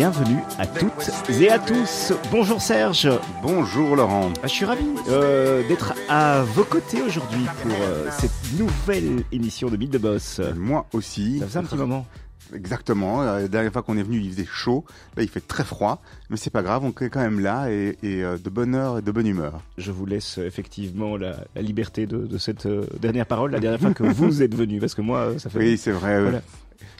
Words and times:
Bienvenue 0.00 0.38
à 0.58 0.66
toutes 0.66 1.10
et 1.28 1.50
à 1.50 1.58
tous. 1.58 2.14
Bonjour 2.32 2.62
Serge. 2.62 3.06
Bonjour 3.42 3.94
Laurent. 3.96 4.32
Ah, 4.42 4.46
Je 4.46 4.52
suis 4.54 4.64
ravi 4.64 4.86
euh, 5.10 5.62
d'être 5.68 5.92
à 6.08 6.40
vos 6.40 6.64
côtés 6.64 7.02
aujourd'hui 7.02 7.44
pour 7.62 7.70
euh, 7.82 8.08
cette 8.10 8.58
nouvelle 8.58 9.24
émission 9.30 9.68
de 9.68 9.76
Mythe 9.76 9.90
de 9.90 9.98
Boss. 9.98 10.40
Moi 10.56 10.86
aussi. 10.94 11.40
Ça 11.40 11.46
faisait 11.48 11.58
un 11.58 11.64
petit 11.64 11.76
moment. 11.76 12.06
Exactement. 12.54 13.20
La 13.22 13.46
dernière 13.46 13.70
fois 13.74 13.82
qu'on 13.82 13.98
est 13.98 14.02
venu, 14.02 14.20
il 14.22 14.30
faisait 14.32 14.48
chaud. 14.50 14.86
Là, 15.18 15.22
il 15.22 15.28
fait 15.28 15.46
très 15.46 15.64
froid. 15.64 16.00
Mais 16.30 16.38
c'est 16.38 16.48
pas 16.48 16.62
grave, 16.62 16.82
on 16.82 16.98
est 16.98 17.10
quand 17.10 17.20
même 17.20 17.38
là 17.40 17.70
et, 17.70 17.98
et, 18.02 18.24
euh, 18.24 18.38
de 18.38 18.48
bonne 18.48 18.74
heure 18.74 18.96
et 18.96 19.02
de 19.02 19.10
bonne 19.12 19.26
humeur. 19.26 19.60
Je 19.76 19.92
vous 19.92 20.06
laisse 20.06 20.38
effectivement 20.38 21.18
la, 21.18 21.36
la 21.54 21.60
liberté 21.60 22.06
de, 22.06 22.26
de 22.26 22.38
cette 22.38 22.66
dernière 22.98 23.26
parole, 23.26 23.50
la 23.50 23.60
dernière 23.60 23.78
fois 23.80 23.92
que 23.92 24.04
vous 24.04 24.42
êtes 24.42 24.54
venu, 24.54 24.80
parce 24.80 24.94
que 24.94 25.02
moi, 25.02 25.34
ça 25.36 25.50
fait. 25.50 25.58
Oui, 25.58 25.76
c'est 25.76 25.92
vrai. 25.92 26.22
Voilà. 26.22 26.40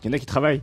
Il 0.03 0.07
y 0.07 0.11
en 0.11 0.13
a 0.13 0.19
qui 0.19 0.27
travaillent. 0.27 0.63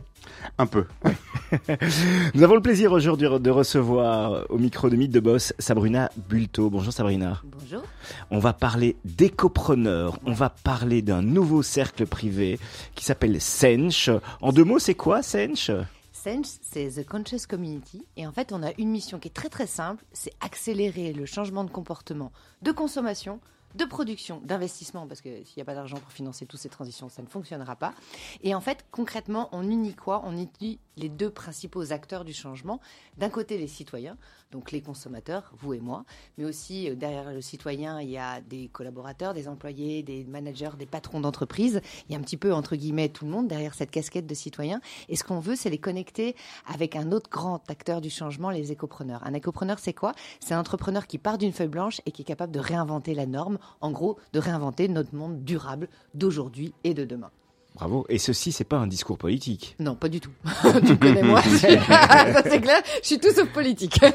Un 0.58 0.66
peu. 0.66 0.86
Nous 2.34 2.42
avons 2.42 2.54
le 2.54 2.62
plaisir 2.62 2.92
aujourd'hui 2.92 3.28
de 3.28 3.50
recevoir 3.50 4.44
au 4.50 4.58
micro 4.58 4.90
de 4.90 4.96
Mythe 4.96 5.12
de 5.12 5.20
Boss 5.20 5.52
Sabrina 5.58 6.10
Bulto. 6.28 6.70
Bonjour 6.70 6.92
Sabrina. 6.92 7.40
Bonjour. 7.44 7.82
On 8.30 8.38
va 8.38 8.52
parler 8.52 8.96
d'écopreneurs. 9.04 10.18
On 10.26 10.32
va 10.32 10.50
parler 10.50 11.02
d'un 11.02 11.22
nouveau 11.22 11.62
cercle 11.62 12.06
privé 12.06 12.58
qui 12.94 13.04
s'appelle 13.04 13.40
Sench. 13.40 14.10
En 14.40 14.52
deux 14.52 14.64
mots, 14.64 14.78
c'est 14.78 14.94
quoi 14.94 15.22
Sench? 15.22 15.70
Sense, 16.12 16.58
c'est 16.62 16.88
The 16.90 17.06
Conscious 17.06 17.46
Community. 17.48 18.04
Et 18.16 18.26
en 18.26 18.32
fait, 18.32 18.52
on 18.52 18.62
a 18.62 18.72
une 18.78 18.90
mission 18.90 19.18
qui 19.18 19.28
est 19.28 19.32
très 19.32 19.48
très 19.48 19.68
simple, 19.68 20.04
c'est 20.12 20.32
accélérer 20.40 21.12
le 21.12 21.26
changement 21.26 21.64
de 21.64 21.70
comportement 21.70 22.32
de 22.62 22.72
consommation, 22.72 23.40
de 23.74 23.84
production, 23.84 24.40
d'investissement, 24.44 25.06
parce 25.06 25.20
que 25.20 25.44
s'il 25.44 25.54
n'y 25.56 25.62
a 25.62 25.64
pas 25.64 25.74
d'argent 25.74 25.98
pour 25.98 26.12
financer 26.12 26.46
toutes 26.46 26.60
ces 26.60 26.68
transitions, 26.68 27.08
ça 27.08 27.22
ne 27.22 27.26
fonctionnera 27.26 27.76
pas. 27.76 27.94
Et 28.42 28.54
en 28.54 28.60
fait, 28.60 28.86
concrètement, 28.90 29.48
on 29.52 29.62
unit 29.62 29.94
quoi? 29.94 30.22
On 30.24 30.32
unit 30.32 30.78
les 30.96 31.08
deux 31.08 31.30
principaux 31.30 31.92
acteurs 31.92 32.24
du 32.24 32.32
changement. 32.32 32.80
D'un 33.18 33.30
côté, 33.30 33.58
les 33.58 33.68
citoyens, 33.68 34.16
donc 34.50 34.72
les 34.72 34.80
consommateurs, 34.80 35.52
vous 35.58 35.74
et 35.74 35.80
moi, 35.80 36.04
mais 36.36 36.44
aussi 36.44 36.88
euh, 36.88 36.94
derrière 36.94 37.32
le 37.32 37.40
citoyen, 37.40 38.00
il 38.00 38.08
y 38.08 38.18
a 38.18 38.40
des 38.40 38.68
collaborateurs, 38.68 39.34
des 39.34 39.46
employés, 39.46 40.02
des 40.02 40.24
managers, 40.24 40.70
des 40.78 40.86
patrons 40.86 41.20
d'entreprise. 41.20 41.80
Il 42.08 42.12
y 42.12 42.16
a 42.16 42.18
un 42.18 42.22
petit 42.22 42.36
peu, 42.36 42.52
entre 42.52 42.76
guillemets, 42.76 43.08
tout 43.08 43.24
le 43.26 43.30
monde 43.30 43.48
derrière 43.48 43.74
cette 43.74 43.90
casquette 43.90 44.26
de 44.26 44.34
citoyen. 44.34 44.80
Et 45.08 45.16
ce 45.16 45.24
qu'on 45.24 45.40
veut, 45.40 45.56
c'est 45.56 45.70
les 45.70 45.78
connecter 45.78 46.34
avec 46.66 46.96
un 46.96 47.12
autre 47.12 47.28
grand 47.28 47.68
acteur 47.70 48.00
du 48.00 48.10
changement, 48.10 48.50
les 48.50 48.72
écopreneurs. 48.72 49.22
Un 49.26 49.34
écopreneur, 49.34 49.78
c'est 49.78 49.92
quoi? 49.92 50.12
C'est 50.40 50.54
un 50.54 50.60
entrepreneur 50.60 51.06
qui 51.06 51.18
part 51.18 51.38
d'une 51.38 51.52
feuille 51.52 51.68
blanche 51.68 52.00
et 52.06 52.10
qui 52.10 52.22
est 52.22 52.26
capable 52.26 52.52
de 52.52 52.60
réinventer 52.60 53.14
la 53.14 53.26
norme, 53.26 53.58
en 53.80 53.90
gros, 53.90 54.18
de 54.32 54.38
réinventer 54.38 54.88
notre 54.88 55.14
monde 55.14 55.44
durable 55.44 55.88
d'aujourd'hui 56.14 56.72
et 56.84 56.94
de 56.94 57.04
demain. 57.04 57.30
Bravo. 57.78 58.04
Et 58.08 58.18
ceci, 58.18 58.50
c'est 58.50 58.64
pas 58.64 58.76
un 58.76 58.88
discours 58.88 59.18
politique. 59.18 59.76
Non, 59.78 59.94
pas 59.94 60.08
du 60.08 60.20
tout. 60.20 60.32
tu 60.86 60.96
connais 60.98 61.22
moi. 61.22 61.40
Ça, 61.60 62.42
c'est 62.42 62.60
clair. 62.60 62.82
Je 63.02 63.06
suis 63.06 63.20
tout 63.20 63.30
sauf 63.32 63.48
politique. 63.50 64.00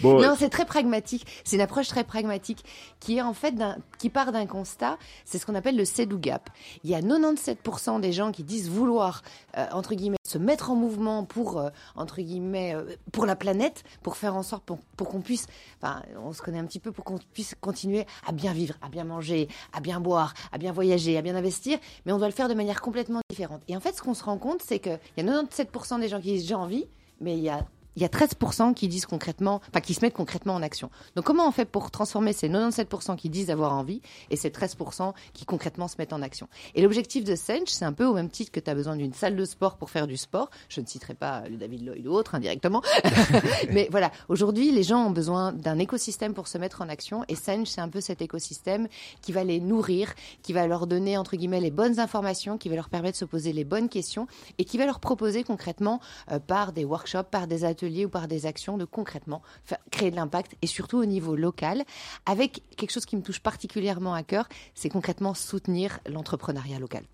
Bon, 0.00 0.20
Non, 0.22 0.36
c'est 0.38 0.48
très 0.48 0.64
pragmatique. 0.64 1.26
C'est 1.44 1.56
une 1.56 1.62
approche 1.62 1.88
très 1.88 2.04
pragmatique 2.04 2.64
qui 3.00 3.18
est 3.18 3.22
en 3.22 3.34
fait 3.34 3.54
qui 3.98 4.08
part 4.08 4.30
d'un 4.30 4.46
constat. 4.46 4.96
C'est 5.24 5.38
ce 5.38 5.46
qu'on 5.46 5.56
appelle 5.56 5.76
le 5.76 5.84
say-do 5.84 6.16
gap. 6.16 6.48
Il 6.84 6.90
y 6.90 6.94
a 6.94 7.00
97% 7.00 8.00
des 8.00 8.12
gens 8.12 8.30
qui 8.30 8.44
disent 8.44 8.70
vouloir, 8.70 9.22
euh, 9.56 9.66
entre 9.72 9.94
guillemets, 9.94 10.17
se 10.28 10.38
mettre 10.38 10.70
en 10.70 10.74
mouvement 10.74 11.24
pour, 11.24 11.58
euh, 11.58 11.70
entre 11.96 12.20
guillemets, 12.20 12.74
euh, 12.74 12.96
pour 13.12 13.26
la 13.26 13.36
planète, 13.36 13.84
pour 14.02 14.16
faire 14.16 14.36
en 14.36 14.42
sorte 14.42 14.64
pour, 14.64 14.78
pour 14.96 15.08
qu'on 15.08 15.20
puisse, 15.20 15.46
enfin, 15.80 16.02
on 16.22 16.32
se 16.32 16.42
connaît 16.42 16.58
un 16.58 16.66
petit 16.66 16.80
peu 16.80 16.92
pour 16.92 17.04
qu'on 17.04 17.18
puisse 17.32 17.54
continuer 17.60 18.06
à 18.26 18.32
bien 18.32 18.52
vivre, 18.52 18.74
à 18.82 18.88
bien 18.88 19.04
manger, 19.04 19.48
à 19.72 19.80
bien 19.80 20.00
boire, 20.00 20.34
à 20.52 20.58
bien 20.58 20.72
voyager, 20.72 21.16
à 21.16 21.22
bien 21.22 21.36
investir, 21.36 21.78
mais 22.04 22.12
on 22.12 22.18
doit 22.18 22.28
le 22.28 22.34
faire 22.34 22.48
de 22.48 22.54
manière 22.54 22.80
complètement 22.80 23.20
différente. 23.30 23.62
Et 23.68 23.76
en 23.76 23.80
fait, 23.80 23.96
ce 23.96 24.02
qu'on 24.02 24.14
se 24.14 24.24
rend 24.24 24.38
compte, 24.38 24.62
c'est 24.62 24.78
qu'il 24.78 24.98
y 25.16 25.20
a 25.20 25.24
97% 25.24 26.00
des 26.00 26.08
gens 26.08 26.20
qui 26.20 26.32
disent 26.32 26.46
j'ai 26.46 26.54
envie, 26.54 26.86
mais 27.20 27.36
il 27.36 27.42
y 27.42 27.48
a 27.48 27.66
il 27.98 28.02
y 28.02 28.04
a 28.04 28.08
13% 28.08 28.74
qui 28.74 28.86
disent 28.86 29.06
concrètement, 29.06 29.60
enfin 29.68 29.80
qui 29.80 29.92
se 29.92 30.02
mettent 30.02 30.14
concrètement 30.14 30.54
en 30.54 30.62
action. 30.62 30.88
Donc 31.16 31.24
comment 31.24 31.48
on 31.48 31.50
fait 31.50 31.64
pour 31.64 31.90
transformer 31.90 32.32
ces 32.32 32.48
97% 32.48 33.16
qui 33.16 33.28
disent 33.28 33.50
avoir 33.50 33.72
envie 33.72 34.00
et 34.30 34.36
ces 34.36 34.50
13% 34.50 35.14
qui 35.32 35.44
concrètement 35.44 35.88
se 35.88 35.96
mettent 35.98 36.12
en 36.12 36.22
action? 36.22 36.48
Et 36.76 36.82
l'objectif 36.82 37.24
de 37.24 37.34
Sench, 37.34 37.70
c'est 37.70 37.84
un 37.84 37.92
peu 37.92 38.04
au 38.04 38.14
même 38.14 38.30
titre 38.30 38.52
que 38.52 38.60
tu 38.60 38.70
as 38.70 38.74
besoin 38.76 38.94
d'une 38.94 39.12
salle 39.12 39.34
de 39.34 39.44
sport 39.44 39.76
pour 39.76 39.90
faire 39.90 40.06
du 40.06 40.16
sport. 40.16 40.48
Je 40.68 40.80
ne 40.80 40.86
citerai 40.86 41.14
pas 41.14 41.48
le 41.48 41.56
David 41.56 41.84
Lloyd 41.84 42.06
ou 42.06 42.12
autre 42.12 42.36
indirectement. 42.36 42.82
Mais 43.72 43.88
voilà, 43.90 44.12
aujourd'hui, 44.28 44.70
les 44.70 44.84
gens 44.84 45.06
ont 45.06 45.10
besoin 45.10 45.52
d'un 45.52 45.80
écosystème 45.80 46.34
pour 46.34 46.46
se 46.46 46.56
mettre 46.56 46.82
en 46.82 46.88
action 46.88 47.24
et 47.26 47.34
Sench, 47.34 47.66
c'est 47.66 47.80
un 47.80 47.88
peu 47.88 48.00
cet 48.00 48.22
écosystème 48.22 48.86
qui 49.22 49.32
va 49.32 49.42
les 49.42 49.58
nourrir, 49.58 50.14
qui 50.42 50.52
va 50.52 50.68
leur 50.68 50.86
donner 50.86 51.18
entre 51.18 51.34
guillemets 51.34 51.60
les 51.60 51.72
bonnes 51.72 51.98
informations, 51.98 52.58
qui 52.58 52.68
va 52.68 52.76
leur 52.76 52.90
permettre 52.90 53.16
de 53.16 53.18
se 53.18 53.24
poser 53.24 53.52
les 53.52 53.64
bonnes 53.64 53.88
questions 53.88 54.28
et 54.58 54.64
qui 54.64 54.78
va 54.78 54.86
leur 54.86 55.00
proposer 55.00 55.42
concrètement 55.42 56.00
euh, 56.30 56.38
par 56.38 56.72
des 56.72 56.84
workshops, 56.84 57.30
par 57.32 57.48
des 57.48 57.64
ateliers 57.64 57.87
ou 57.88 58.08
par 58.08 58.28
des 58.28 58.46
actions 58.46 58.76
de 58.76 58.84
concrètement 58.84 59.42
créer 59.90 60.10
de 60.10 60.16
l'impact 60.16 60.56
et 60.62 60.66
surtout 60.66 60.98
au 60.98 61.04
niveau 61.04 61.34
local 61.36 61.84
avec 62.26 62.62
quelque 62.76 62.90
chose 62.90 63.06
qui 63.06 63.16
me 63.16 63.22
touche 63.22 63.40
particulièrement 63.40 64.14
à 64.14 64.22
cœur, 64.22 64.48
c'est 64.74 64.88
concrètement 64.88 65.34
soutenir 65.34 66.00
l'entrepreneuriat 66.06 66.78
local. 66.78 67.04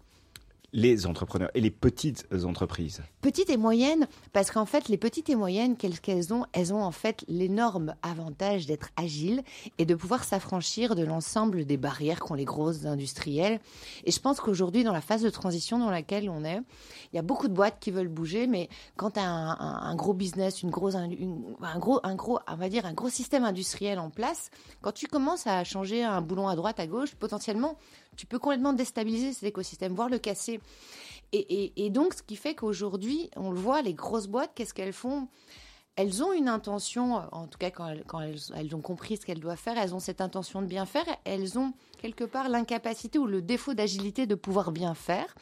Les 0.75 1.07
entrepreneurs 1.07 1.51
et 1.55 1.61
les 1.61 1.71
petites 1.71 2.27
entreprises. 2.45 3.01
Petites 3.23 3.49
et 3.49 3.57
moyennes, 3.57 4.09
parce 4.33 4.51
qu'en 4.51 4.67
fait, 4.67 4.89
les 4.89 4.99
petites 4.99 5.31
et 5.31 5.37
moyennes, 5.37 5.77
qu'elles 5.77 6.35
ont 6.35 6.45
Elles 6.53 6.75
ont 6.75 6.83
en 6.83 6.91
fait 6.91 7.25
l'énorme 7.29 7.95
avantage 8.03 8.67
d'être 8.67 8.89
agiles 8.97 9.43
et 9.79 9.87
de 9.87 9.95
pouvoir 9.95 10.25
s'affranchir 10.25 10.97
de 10.97 11.05
l'ensemble 11.05 11.65
des 11.65 11.77
barrières 11.77 12.19
qu'ont 12.19 12.35
les 12.35 12.45
grosses 12.45 12.87
industrielles. 12.87 13.61
Et 14.05 14.11
je 14.11 14.19
pense 14.19 14.41
qu'aujourd'hui, 14.41 14.83
dans 14.83 14.93
la 14.93 15.01
phase 15.01 15.23
de 15.23 15.31
transition 15.31 15.79
dans 15.79 15.91
laquelle 15.91 16.29
on 16.29 16.45
est, 16.45 16.61
il 17.13 17.17
y 17.17 17.19
a 17.21 17.23
beaucoup 17.23 17.47
de 17.47 17.55
boîtes 17.55 17.79
qui 17.79 17.93
veulent 17.93 18.09
bouger, 18.09 18.49
mais 18.49 18.69
quand 18.97 19.13
tu 19.13 19.21
as 19.21 19.29
un, 19.29 19.95
gros 19.95 20.13
business, 20.13 20.65
une 20.65 20.71
grosse, 20.71 20.97
un 20.97 21.79
gros, 21.79 22.01
un 22.03 22.17
gros, 22.17 22.41
on 22.49 22.57
va 22.57 22.69
dire 22.69 22.85
un 22.85 22.95
gros 22.95 23.11
système 23.11 23.45
industriel 23.45 24.01
en 24.01 24.11
place, 24.11 24.51
quand 24.81 24.93
tu 24.93 25.07
commences 25.07 25.47
à 25.47 25.63
changer 25.63 26.03
un 26.03 26.21
boulon 26.21 26.49
à 26.49 26.57
droite, 26.57 26.81
à 26.81 26.89
gauche, 26.89 27.15
potentiellement, 27.15 27.79
tu 28.17 28.27
peux 28.27 28.39
complètement 28.39 28.73
déstabiliser 28.73 29.33
cet 29.33 29.45
écosystème, 29.45 29.95
voire 29.95 30.09
le 30.09 30.19
casser. 30.19 30.61
Et, 31.33 31.91
donc, 31.91 32.15
ce 32.15 32.23
qui 32.23 32.37
fait 32.37 32.55
qu'aujourd'hui, 32.55 33.29
on 33.37 33.51
le 33.51 33.59
voit, 33.59 33.83
les 33.83 33.95
grosses 33.95 34.29
boîtes, 34.29 34.53
qu'est-ce 34.55 34.73
qu'elles 34.73 34.93
font? 34.93 35.29
Elles 35.97 36.25
ont 36.25 36.33
une 36.33 36.49
intention, 36.49 37.23
en 37.31 37.47
tout 37.47 37.59
cas 37.59 37.71
quand, 37.71 37.87
elles, 37.87 38.03
quand 38.07 38.21
elles, 38.21 38.39
elles 38.57 38.75
ont 38.75 38.81
compris 38.81 39.17
ce 39.17 39.25
qu'elles 39.25 39.39
doivent 39.39 39.59
faire, 39.59 39.79
elles 39.79 39.95
ont 39.95 40.01
cette 40.01 40.21
intention 40.21 40.61
de 40.61 40.67
bien 40.67 40.87
faire, 40.87 41.05
elles 41.25 41.57
ont 41.57 41.73
quelque 42.05 42.25
part 42.25 42.49
l'incapacité 42.49 43.19
ou 43.19 43.27
le 43.27 43.41
défaut 43.41 43.73
d'agilité 43.75 44.27
de 44.27 44.35
pouvoir 44.35 44.73
bien 44.73 44.95
faire. 44.95 45.35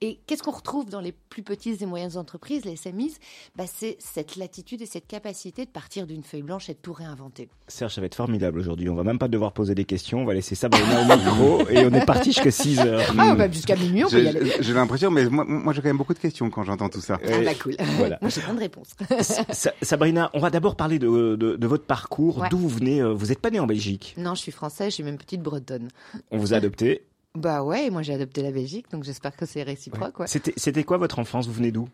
Et 0.00 0.20
qu'est-ce 0.26 0.42
qu'on 0.42 0.52
retrouve 0.52 0.88
dans 0.88 1.00
les 1.00 1.10
plus 1.10 1.42
petites 1.42 1.82
et 1.82 1.86
moyennes 1.86 2.16
entreprises, 2.16 2.64
les 2.64 2.76
SMIs 2.76 3.14
bah, 3.56 3.64
C'est 3.66 3.96
cette 3.98 4.36
latitude 4.36 4.82
et 4.82 4.86
cette 4.86 5.06
capacité 5.08 5.64
de 5.64 5.70
partir 5.70 6.06
d'une 6.06 6.22
feuille 6.22 6.42
blanche 6.42 6.68
et 6.68 6.74
de 6.74 6.78
tout 6.78 6.92
réinventer. 6.92 7.48
Serge, 7.66 7.94
ça 7.94 8.00
va 8.00 8.06
être 8.06 8.14
formidable 8.14 8.60
aujourd'hui. 8.60 8.88
On 8.90 8.94
va 8.94 9.02
même 9.02 9.18
pas 9.18 9.26
devoir 9.26 9.52
poser 9.52 9.74
des 9.74 9.86
questions. 9.86 10.20
On 10.20 10.24
va 10.24 10.34
laisser 10.34 10.54
Sabrina 10.54 11.00
au 11.02 11.16
micro 11.16 11.68
et 11.68 11.84
on 11.86 11.92
est 11.92 12.04
parti 12.04 12.30
jusqu'à 12.30 12.50
6 12.50 12.78
heures. 12.80 13.00
Ah, 13.18 13.34
bah, 13.34 13.50
jusqu'à 13.50 13.74
minuit, 13.74 14.04
on 14.04 14.08
peut 14.10 14.20
y 14.20 14.22
J'ai 14.22 14.28
aller. 14.28 14.52
j'ai 14.60 14.72
l'impression, 14.74 15.10
mais 15.10 15.24
moi, 15.28 15.44
moi 15.44 15.72
j'ai 15.72 15.80
quand 15.80 15.88
même 15.88 15.96
beaucoup 15.96 16.14
de 16.14 16.18
questions 16.18 16.50
quand 16.50 16.62
j'entends 16.62 16.90
tout 16.90 17.00
ça. 17.00 17.18
Ah, 17.24 17.40
bah 17.44 17.54
cool. 17.54 17.74
Voilà. 17.96 18.18
Moi, 18.20 18.30
j'ai 18.30 18.40
plein 18.42 18.54
de 18.54 18.60
réponses. 18.60 18.90
Sa- 19.20 19.74
Sabrina, 19.94 20.28
on 20.34 20.40
va 20.40 20.50
d'abord 20.50 20.74
parler 20.74 20.98
de, 20.98 21.36
de, 21.36 21.54
de 21.54 21.66
votre 21.68 21.84
parcours. 21.84 22.38
Ouais. 22.38 22.48
D'où 22.48 22.58
vous 22.58 22.68
venez 22.68 23.00
euh, 23.00 23.12
Vous 23.14 23.26
n'êtes 23.26 23.38
pas 23.38 23.50
né 23.50 23.60
en 23.60 23.66
Belgique. 23.66 24.14
non, 24.18 24.34
je 24.34 24.40
suis 24.40 24.50
française, 24.50 24.88
je 24.88 24.94
suis 24.94 25.02
même 25.04 25.18
petite 25.18 25.40
bretonne. 25.40 25.88
On 26.32 26.38
vous 26.38 26.52
a 26.52 26.56
adopté. 26.56 27.04
Bah 27.36 27.62
ouais, 27.62 27.90
moi 27.90 28.02
j'ai 28.02 28.12
adopté 28.14 28.42
la 28.42 28.50
Belgique, 28.52 28.86
donc 28.92 29.02
j'espère 29.04 29.36
que 29.36 29.44
c'est 29.46 29.62
réciproque. 29.62 30.18
ouais. 30.20 30.26
C'était 30.28 30.84
quoi 30.84 30.98
votre 30.98 31.18
enfance? 31.20 31.46
Vous 31.46 31.52
venez 31.52 31.70
d'où? 31.72 31.88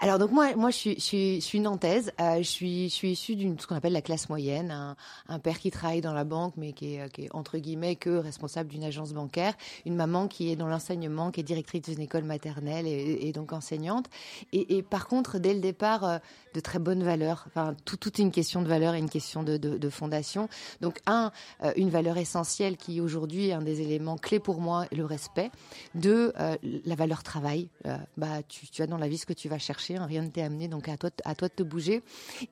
Alors 0.00 0.18
donc 0.18 0.30
moi, 0.30 0.54
moi 0.56 0.70
je 0.70 0.76
suis, 0.76 0.94
je 0.98 1.36
je 1.36 1.40
suis 1.40 1.60
nantaise. 1.60 2.12
Euh, 2.20 2.38
je 2.38 2.42
suis, 2.42 2.86
issue 2.86 3.36
d'une 3.36 3.58
ce 3.58 3.66
qu'on 3.66 3.76
appelle 3.76 3.92
la 3.92 4.02
classe 4.02 4.28
moyenne. 4.28 4.70
Un, 4.70 4.96
un 5.28 5.38
père 5.38 5.58
qui 5.58 5.70
travaille 5.70 6.00
dans 6.00 6.12
la 6.12 6.24
banque, 6.24 6.54
mais 6.56 6.72
qui 6.72 6.96
est, 6.96 7.12
qui 7.12 7.24
est 7.24 7.34
entre 7.34 7.58
guillemets 7.58 7.96
que 7.96 8.10
responsable 8.10 8.70
d'une 8.70 8.84
agence 8.84 9.12
bancaire. 9.12 9.54
Une 9.84 9.96
maman 9.96 10.28
qui 10.28 10.50
est 10.50 10.56
dans 10.56 10.68
l'enseignement, 10.68 11.30
qui 11.30 11.40
est 11.40 11.44
directrice 11.44 11.82
d'une 11.82 12.00
école 12.00 12.24
maternelle 12.24 12.86
et, 12.86 13.32
donc 13.32 13.52
enseignante. 13.52 14.06
Et, 14.52 14.82
par 14.82 15.06
contre, 15.06 15.38
dès 15.38 15.54
le 15.54 15.60
départ, 15.60 16.04
euh, 16.04 16.18
de 16.56 16.60
très 16.60 16.78
bonnes 16.78 17.04
valeurs. 17.04 17.44
Enfin, 17.48 17.76
tout, 17.84 17.98
tout 17.98 18.10
est 18.18 18.24
une 18.24 18.32
question 18.32 18.62
de 18.62 18.66
valeur 18.66 18.94
et 18.94 18.98
une 18.98 19.10
question 19.10 19.42
de, 19.42 19.90
fondation. 19.90 20.48
Donc 20.80 20.98
un, 21.06 21.30
euh, 21.62 21.72
une 21.76 21.90
valeur 21.90 22.16
essentielle 22.16 22.76
qui 22.76 23.00
aujourd'hui 23.00 23.48
est 23.48 23.52
un 23.52 23.62
des 23.62 23.82
éléments 23.82 24.16
clés 24.16 24.40
pour 24.40 24.60
moi, 24.60 24.86
le 24.90 25.04
respect. 25.04 25.50
Deux, 25.94 26.32
euh, 26.40 26.56
la 26.62 26.94
valeur 26.94 27.22
travail. 27.22 27.68
Euh, 27.84 27.96
bah, 28.16 28.42
tu, 28.48 28.66
tu 28.68 28.82
as 28.82 28.86
dans 28.86 28.96
la 28.96 29.06
vie 29.06 29.18
ce 29.18 29.26
que 29.26 29.34
tu 29.34 29.48
vas 29.48 29.58
chercher, 29.66 29.96
hein, 29.96 30.06
rien 30.06 30.22
ne 30.22 30.28
t'est 30.28 30.42
amené, 30.42 30.68
donc 30.68 30.88
à 30.88 30.96
toi, 30.96 31.10
à 31.24 31.34
toi 31.34 31.48
de 31.48 31.54
te 31.54 31.62
bouger. 31.62 32.02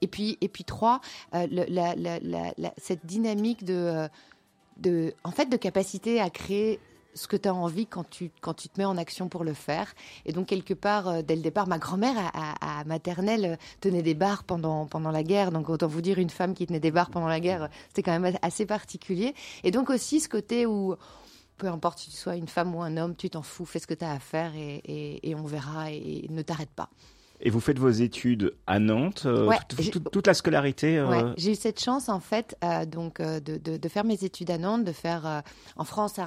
Et 0.01 0.07
puis, 0.07 0.37
et 0.41 0.49
puis 0.49 0.65
trois, 0.65 1.01
euh, 1.35 1.47
cette 2.79 3.07
dynamique 3.07 3.65
de, 3.65 3.75
euh, 3.75 4.09
de, 4.79 5.15
en 5.25 5.31
fait, 5.31 5.47
de 5.47 5.57
capacité 5.57 6.21
à 6.21 6.31
créer 6.31 6.81
ce 7.15 7.29
que 7.29 7.37
tu 7.37 7.49
as 7.49 7.55
envie 7.55 7.87
quand 7.87 8.09
tu, 8.11 8.33
quand 8.41 8.55
tu 8.55 8.69
te 8.69 8.79
mets 8.79 8.85
en 8.85 8.97
action 8.97 9.29
pour 9.29 9.45
le 9.45 9.55
faire. 9.55 9.95
Et 10.27 10.33
donc, 10.33 10.47
quelque 10.49 10.75
part, 10.75 11.09
euh, 11.09 11.23
dès 11.23 11.37
le 11.37 11.43
départ, 11.43 11.69
ma 11.69 11.79
grand-mère 11.79 12.17
à, 12.35 12.85
maternelle 12.85 13.57
tenait 13.81 14.03
des 14.03 14.15
bars 14.15 14.43
pendant, 14.43 14.87
pendant 14.87 15.13
la 15.13 15.23
guerre. 15.23 15.53
Donc, 15.53 15.69
autant 15.69 15.87
vous 15.87 16.01
dire, 16.01 16.19
une 16.19 16.31
femme 16.31 16.55
qui 16.55 16.67
tenait 16.67 16.81
des 16.81 16.91
bars 16.91 17.11
pendant 17.11 17.29
la 17.29 17.41
guerre, 17.41 17.69
c'était 17.89 18.03
quand 18.03 18.19
même 18.19 18.37
assez 18.43 18.67
particulier. 18.67 19.35
Et 19.63 19.71
donc 19.71 19.91
aussi, 19.91 20.19
ce 20.21 20.29
côté 20.29 20.67
où 20.67 20.97
peu 21.57 21.69
importe 21.69 21.99
si 21.99 22.11
tu 22.11 22.17
sois 22.17 22.37
une 22.37 22.49
femme 22.49 22.75
ou 22.75 22.83
un 22.83 22.97
homme, 22.97 23.17
tu 23.17 23.31
t'en 23.31 23.43
fous, 23.43 23.65
fais 23.65 23.79
ce 23.79 23.87
que 23.87 23.95
tu 23.95 24.05
as 24.05 24.13
à 24.13 24.19
faire 24.19 24.53
et, 24.55 25.35
on 25.37 25.45
verra 25.45 25.91
et 25.91 26.27
ne 26.31 26.43
t'arrête 26.43 26.71
pas. 26.71 26.91
Et 27.41 27.51
vous 27.51 27.61
faites 27.61 27.79
vos 27.79 27.91
études 27.91 28.55
à 28.67 28.79
Nantes, 28.79 29.25
euh, 29.27 29.51
toute, 30.13 30.27
la 30.27 30.35
scolarité 30.35 30.99
euh... 30.99 31.09
ouais, 31.09 31.35
J'ai 31.37 31.53
eu 31.53 31.55
cette 31.57 31.81
chance 31.81 32.09
en 32.09 32.21
fait 32.21 32.57
euh, 32.63 32.87
donc 32.87 33.19
euh, 33.21 33.41
de, 33.41 33.59
de, 33.59 33.77
de, 33.77 33.89
faire 33.89 34.05
mes 34.05 34.25
études 34.25 34.51
à 34.51 34.59
Nantes, 34.59 34.85
de 34.85 34.93
faire 34.93 35.43
en 35.77 35.85
France 35.85 36.15
c'est 36.15 36.23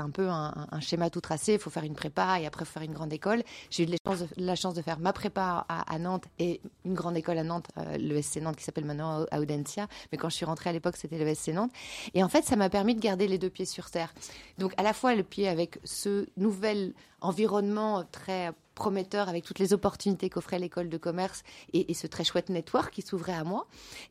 un, 0.00 0.10
peu 0.10 0.28
un, 0.28 0.66
un, 0.70 0.80
schéma 0.80 1.10
tout 1.10 1.20
tracé, 1.20 1.54
il 1.54 1.58
faut 1.58 1.70
faire 1.70 1.84
une 1.84 1.94
prépa 1.94 2.40
et 2.40 2.46
après 2.46 2.64
faire 2.64 2.82
une 2.82 2.92
grande 2.92 3.12
école. 3.12 3.42
J'ai 3.70 3.84
eu 3.84 3.86
la 3.86 3.96
chance, 4.06 4.20
de, 4.20 4.26
la 4.38 4.54
chance 4.56 4.74
de 4.74 4.82
faire 4.82 4.98
ma 4.98 5.12
prépa 5.12 5.66
à, 5.68 5.92
à, 5.92 5.98
Nantes 5.98 6.24
et 6.38 6.60
une 6.84 6.94
grande 6.94 7.16
école 7.16 7.38
à 7.38 7.44
Nantes, 7.44 7.68
le 7.98 8.20
SC 8.20 8.40
Nantes 8.40 8.56
qui 8.56 8.64
s'appelle 8.64 8.86
maintenant 8.86 9.26
Audencia, 9.32 9.86
mais 10.10 10.18
quand 10.18 10.30
je 10.30 10.36
suis 10.36 10.46
rentrée 10.46 10.70
à 10.70 10.72
l'époque 10.72 10.96
c'était 10.96 11.18
le 11.18 11.34
SC 11.34 11.48
Nantes. 11.48 11.72
Et 12.14 12.24
en 12.24 12.28
fait 12.28 12.44
ça 12.44 12.56
m'a 12.56 12.70
permis 12.70 12.94
de 12.94 13.00
garder 13.00 13.28
les 13.28 13.38
deux 13.38 13.50
pieds 13.50 13.66
sur 13.66 13.90
terre. 13.90 14.14
Donc 14.58 14.72
à 14.78 14.82
la 14.82 14.94
fois 14.94 15.14
le 15.14 15.22
pied 15.22 15.46
avec 15.46 15.78
ce 15.84 16.26
nouvel 16.36 16.94
environnement 17.22 18.04
très 18.10 18.52
prometteur 18.74 19.28
avec 19.28 19.44
toutes 19.44 19.58
les 19.58 19.72
opportunités 19.72 20.30
qu'offrait 20.30 20.58
l'école 20.58 20.88
de 20.88 20.96
commerce 20.96 21.42
et, 21.72 21.92
ce 21.94 22.06
très 22.06 22.24
chouette 22.24 22.48
network 22.48 22.92
qui 22.92 23.02
s'ouvrait 23.02 23.34
à 23.34 23.44
moi. 23.44 23.66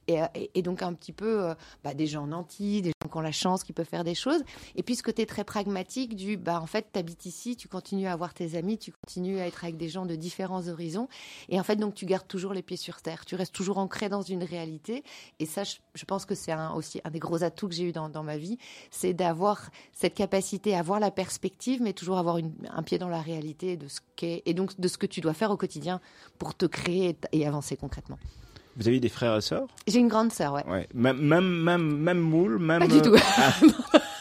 Et, 0.07 0.21
euh, 0.21 0.27
donc 0.61 0.83
un 0.83 0.93
petit 0.93 1.11
peu 1.11 1.43
euh, 1.43 1.55
bah, 1.83 1.93
des 1.93 2.07
gens 2.07 2.27
nantis, 2.27 2.81
des 2.81 2.89
gens 2.89 3.09
qui 3.09 3.17
ont 3.17 3.21
la 3.21 3.31
chance, 3.31 3.63
qui 3.63 3.73
peuvent 3.73 3.87
faire 3.87 4.03
des 4.03 4.15
choses. 4.15 4.43
Et 4.75 4.83
puis 4.83 4.95
ce 4.95 5.03
côté 5.03 5.25
très 5.25 5.43
pragmatique 5.43 6.15
du, 6.15 6.37
bah, 6.37 6.61
en 6.61 6.67
fait, 6.67 6.87
tu 6.93 6.99
habites 6.99 7.25
ici, 7.25 7.55
tu 7.55 7.67
continues 7.67 8.07
à 8.07 8.13
avoir 8.13 8.33
tes 8.33 8.55
amis, 8.55 8.77
tu 8.77 8.91
continues 8.91 9.39
à 9.39 9.47
être 9.47 9.63
avec 9.63 9.77
des 9.77 9.89
gens 9.89 10.05
de 10.05 10.15
différents 10.15 10.67
horizons. 10.67 11.07
Et 11.49 11.59
en 11.59 11.63
fait, 11.63 11.75
donc 11.75 11.95
tu 11.95 12.05
gardes 12.05 12.27
toujours 12.27 12.53
les 12.53 12.61
pieds 12.61 12.77
sur 12.77 13.01
terre, 13.01 13.25
tu 13.25 13.35
restes 13.35 13.53
toujours 13.53 13.79
ancré 13.79 14.09
dans 14.09 14.21
une 14.21 14.43
réalité. 14.43 15.03
Et 15.39 15.45
ça, 15.45 15.63
je, 15.63 16.05
pense 16.05 16.25
que 16.25 16.35
c'est 16.35 16.51
un, 16.51 16.71
aussi 16.71 17.01
un 17.03 17.09
des 17.09 17.19
gros 17.19 17.43
atouts 17.43 17.67
que 17.67 17.75
j'ai 17.75 17.85
eu 17.85 17.91
dans, 17.91 18.23
ma 18.23 18.37
vie, 18.37 18.57
c'est 18.91 19.13
d'avoir 19.13 19.69
cette 19.93 20.13
capacité 20.13 20.75
à 20.75 20.79
avoir 20.79 20.99
la 20.99 21.11
perspective, 21.11 21.81
mais 21.81 21.93
toujours 21.93 22.19
avoir 22.19 22.37
un 22.37 22.83
pied 22.83 22.99
dans 23.01 23.09
la 23.09 23.19
réalité 23.21 23.77
de 23.77 23.87
ce 23.87 23.99
qu'est 24.15 24.43
et 24.45 24.53
donc 24.53 24.79
de 24.79 24.87
ce 24.87 24.97
que 24.97 25.07
tu 25.07 25.21
dois 25.21 25.33
faire 25.33 25.51
au 25.51 25.57
quotidien 25.57 25.99
pour 26.37 26.55
te 26.55 26.65
créer 26.65 27.17
et 27.31 27.47
avancer 27.47 27.75
concrètement. 27.75 28.19
Vous 28.77 28.87
avez 28.87 28.99
des 28.99 29.09
frères 29.09 29.35
et 29.35 29.41
sœurs? 29.41 29.67
J'ai 29.87 29.99
une 29.99 30.07
grande 30.07 30.31
sœur, 30.31 30.53
ouais. 30.53 30.65
ouais. 30.65 30.87
Même, 30.93 31.17
même, 31.17 31.63
même, 31.63 31.97
même 31.97 32.19
moule, 32.19 32.59
même. 32.59 32.79
Pas 32.79 32.87
du 32.87 33.01
tout. 33.01 33.15
Ah. 33.37 33.53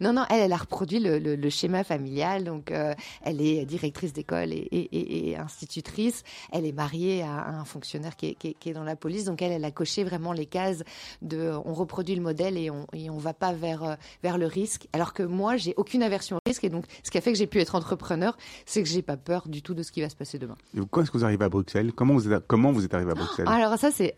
Non, 0.00 0.12
non, 0.12 0.24
elle, 0.30 0.40
elle 0.40 0.52
a 0.52 0.56
reproduit 0.56 1.00
le, 1.00 1.50
schéma 1.50 1.84
familial. 1.84 2.44
Donc, 2.44 2.70
euh, 2.70 2.94
elle 3.22 3.40
est 3.40 3.64
directrice 3.64 4.12
d'école 4.12 4.52
et, 4.52 5.36
institutrice. 5.38 6.22
Elle 6.52 6.66
est 6.66 6.72
mariée 6.72 7.22
à, 7.22 7.48
un 7.48 7.64
fonctionnaire 7.64 8.16
qui 8.16 8.36
est, 8.42 8.72
dans 8.72 8.84
la 8.84 8.96
police. 8.96 9.24
Donc, 9.24 9.42
elle, 9.42 9.52
elle 9.52 9.64
a 9.64 9.70
coché 9.70 10.04
vraiment 10.04 10.32
les 10.32 10.46
cases 10.46 10.82
de 11.22 11.52
on 11.64 11.74
reproduit 11.74 12.14
le 12.14 12.22
modèle 12.22 12.56
et 12.56 12.70
on 12.70 12.86
on 13.10 13.18
va 13.18 13.34
pas 13.34 13.52
vers, 13.52 13.84
euh, 13.84 13.94
vers 14.22 14.38
le 14.38 14.46
risque. 14.46 14.88
Alors 14.92 15.12
que 15.12 15.22
moi, 15.22 15.56
j'ai 15.56 15.74
aucune 15.76 16.02
aversion 16.02 16.36
au 16.36 16.40
risque. 16.46 16.64
Et 16.64 16.70
donc, 16.70 16.84
ce 17.02 17.10
qui 17.10 17.18
a 17.18 17.20
fait 17.20 17.32
que 17.32 17.38
j'ai 17.38 17.46
pu 17.46 17.60
être 17.60 17.74
entrepreneur, 17.74 18.36
c'est 18.66 18.82
que 18.82 18.88
j'ai 18.88 19.02
pas 19.02 19.16
peur 19.16 19.48
du 19.48 19.62
tout 19.62 19.74
de 19.74 19.82
ce 19.82 19.92
qui 19.92 20.00
va 20.00 20.08
se 20.08 20.16
passer 20.16 20.38
demain. 20.38 20.56
Et 20.76 20.80
quand 20.90 21.02
est-ce 21.02 21.10
que 21.10 21.18
vous 21.18 21.24
arrivez 21.24 21.44
à 21.44 21.48
Bruxelles? 21.48 21.92
Comment 21.92 22.14
vous, 22.14 22.32
êtes, 22.32 22.46
comment 22.46 22.72
vous 22.72 22.84
êtes 22.84 22.94
arrivé 22.94 23.10
à 23.12 23.14
Bruxelles? 23.14 23.46
Alors, 23.48 23.78
ça, 23.78 23.90
c'est 23.90 24.14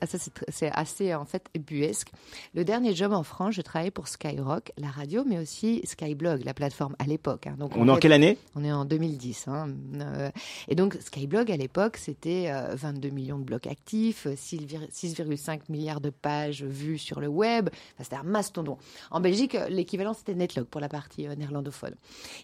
assez, 0.72 1.14
en 1.14 1.24
fait, 1.24 1.46
buesque. 1.58 2.08
Le 2.54 2.64
dernier 2.64 2.94
job 2.94 3.12
en 3.12 3.22
France, 3.22 3.54
je 3.54 3.62
travaillais 3.62 3.90
pour 3.90 4.08
Skyrock, 4.08 4.72
la 4.78 4.90
radio, 4.90 5.24
mais 5.26 5.38
aussi 5.38 5.61
Skyblog, 5.84 6.44
la 6.44 6.54
plateforme 6.54 6.96
à 6.98 7.04
l'époque. 7.04 7.46
Hein. 7.46 7.54
Donc 7.58 7.76
on, 7.76 7.86
est 7.86 7.90
en 7.90 7.96
quelle 7.96 8.12
année? 8.12 8.38
On 8.56 8.64
est 8.64 8.72
en 8.72 8.84
2010. 8.84 9.48
Hein. 9.48 9.68
Euh, 10.00 10.30
et 10.68 10.74
donc 10.74 10.96
Skyblog 11.00 11.50
à 11.50 11.56
l'époque, 11.56 11.96
c'était 11.96 12.52
22 12.74 13.08
euh, 13.08 13.12
millions 13.12 13.38
de 13.38 13.44
blocs 13.44 13.66
actifs, 13.66 14.26
6,5 14.26 15.60
milliards 15.68 16.00
de 16.00 16.10
pages 16.10 16.64
vues 16.64 16.98
sur 16.98 17.20
le 17.20 17.28
web. 17.28 17.70
c'était 18.00 18.16
un 18.16 18.24
mastodon. 18.24 18.76
En 19.10 19.20
Belgique, 19.20 19.56
l'équivalent 19.68 20.14
c'était 20.14 20.34
Netlog 20.34 20.66
pour 20.66 20.80
la 20.80 20.88
partie 20.88 21.28
euh, 21.28 21.34
néerlandophone. 21.36 21.94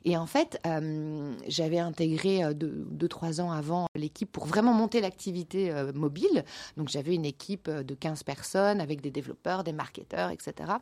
Et 0.04 0.16
en 0.16 0.26
fait, 0.26 0.60
j'avais 1.48 1.78
intégré 1.78 2.40
2-3 2.40 2.54
deux, 2.54 3.40
ans 3.40 3.50
avant 3.50 3.86
l'équipe 3.94 4.30
pour 4.30 4.46
vraiment 4.46 4.72
monter 4.72 5.00
l'activité 5.00 5.72
mobile. 5.94 6.44
Donc 6.76 6.88
j'avais 6.88 7.14
une 7.14 7.24
équipe 7.24 7.68
de 7.70 7.94
15 7.94 8.22
personnes 8.22 8.80
avec 8.80 9.00
des 9.00 9.10
développeurs, 9.10 9.64
des 9.64 9.72
marketeurs, 9.72 10.30
etc. 10.30 10.72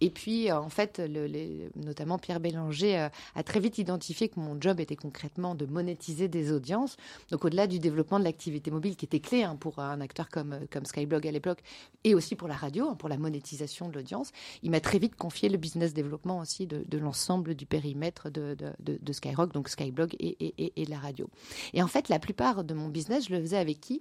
Et 0.00 0.10
puis 0.10 0.50
en 0.52 0.68
fait, 0.68 0.98
le, 0.98 1.26
les, 1.26 1.70
notamment 1.84 2.18
Pierre 2.18 2.40
Bélanger, 2.40 2.98
euh, 2.98 3.08
a 3.34 3.42
très 3.42 3.60
vite 3.60 3.78
identifié 3.78 4.28
que 4.28 4.40
mon 4.40 4.60
job 4.60 4.80
était 4.80 4.96
concrètement 4.96 5.54
de 5.54 5.66
monétiser 5.66 6.28
des 6.28 6.52
audiences. 6.52 6.96
Donc 7.30 7.44
au-delà 7.44 7.66
du 7.66 7.78
développement 7.78 8.18
de 8.18 8.24
l'activité 8.24 8.70
mobile 8.70 8.96
qui 8.96 9.04
était 9.04 9.20
clé 9.20 9.42
hein, 9.42 9.56
pour 9.56 9.78
un 9.78 10.00
acteur 10.00 10.28
comme, 10.28 10.52
euh, 10.54 10.66
comme 10.70 10.84
Skyblog 10.84 11.26
à 11.26 11.30
l'époque 11.30 11.60
et 12.04 12.14
aussi 12.14 12.36
pour 12.36 12.48
la 12.48 12.54
radio, 12.54 12.88
hein, 12.88 12.94
pour 12.94 13.08
la 13.08 13.16
monétisation 13.16 13.88
de 13.88 13.94
l'audience, 13.94 14.32
il 14.62 14.70
m'a 14.70 14.80
très 14.80 14.98
vite 14.98 15.16
confié 15.16 15.48
le 15.48 15.58
business 15.58 15.94
développement 15.94 16.38
aussi 16.38 16.66
de, 16.66 16.98
l'ensemble 16.98 17.54
du 17.54 17.66
périmètre 17.66 18.30
de, 18.30 18.56
de, 18.80 19.12
Skyrock, 19.12 19.52
donc 19.52 19.68
Skyblog 19.68 20.14
et, 20.18 20.36
et, 20.40 20.72
et, 20.80 20.84
la 20.86 20.98
radio. 20.98 21.28
Et 21.74 21.82
en 21.82 21.86
fait, 21.86 22.08
la 22.08 22.18
plupart 22.18 22.64
de 22.64 22.74
mon 22.74 22.88
business, 22.88 23.28
je 23.28 23.34
le 23.34 23.40
faisais 23.40 23.58
avec 23.58 23.80
qui? 23.80 24.00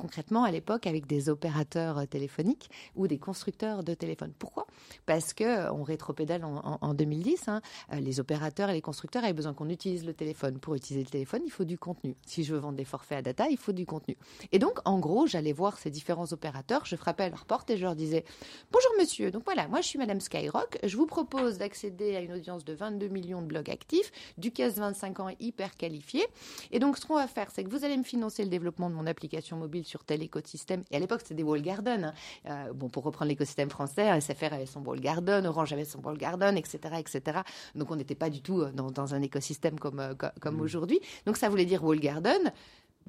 Concrètement 0.00 0.44
à 0.44 0.50
l'époque 0.50 0.86
avec 0.86 1.06
des 1.06 1.28
opérateurs 1.28 1.98
euh, 1.98 2.06
téléphoniques 2.06 2.70
ou 2.96 3.06
des 3.06 3.18
constructeurs 3.18 3.84
de 3.84 3.94
téléphones. 3.94 4.32
Pourquoi? 4.38 4.66
Parce 5.06 5.34
que 5.34 5.44
euh, 5.44 5.72
on 5.72 5.82
rétropédale 5.82 6.44
en, 6.44 6.78
en, 6.80 6.94
2010, 6.94 7.48
hein, 7.48 7.60
euh, 7.92 8.00
les 8.00 8.18
opérateurs 8.18 8.70
et 8.70 8.72
les 8.72 8.80
constructeurs 8.80 9.22
avaient 9.24 9.32
besoin 9.32 9.52
qu'on 9.52 9.68
utilise 9.68 10.04
le 10.04 10.14
téléphone. 10.14 10.58
Pour 10.58 10.74
utiliser 10.74 11.04
le 11.04 11.10
téléphone, 11.10 11.42
il 11.44 11.50
faut 11.50 11.64
du 11.64 11.78
contenu. 11.78 12.16
Si 12.26 12.44
je 12.44 12.54
veux 12.54 12.60
vendre 12.60 12.76
des 12.76 12.84
forfaits 12.84 13.18
à 13.18 13.22
data, 13.22 13.48
il 13.50 13.58
faut 13.58 13.72
du 13.72 13.86
contenu. 13.86 14.16
Et 14.52 14.58
donc, 14.58 14.78
en 14.84 14.98
gros, 14.98 15.26
j'allais 15.26 15.52
voir 15.52 15.78
ces 15.78 15.90
différents 15.90 16.32
opérateurs, 16.32 16.86
je 16.86 16.96
frappais 16.96 17.24
à 17.24 17.28
leur 17.28 17.44
porte 17.44 17.70
et 17.70 17.76
je 17.76 17.82
leur 17.82 17.94
disais 17.94 18.24
Bonjour 18.72 18.90
monsieur, 18.98 19.30
donc 19.30 19.44
voilà, 19.44 19.68
moi 19.68 19.80
je 19.80 19.86
suis 19.86 19.98
Madame 19.98 20.20
Skyrock, 20.20 20.78
je 20.82 20.96
vous 20.96 21.06
propose 21.06 21.58
d'accéder 21.58 22.16
à 22.16 22.20
une 22.20 22.32
audience 22.32 22.64
de 22.64 22.72
22 22.72 23.08
millions 23.08 23.42
de 23.42 23.46
blogs 23.46 23.70
actifs, 23.70 24.12
du 24.38 24.50
15-25 24.50 25.20
ans 25.20 25.28
hyper 25.40 25.76
qualifié. 25.76 26.26
Et 26.70 26.78
donc, 26.78 26.96
ce 26.96 27.06
qu'on 27.06 27.16
va 27.16 27.26
faire, 27.26 27.50
c'est 27.50 27.64
que 27.64 27.70
vous 27.70 27.84
allez 27.84 27.96
me 27.96 28.02
financer 28.02 28.42
le 28.42 28.48
développement 28.48 28.88
de 28.88 28.94
mon 28.94 29.06
application 29.06 29.56
mobile 29.56 29.84
sur 29.90 30.04
tel 30.04 30.22
écosystème. 30.22 30.84
Et 30.90 30.96
à 30.96 30.98
l'époque, 31.00 31.20
c'était 31.22 31.34
des 31.34 31.42
wall 31.42 31.60
garden. 31.60 32.04
Hein. 32.04 32.14
Euh, 32.46 32.72
bon, 32.72 32.88
pour 32.88 33.02
reprendre 33.02 33.28
l'écosystème 33.28 33.70
français, 33.70 34.20
SFR 34.20 34.54
avait 34.54 34.66
son 34.66 34.80
wall 34.82 35.00
garden, 35.00 35.44
Orange 35.46 35.72
avait 35.72 35.84
son 35.84 36.00
wall 36.00 36.16
garden, 36.16 36.56
etc., 36.56 36.78
etc. 36.98 37.40
Donc, 37.74 37.90
on 37.90 37.96
n'était 37.96 38.14
pas 38.14 38.30
du 38.30 38.40
tout 38.40 38.60
euh, 38.60 38.70
dans, 38.72 39.14
un 39.14 39.22
écosystème 39.22 39.78
comme, 39.78 39.98
euh, 39.98 40.14
comme 40.40 40.56
mmh. 40.56 40.60
aujourd'hui. 40.60 41.00
Donc, 41.26 41.36
ça 41.36 41.48
voulait 41.48 41.64
dire 41.64 41.82
wall 41.84 41.98
garden 41.98 42.52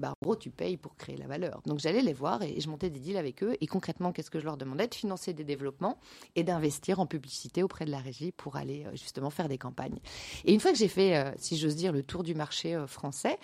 en 0.09 0.15
gros, 0.21 0.35
tu 0.35 0.49
payes 0.49 0.77
pour 0.77 0.95
créer 0.95 1.17
la 1.17 1.27
valeur. 1.27 1.61
Donc 1.65 1.79
j'allais 1.79 2.01
les 2.01 2.13
voir 2.13 2.41
et 2.43 2.59
je 2.59 2.69
montais 2.69 2.89
des 2.89 2.99
deals 2.99 3.17
avec 3.17 3.43
eux. 3.43 3.55
Et 3.61 3.67
concrètement, 3.67 4.11
qu'est-ce 4.11 4.31
que 4.31 4.39
je 4.39 4.45
leur 4.45 4.57
demandais? 4.57 4.87
De 4.87 4.95
financer 4.95 5.33
des 5.33 5.43
développements 5.43 5.97
et 6.35 6.43
d'investir 6.43 6.99
en 6.99 7.05
publicité 7.05 7.63
auprès 7.63 7.85
de 7.85 7.91
la 7.91 7.99
régie 7.99 8.31
pour 8.31 8.55
aller 8.55 8.85
euh, 8.85 8.91
justement 8.91 9.29
faire 9.29 9.47
des 9.47 9.57
campagnes. 9.57 9.99
Et 10.45 10.53
une 10.53 10.59
fois 10.59 10.71
que 10.71 10.77
j'ai 10.77 10.87
fait, 10.87 11.17
euh, 11.17 11.31
si 11.37 11.57
j'ose 11.57 11.75
dire, 11.75 11.91
le 11.91 12.03
tour 12.03 12.23
du 12.23 12.35
marché 12.35 12.75
euh, 12.75 12.87
français 12.87 13.37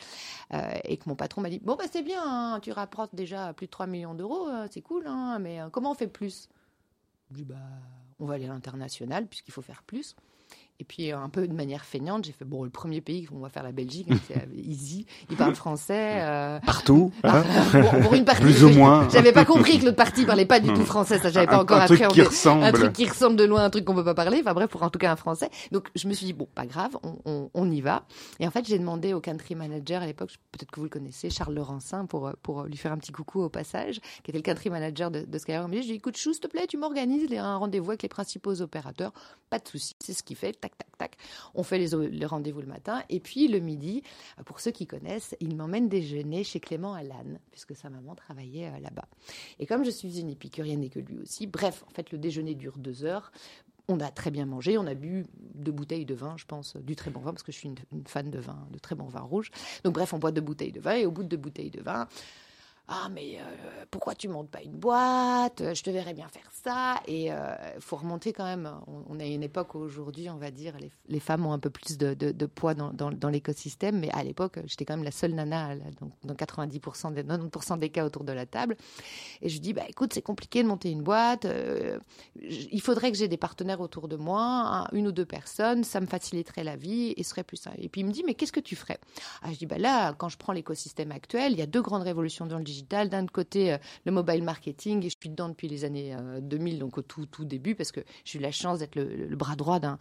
et 0.86 0.98
que 0.98 1.08
mon 1.08 1.16
patron 1.16 1.42
m'a 1.42 1.50
dit 1.50 1.60
Bon, 1.60 1.76
bah, 1.76 1.86
c'est 1.92 2.04
bien, 2.04 2.22
hein, 2.24 2.60
tu 2.62 2.72
rapportes 2.72 3.14
déjà 3.14 3.54
plus 3.54 3.68
de 3.68 3.72
3 3.72 3.88
millions 3.88 4.16
d'euros, 4.16 4.48
c'est 4.72 4.82
cool, 4.82 5.06
hein, 5.08 5.40
mais 5.40 5.60
comment 5.72 5.92
on 5.92 5.96
fait 5.96 6.08
plus? 6.08 6.50
Je 7.30 7.36
dis 7.36 7.46
Bah, 7.46 7.56
on 8.20 8.26
va 8.26 8.36
aller 8.36 8.46
à 8.46 8.50
l'international 8.50 9.28
puisqu'il 9.28 9.52
faut 9.52 9.62
faire 9.62 9.84
plus. 9.84 10.16
Et 10.80 10.84
puis, 10.84 11.12
un 11.12 11.30
peu 11.30 11.48
de 11.48 11.54
manière 11.54 11.86
feignante, 11.86 12.26
j'ai 12.26 12.32
fait 12.32 12.46
bon, 12.46 12.64
le 12.64 12.70
premier 12.70 13.02
pays, 13.02 13.28
on 13.34 13.40
va 13.40 13.50
faire 13.50 13.64
la 13.64 13.72
Belgique, 13.72 14.08
hein, 14.12 14.18
c'est 14.28 14.48
easy. 14.56 15.08
Ils 15.32 15.36
parlent 15.36 15.56
français. 15.56 16.22
Euh... 16.22 16.60
Partout. 16.66 17.12
Hein 17.24 17.44
pour 18.04 18.14
une 18.14 18.26
partie. 18.26 18.44
Plus 18.44 18.64
ou 18.64 18.70
moins. 18.70 19.08
J'avais 19.10 19.32
pas 19.32 19.44
compris 19.44 19.80
que 19.80 19.86
l'autre 19.86 19.98
partie 19.98 20.26
parlait 20.26 20.46
pas 20.46 20.60
du 20.60 20.72
tout 20.72 20.86
français. 20.86 21.20
Ça, 21.20 21.30
j'avais 21.30 21.48
pas 21.48 21.60
encore 21.60 21.82
appris. 21.82 21.96
Un 22.04 22.10
truc 22.10 22.14
qui 22.14 22.22
ressemble. 22.22 22.64
Un 22.64 22.72
truc 22.72 22.94
qui 22.94 23.06
ressemble 23.06 23.36
de 23.36 23.44
loin, 23.44 23.64
un 23.64 23.70
truc 23.70 23.86
qu'on 23.86 23.96
peut 23.96 24.04
pas 24.04 24.14
parler. 24.14 24.40
Enfin 24.42 24.54
bref, 24.54 24.70
pour 24.70 24.84
en 24.84 24.90
tout 24.90 25.00
cas 25.00 25.12
un 25.12 25.16
français. 25.16 25.50
Donc, 25.72 25.90
je 25.96 26.08
me 26.08 26.14
suis 26.14 26.26
dit 26.26 26.34
bon, 26.34 26.48
pas 26.54 26.66
grave, 26.66 26.98
on, 27.04 27.18
on, 27.26 27.50
on 27.54 27.72
y 27.72 27.82
va. 27.82 28.06
Et 28.40 28.48
en 28.48 28.52
fait, 28.52 28.66
j'ai 28.66 28.78
demandé 28.80 29.14
au 29.14 29.20
country 29.20 29.56
manager 29.56 30.02
à 30.02 30.06
l'époque, 30.06 30.32
peut-être 30.52 30.72
que 30.72 30.80
vous 30.80 30.86
le 30.86 30.90
connaissez, 30.90 31.30
Charles 31.30 31.56
Laurencin, 31.56 32.06
pour 32.06 32.32
pour 32.44 32.64
lui 32.64 32.78
faire 32.78 32.92
un 32.92 32.98
petit 32.98 33.12
coucou 33.12 33.42
au 33.42 33.50
passage, 33.50 34.00
qui 34.24 34.32
était 34.32 34.40
le 34.40 34.44
country 34.44 34.70
manager 34.70 35.12
de, 35.12 35.22
de 35.22 35.38
Skyrock. 35.38 35.68
Je 35.68 35.72
lui 35.72 35.80
ai 35.80 35.82
dit, 35.82 35.94
écoute, 35.94 36.18
chou, 36.18 36.34
s'il 36.34 36.42
te 36.42 36.48
plaît, 36.48 36.68
tu 36.68 36.78
m'organises 36.78 37.28
un 37.34 37.58
rendez-vous 37.58 37.92
avec 37.92 38.04
les 38.04 38.10
principaux 38.10 38.62
opérateurs. 38.62 39.12
Pas 39.50 39.60
de 39.60 39.68
souci, 39.68 39.96
c'est 40.00 40.14
ce 40.14 40.24
qu'il 40.24 40.38
fait. 40.38 40.58
Tac, 40.68 40.78
tac, 40.78 40.98
tac. 40.98 41.18
On 41.56 41.64
fait 41.64 41.78
les, 41.78 42.26
rendez-vous 42.26 42.62
le 42.62 42.68
matin. 42.68 43.04
Et 43.10 43.20
puis 43.20 43.48
le 43.48 43.60
midi, 43.60 44.04
pour 44.46 44.60
ceux 44.60 44.72
qui 44.72 44.86
connaissent, 44.86 45.36
il 45.40 45.56
m'emmène 45.56 45.88
déjeuner 45.88 46.44
chez 46.44 46.60
Clément 46.60 46.96
Lannes, 46.96 47.40
puisque 47.52 47.76
sa 47.76 47.90
maman 47.90 48.16
travaillait 48.16 48.68
euh, 48.68 48.80
là-bas. 48.80 49.08
Et 49.60 49.66
comme 49.66 49.86
je 49.86 49.92
suis 49.92 50.20
une 50.20 50.30
épicurienne 50.30 50.84
et 50.84 50.90
que 50.90 51.00
lui 51.00 51.18
aussi, 51.20 51.48
bref, 51.48 51.84
en 51.88 51.92
fait, 51.92 52.12
le 52.12 52.18
déjeuner 52.18 52.56
dure 52.56 52.78
deux 52.78 53.06
heures. 53.06 53.32
On 53.90 54.02
a 54.02 54.12
très 54.12 54.32
bien 54.32 54.46
mangé, 54.46 54.78
on 54.78 54.86
a 54.86 54.96
bu 54.96 55.26
deux 55.56 55.72
bouteilles 55.72 56.06
de 56.06 56.14
vin, 56.14 56.36
je 56.36 56.44
pense, 56.44 56.76
du 56.76 56.98
très 56.98 57.10
bon 57.10 57.22
vin, 57.22 57.32
parce 57.32 57.44
que 57.44 57.54
je 57.54 57.58
suis 57.58 57.70
une, 57.70 58.04
fan 58.06 58.30
de 58.30 58.40
vin, 58.40 58.68
de 58.72 58.80
très 58.80 58.96
bon 58.96 59.06
vin 59.06 59.22
rouge. 59.22 59.50
Donc 59.86 59.94
bref, 59.94 60.14
on 60.14 60.20
boit 60.20 60.34
deux 60.34 60.42
bouteilles 60.42 60.74
de 60.74 60.82
vin, 60.82 60.96
et 60.96 61.06
au 61.06 61.12
bout 61.12 61.24
de 61.24 61.30
deux 61.30 61.38
bouteilles 61.38 61.72
de 61.72 61.82
vin, 61.82 62.10
ah 62.90 63.10
mais 63.12 63.38
euh, 63.38 63.86
pourquoi 63.92 64.16
tu 64.16 64.30
montes 64.30 64.50
pas 64.50 64.62
une 64.62 64.78
boîte? 64.78 65.74
Je 65.74 65.84
te 65.84 65.90
verrais 65.90 66.14
bien 66.14 66.30
faire 66.30 66.50
ça. 66.54 67.02
Et 67.06 67.26
il 67.26 67.32
euh, 67.32 67.80
faut 67.82 67.98
remonter 67.98 68.32
quand 68.32 68.46
même. 68.46 68.72
On, 69.10 69.20
a 69.20 69.26
une 69.26 69.44
époque 69.44 69.76
aujourd'hui, 69.76 70.30
on 70.30 70.38
va 70.38 70.52
dire, 70.52 70.74
les, 71.10 71.20
femmes 71.20 71.46
ont 71.46 71.52
un 71.52 71.60
peu 71.60 71.70
plus 71.70 71.98
de, 71.98 72.46
poids 72.46 72.76
dans, 72.76 73.30
l'écosystème, 73.30 74.00
mais 74.00 74.10
à 74.12 74.24
l'époque, 74.24 74.60
j'étais 74.66 74.86
quand 74.86 74.96
même 74.96 75.04
la 75.04 75.12
seule 75.12 75.34
nana 75.34 75.76
dans 76.24 76.34
90% 76.34 77.14
des 77.14 77.24
90% 77.24 77.80
des 77.80 77.90
cas 77.90 78.06
autour 78.06 78.24
de 78.24 78.32
la 78.32 78.46
table. 78.46 78.78
Et 79.42 79.50
je 79.50 79.60
dis, 79.60 79.74
bah 79.74 79.84
écoute, 79.90 80.14
c'est 80.14 80.22
compliqué 80.22 80.64
de 80.64 80.70
monter 80.70 80.90
une 80.90 81.04
boîte. 81.04 81.44
Euh, 81.44 82.00
il 82.42 82.82
faudrait 82.82 83.12
que 83.12 83.18
j'ai 83.18 83.28
des 83.28 83.38
partenaires 83.38 83.82
autour 83.82 84.08
de 84.08 84.16
moi, 84.16 84.88
une 84.94 85.08
ou 85.08 85.12
deux 85.12 85.26
personnes. 85.26 85.84
Ça 85.84 86.00
me 86.00 86.06
faciliterait 86.06 86.64
la 86.64 86.78
vie 86.78 87.14
et 87.18 87.24
serait 87.24 87.44
plus 87.44 87.58
simple. 87.58 87.78
Et 87.80 87.90
puis 87.90 88.00
il 88.00 88.08
me 88.08 88.12
dit, 88.12 88.24
mais 88.26 88.34
qu'est-ce 88.34 88.54
que 88.54 88.62
tu 88.62 88.78
ferais? 88.78 89.00
Ah, 89.42 89.52
Je 89.52 89.58
dis, 89.58 89.66
bah 89.66 89.78
là, 89.78 90.14
quand 90.14 90.30
je 90.30 90.38
prends 90.38 90.54
l'écosystème 90.54 91.12
actuel, 91.12 91.52
il 91.52 91.60
y 91.60 91.62
a 91.62 91.66
deux 91.66 91.82
grandes 91.82 92.04
révolutions 92.04 92.46
dans 92.46 92.58
le 92.58 92.64
digital 92.64 92.77
d'un 92.84 93.26
côté, 93.28 93.74
euh, 93.74 93.78
le 94.06 94.12
mobile 94.12 94.44
marketing, 94.44 95.06
et 95.06 95.10
je 95.10 95.16
suis 95.20 95.30
dedans 95.30 95.50
depuis 95.50 95.68
les 95.68 95.86
années 95.86 96.16
2000, 96.42 96.76
euh, 96.76 96.80
donc 96.80 96.98
au 96.98 97.02
tout, 97.02 97.26
tout 97.26 97.46
début, 97.46 97.76
parce 97.76 97.92
que 97.92 98.02
j'ai 98.26 98.40
eu 98.40 98.42
la 98.42 98.52
chance 98.52 98.80
d'être 98.80 98.96
le, 98.96 99.36
bras 99.36 99.56
droit 99.56 99.80
d'un 99.80 99.98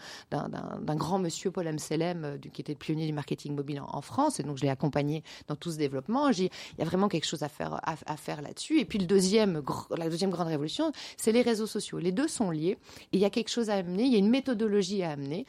grand 0.97 1.19
monsieur, 1.19 1.51
Paul 1.51 1.67
Amselem, 1.67 2.25
euh, 2.25 2.39
qui 2.39 2.61
était 2.61 2.73
le 2.73 2.79
pionnier 2.79 3.07
du 3.07 3.13
marketing 3.13 3.55
mobile 3.55 3.81
en, 3.81 4.01
France, 4.01 4.41
et 4.41 4.43
donc 4.43 4.59
je 4.59 4.63
l'ai 4.63 4.69
accompagné 4.69 5.23
dans 5.49 5.57
tout 5.57 5.73
ce 5.73 5.79
développement. 5.79 6.29
Il 6.29 6.45
y 6.79 6.83
a 6.83 6.85
vraiment 6.85 7.09
quelque 7.09 7.27
chose 7.27 7.43
à 7.43 7.49
faire, 7.49 7.81
à, 7.83 8.17
faire 8.17 8.41
là-dessus. 8.43 8.79
Et 8.79 8.85
puis 8.85 8.99
le 8.99 9.07
deuxième, 9.07 9.63
la 9.97 10.09
deuxième 10.09 10.31
grande 10.31 10.49
révolution, 10.49 10.93
c'est 11.17 11.33
les 11.33 11.43
réseaux 11.43 11.67
sociaux. 11.67 11.99
Les 11.99 12.13
deux 12.13 12.29
sont 12.29 12.51
liés, 12.51 12.79
et 13.13 13.17
il 13.17 13.21
y 13.21 13.25
a 13.25 13.31
quelque 13.31 13.51
chose 13.51 13.71
à 13.71 13.75
amener, 13.75 14.05
il 14.05 14.13
y 14.13 14.17
a 14.17 14.19
une 14.19 14.31
méthodologie 14.31 15.03
à 15.03 15.11
amener. 15.11 15.47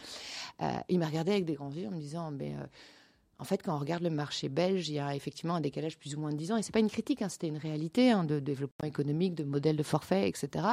il 0.90 1.00
m'a 1.00 1.08
regardé 1.08 1.32
avec 1.32 1.46
des 1.46 1.54
grands 1.54 1.72
yeux 1.72 1.88
en 1.88 1.92
me 1.92 2.00
disant, 2.00 2.32
mais 2.32 2.54
en 3.39 3.44
fait, 3.44 3.62
quand 3.62 3.75
on 3.75 3.79
regarde 3.79 4.01
le 4.03 4.10
marché 4.10 4.50
belge, 4.50 4.89
il 4.89 4.96
y 4.96 5.00
a 5.00 5.15
effectivement 5.15 5.56
un 5.56 5.62
décalage 5.62 5.98
plus 5.98 6.15
ou 6.15 6.20
moins 6.20 6.32
de 6.32 6.38
10 6.38 6.51
ans. 6.53 6.58
Et 6.58 6.63
c'est 6.63 6.72
pas 6.72 6.79
une 6.79 6.89
critique, 6.89 7.22
hein, 7.22 7.29
c'était 7.29 7.48
une 7.48 7.58
réalité 7.58 8.10
hein, 8.10 8.24
de 8.24 8.39
développement 8.39 8.88
économique, 8.88 9.36
de 9.36 9.44
modèle 9.44 9.75
de 9.75 9.84
forfait, 9.84 10.27
etc. 10.27 10.65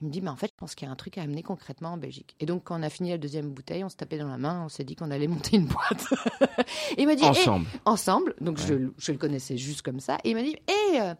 Il 0.00 0.06
me 0.06 0.12
dit, 0.12 0.20
mais 0.20 0.30
en 0.30 0.36
fait, 0.36 0.48
je 0.48 0.56
pense 0.56 0.74
qu'il 0.74 0.86
y 0.86 0.88
a 0.88 0.92
un 0.92 0.96
truc 0.96 1.18
à 1.18 1.22
amener 1.22 1.42
concrètement 1.42 1.94
en 1.94 1.96
Belgique. 1.96 2.36
Et 2.38 2.46
donc, 2.46 2.64
quand 2.64 2.78
on 2.78 2.82
a 2.82 2.90
fini 2.90 3.10
la 3.10 3.18
deuxième 3.18 3.50
bouteille, 3.50 3.82
on 3.82 3.88
se 3.88 3.96
tapait 3.96 4.18
dans 4.18 4.28
la 4.28 4.38
main, 4.38 4.62
on 4.64 4.68
s'est 4.68 4.84
dit 4.84 4.94
qu'on 4.94 5.10
allait 5.10 5.26
monter 5.26 5.56
une 5.56 5.66
boîte. 5.66 6.06
et 6.96 7.02
il 7.02 7.06
m'a 7.06 7.16
dit, 7.16 7.24
ensemble. 7.24 7.66
ensemble. 7.84 8.34
Donc, 8.40 8.58
je, 8.58 9.12
le 9.12 9.18
connaissais 9.18 9.56
juste 9.56 9.82
comme 9.82 10.00
ça. 10.00 10.18
Et 10.22 10.30
il 10.30 10.36
m'a 10.36 10.42
dit, 10.42 10.56
hé, 10.68 10.72
eh, 10.94 11.12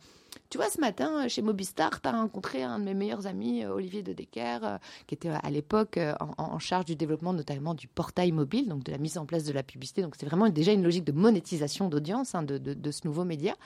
tu 0.54 0.58
vois, 0.58 0.70
ce 0.70 0.80
matin, 0.80 1.26
chez 1.26 1.42
Mobistar, 1.42 2.00
tu 2.00 2.08
as 2.08 2.12
rencontré 2.12 2.62
un 2.62 2.78
de 2.78 2.84
mes 2.84 2.94
meilleurs 2.94 3.26
amis, 3.26 3.64
euh, 3.64 3.74
Olivier 3.74 4.04
de 4.04 4.12
Decker, 4.12 4.60
euh, 4.62 4.78
qui 5.08 5.16
était 5.16 5.28
à 5.30 5.50
l'époque 5.50 5.96
euh, 5.96 6.14
en, 6.38 6.60
charge 6.60 6.84
du 6.84 6.94
développement 6.94 7.32
notamment 7.32 7.74
du 7.74 7.88
portail 7.88 8.30
mobile, 8.30 8.68
donc 8.68 8.84
de 8.84 8.92
la 8.92 8.98
mise 8.98 9.18
en 9.18 9.26
place 9.26 9.42
de 9.42 9.52
la 9.52 9.64
publicité. 9.64 10.00
Donc 10.00 10.14
c'est 10.16 10.26
vraiment 10.26 10.48
déjà 10.48 10.70
une 10.70 10.84
logique 10.84 11.02
de 11.02 11.10
monétisation 11.10 11.88
d'audience 11.88 12.36
hein, 12.36 12.44
de, 12.44 12.90
ce 12.92 13.00
nouveau 13.04 13.24
média. 13.24 13.56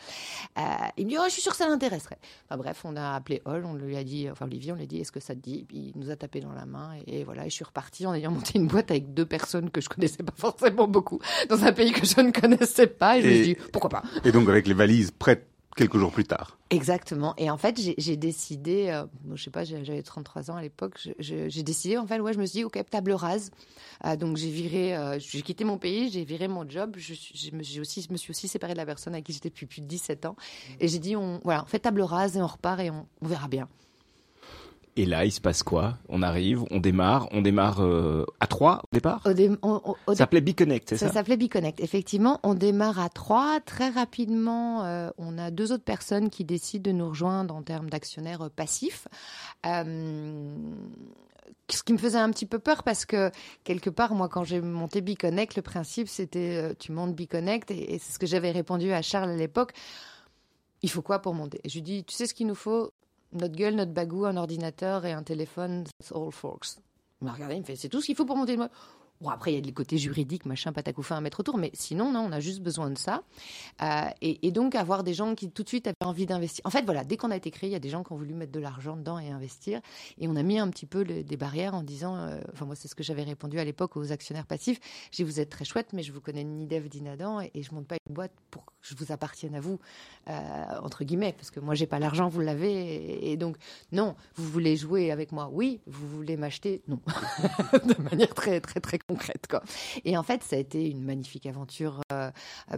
il 0.96 1.04
me 1.04 1.10
dit, 1.10 1.16
oh, 1.18 1.24
je 1.26 1.32
suis 1.32 1.42
sûr 1.42 1.52
que 1.52 1.58
ça 1.58 1.68
l'intéresserait. 1.68 2.16
Enfin 2.46 2.56
bref, 2.56 2.80
on 2.86 2.96
a 2.96 3.16
appelé 3.16 3.42
Ol, 3.44 3.66
on 3.66 3.74
lui 3.74 3.98
a 3.98 4.02
dit, 4.02 4.30
enfin 4.30 4.46
Olivier, 4.46 4.72
on 4.72 4.76
lui 4.76 4.84
a 4.84 4.86
dit, 4.86 4.98
est-ce 4.98 5.12
que 5.12 5.20
ça 5.20 5.34
te 5.34 5.40
dit? 5.40 5.66
Il 5.70 5.92
nous 5.96 6.08
a 6.08 6.16
tapé 6.16 6.40
dans 6.40 6.52
la 6.52 6.64
main 6.64 6.92
et, 7.06 7.22
voilà, 7.22 7.44
et 7.44 7.50
je 7.50 7.54
suis 7.54 7.66
reparti 7.66 8.06
en 8.06 8.14
ayant 8.14 8.30
monté 8.30 8.52
une 8.58 8.66
boîte 8.66 8.90
avec 8.90 9.12
deux 9.12 9.26
personnes 9.26 9.68
que 9.68 9.82
je 9.82 9.90
connaissais 9.90 10.22
pas 10.22 10.32
forcément 10.34 10.88
beaucoup, 10.88 11.20
dans 11.50 11.62
un 11.64 11.72
pays 11.74 11.92
que 11.92 12.06
je 12.06 12.22
ne 12.22 12.30
connaissais 12.30 12.86
pas. 12.86 13.18
Et, 13.18 13.22
je 13.22 13.28
me 13.28 13.34
suis 13.34 13.42
dit, 13.42 13.56
pourquoi 13.74 13.90
pas? 13.90 14.02
Et 14.24 14.32
donc 14.32 14.48
avec 14.48 14.66
les 14.66 14.72
valises 14.72 15.10
prêtes 15.10 15.46
quelques 15.78 15.96
jours 15.96 16.10
plus 16.10 16.24
tard. 16.24 16.58
Exactement. 16.70 17.34
Et 17.38 17.50
en 17.50 17.56
fait, 17.56 17.80
j'ai 17.96 18.16
décidé, 18.16 18.88
euh, 18.88 19.04
je 19.34 19.44
sais 19.44 19.50
pas, 19.50 19.64
j'avais 19.64 20.02
33 20.02 20.50
ans 20.50 20.56
à 20.56 20.62
l'époque, 20.62 21.08
j'ai 21.18 21.62
décidé, 21.62 21.96
en 21.96 22.06
fait, 22.06 22.18
ouais, 22.20 22.32
je 22.32 22.38
me 22.38 22.46
suis 22.46 22.58
dit, 22.58 22.64
ok, 22.64 22.78
table 22.90 23.12
rase. 23.12 23.52
Euh, 24.04 24.16
donc 24.16 24.36
j'ai 24.36 24.50
viré, 24.50 24.96
euh, 24.96 25.18
j'ai 25.18 25.42
quitté 25.42 25.64
mon 25.64 25.78
pays, 25.78 26.10
j'ai 26.10 26.24
viré 26.24 26.48
mon 26.48 26.68
job, 26.68 26.96
je, 26.98 27.14
me, 27.54 27.62
suis 27.62 27.80
aussi 28.30 28.48
séparée 28.48 28.72
de 28.72 28.78
la 28.78 28.86
personne 28.86 29.14
avec 29.14 29.26
qui 29.26 29.32
j'étais 29.32 29.50
depuis 29.50 29.66
plus 29.66 29.80
de 29.80 29.86
17 29.86 30.26
ans. 30.26 30.36
Et 30.80 30.88
j'ai 30.88 30.98
dit, 30.98 31.16
on, 31.16 31.40
voilà, 31.44 31.62
on 31.62 31.66
fait 31.66 31.78
table 31.78 32.02
rase 32.02 32.36
et 32.36 32.42
on 32.42 32.46
repart 32.46 32.80
et 32.80 32.90
on 32.90 33.06
verra 33.22 33.48
bien. 33.48 33.68
Et 34.98 35.06
là, 35.06 35.24
il 35.24 35.30
se 35.30 35.40
passe 35.40 35.62
quoi? 35.62 35.96
On 36.08 36.22
arrive, 36.22 36.64
on 36.72 36.80
démarre, 36.80 37.28
on 37.30 37.40
démarre 37.40 37.84
euh, 37.84 38.26
à 38.40 38.48
trois 38.48 38.80
au 38.82 38.88
départ? 38.92 39.22
Ça 40.08 40.14
s'appelait 40.16 40.40
BeConnect, 40.40 40.88
c'est 40.88 40.96
ça 40.96 41.06
Ça? 41.06 41.12
s'appelait 41.12 41.36
BeConnect. 41.36 41.78
Effectivement, 41.78 42.40
on 42.42 42.54
démarre 42.54 42.98
à 42.98 43.08
trois. 43.08 43.60
Très 43.60 43.90
rapidement, 43.90 44.84
euh, 44.84 45.10
on 45.16 45.38
a 45.38 45.52
deux 45.52 45.70
autres 45.70 45.84
personnes 45.84 46.30
qui 46.30 46.44
décident 46.44 46.90
de 46.90 46.96
nous 46.96 47.10
rejoindre 47.10 47.54
en 47.54 47.62
termes 47.62 47.88
d'actionnaires 47.88 48.42
euh, 48.42 48.48
passifs. 48.48 49.06
ce 49.64 50.52
qui 51.84 51.92
me 51.92 51.98
faisait 51.98 52.18
un 52.18 52.32
petit 52.32 52.46
peu 52.46 52.58
peur 52.58 52.82
parce 52.82 53.06
que 53.06 53.30
quelque 53.62 53.90
part, 53.90 54.16
moi, 54.16 54.28
quand 54.28 54.42
j'ai 54.42 54.60
monté 54.60 55.00
BeConnect, 55.00 55.54
le 55.54 55.62
principe 55.62 56.08
c'était 56.08 56.74
tu 56.80 56.90
montes 56.90 57.14
BeConnect 57.14 57.70
et, 57.70 57.94
et 57.94 57.98
c'est 58.00 58.14
ce 58.14 58.18
que 58.18 58.26
j'avais 58.26 58.50
répondu 58.50 58.92
à 58.92 59.00
Charles 59.00 59.30
à 59.30 59.36
l'époque. 59.36 59.74
Il 60.82 60.90
faut 60.90 61.02
quoi 61.02 61.20
pour 61.20 61.34
monter? 61.34 61.60
Et 61.62 61.68
je 61.68 61.74
lui 61.74 61.82
dis, 61.82 62.04
tu 62.04 62.14
sais 62.14 62.26
ce 62.26 62.34
qu'il 62.34 62.48
nous 62.48 62.54
faut? 62.56 62.92
Notre 63.32 63.54
gueule, 63.54 63.74
notre 63.74 63.92
bagou, 63.92 64.24
un 64.24 64.36
ordinateur 64.36 65.04
et 65.04 65.12
un 65.12 65.22
téléphone, 65.22 65.84
that's 65.84 66.12
all 66.12 66.30
folks. 66.32 66.78
Il 67.20 67.24
m'a 67.24 67.32
regardé, 67.32 67.56
il 67.56 67.60
me 67.60 67.64
fait, 67.64 67.76
c'est 67.76 67.88
tout 67.88 68.00
ce 68.00 68.06
qu'il 68.06 68.16
faut 68.16 68.24
pour 68.24 68.36
monter 68.36 68.54
une 68.54 68.68
Bon, 69.20 69.30
après, 69.30 69.52
il 69.52 69.56
y 69.56 69.58
a 69.58 69.66
le 69.66 69.72
côté 69.72 69.98
juridique, 69.98 70.46
machin, 70.46 70.72
patacoufa, 70.72 71.16
un 71.16 71.20
mètre 71.20 71.40
autour, 71.40 71.58
mais 71.58 71.72
sinon, 71.74 72.12
non, 72.12 72.20
on 72.20 72.30
a 72.30 72.38
juste 72.38 72.60
besoin 72.60 72.88
de 72.88 72.96
ça. 72.96 73.24
Euh, 73.82 74.08
et, 74.20 74.52
donc, 74.52 74.76
avoir 74.76 75.02
des 75.02 75.12
gens 75.12 75.34
qui 75.34 75.50
tout 75.50 75.64
de 75.64 75.68
suite 75.68 75.88
avaient 75.88 75.96
envie 76.04 76.24
d'investir. 76.24 76.64
En 76.64 76.70
fait, 76.70 76.84
voilà, 76.84 77.02
dès 77.02 77.16
qu'on 77.16 77.32
a 77.32 77.36
été 77.36 77.50
créé, 77.50 77.68
il 77.68 77.72
y 77.72 77.76
a 77.76 77.80
des 77.80 77.88
gens 77.88 78.04
qui 78.04 78.12
ont 78.12 78.16
voulu 78.16 78.34
mettre 78.34 78.52
de 78.52 78.60
l'argent 78.60 78.96
dedans 78.96 79.18
et 79.18 79.30
investir. 79.30 79.80
Et 80.18 80.28
on 80.28 80.36
a 80.36 80.42
mis 80.44 80.60
un 80.60 80.68
petit 80.70 80.86
peu 80.86 81.04
des 81.04 81.36
barrières 81.36 81.74
en 81.74 81.82
disant, 81.82 82.16
euh, 82.16 82.40
enfin, 82.52 82.64
moi, 82.64 82.76
c'est 82.76 82.86
ce 82.86 82.94
que 82.94 83.02
j'avais 83.02 83.24
répondu 83.24 83.58
à 83.58 83.64
l'époque 83.64 83.96
aux 83.96 84.12
actionnaires 84.12 84.46
passifs. 84.46 84.78
J'ai 85.10 85.24
vous 85.24 85.40
êtes 85.40 85.50
très 85.50 85.64
chouette, 85.64 85.92
mais 85.92 86.04
je 86.04 86.12
vous 86.12 86.20
connais 86.20 86.44
ni 86.44 86.68
Dev 86.68 86.86
ni 86.94 87.02
Nadan 87.02 87.40
et, 87.40 87.50
et 87.54 87.62
je 87.64 87.74
monte 87.74 87.88
pas 87.88 87.96
une 88.08 88.14
boîte 88.14 88.32
pour 88.52 88.66
je 88.82 88.94
vous 88.94 89.12
appartienne 89.12 89.54
à 89.54 89.60
vous, 89.60 89.78
euh, 90.28 90.32
entre 90.82 91.04
guillemets, 91.04 91.32
parce 91.32 91.50
que 91.50 91.60
moi, 91.60 91.74
j'ai 91.74 91.86
pas 91.86 91.98
l'argent, 91.98 92.28
vous 92.28 92.40
l'avez. 92.40 93.30
Et, 93.30 93.36
donc, 93.36 93.56
non, 93.92 94.14
vous 94.36 94.48
voulez 94.48 94.76
jouer 94.76 95.10
avec 95.10 95.32
moi, 95.32 95.48
oui. 95.52 95.80
Vous 95.86 96.06
voulez 96.08 96.36
m'acheter, 96.36 96.82
non. 96.88 97.00
de 97.72 98.02
manière 98.02 98.34
très, 98.34 98.60
très, 98.60 98.80
très 98.80 98.98
concrète, 98.98 99.46
quoi. 99.48 99.62
Et 100.04 100.16
en 100.16 100.22
fait, 100.22 100.42
ça 100.42 100.56
a 100.56 100.58
été 100.58 100.88
une 100.88 101.02
magnifique 101.02 101.46
aventure 101.46 102.00
euh, 102.12 102.30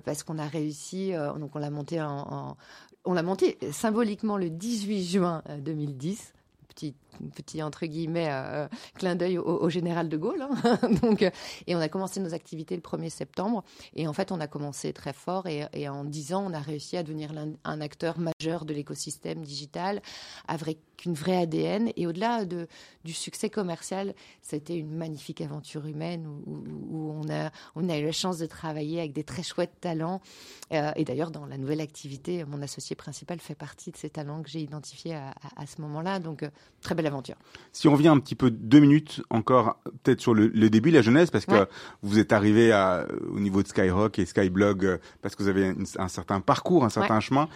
parce 0.04 0.23
qu'on 0.23 0.38
a 0.38 0.47
réussi. 0.47 1.14
Euh, 1.14 1.33
donc, 1.35 1.54
on 1.54 1.59
l'a 1.59 1.71
monté 1.71 2.00
en, 2.00 2.57
on 3.04 3.12
l'a 3.12 3.23
monté 3.23 3.59
symboliquement 3.73 4.37
le 4.37 4.50
18 4.50 5.04
juin 5.04 5.42
2010 5.59 6.35
petit, 6.71 6.95
petit 7.29 7.62
entre 7.62 7.87
guillemets 7.87 8.29
euh, 8.31 8.69
clin 8.95 9.15
d'œil 9.15 9.39
au, 9.39 9.69
général 9.69 10.09
de 10.09 10.17
Gaulle. 10.17 10.43
Hein. 10.43 10.79
Donc, 11.03 11.23
euh, 11.23 11.31
et 11.67 11.77
on 11.77 11.81
a 11.81 11.89
commencé 11.89 12.21
nos 12.21 12.35
activités 12.35 12.75
le 12.75 12.83
1er 12.83 13.11
septembre. 13.11 13.65
Et 13.95 14.07
en 14.07 14.12
fait, 14.12 14.33
on 14.33 14.41
a 14.41 14.47
commencé 14.47 14.93
très 14.93 15.12
fort. 15.12 15.47
Et, 15.47 15.89
en 15.89 16.05
10 16.05 16.35
ans, 16.35 16.47
on 16.49 16.55
a 16.55 16.61
réussi 16.61 16.97
à 16.97 17.03
devenir 17.03 17.33
un, 17.65 17.81
acteur 17.81 18.17
majeur 18.19 18.65
de 18.65 18.75
l'écosystème 18.75 19.43
digital 19.43 20.03
avec 20.47 20.79
une 21.07 21.15
vraie 21.15 21.37
ADN. 21.37 21.91
Et 21.97 22.07
au-delà 22.07 22.45
de, 22.45 22.67
du 23.05 23.12
succès 23.12 23.50
commercial, 23.50 24.15
c'était 24.43 24.77
une 24.77 24.95
magnifique 24.95 25.41
aventure 25.41 25.87
humaine 25.87 26.27
où, 26.27 27.12
on, 27.12 27.29
a, 27.31 27.50
on 27.75 27.89
a 27.89 27.99
eu 27.99 28.05
la 28.05 28.12
chance 28.12 28.39
de 28.39 28.47
travailler 28.47 28.99
avec 29.00 29.12
des 29.12 29.25
très 29.25 29.43
chouettes 29.43 29.81
talents. 29.81 30.21
Euh, 30.73 30.93
et 30.97 31.05
d'ailleurs, 31.05 31.31
dans 31.31 31.47
la 31.47 31.59
nouvelle 31.59 31.81
activité, 31.81 32.45
mon 32.45 32.61
associé 32.62 32.97
principal 32.97 33.39
fait 33.41 33.55
partie 33.55 33.91
de 33.91 33.97
ces 33.97 34.11
talents 34.11 34.43
que 34.43 34.50
j'ai 34.50 34.61
identifiés 34.61 35.15
à, 35.15 35.35
à, 35.57 35.67
ce 35.67 35.81
moment-là. 35.81 36.19
Donc, 36.19 36.45
très 36.81 36.95
belle 36.95 37.07
Si 37.73 37.88
on 37.88 37.93
revient 37.93 38.09
un 38.09 38.19
petit 38.19 38.35
peu 38.35 38.50
deux 38.50 38.81
minutes 38.81 39.23
encore, 39.31 39.81
peut-être 40.02 40.21
sur 40.21 40.35
le, 40.35 40.49
début, 40.71 40.90
la 40.90 41.02
jeunesse, 41.02 41.31
parce 41.31 41.47
que 41.47 41.69
vous 42.02 42.19
êtes 42.19 42.33
arrivé 42.33 42.73
à, 42.73 43.07
au 43.31 43.40
niveau 43.40 43.62
de 43.62 43.69
Skyrock 43.69 44.19
et 44.19 44.26
Skyblog, 44.26 44.85
euh, 44.85 44.99
parce 45.23 45.35
que 45.35 45.43
vous 45.43 45.49
avez 45.49 45.75
un 45.99 46.09
certain 46.09 46.40
parcours, 46.40 46.85
un 46.85 46.90
certain 46.90 47.21
chemin. 47.21 47.49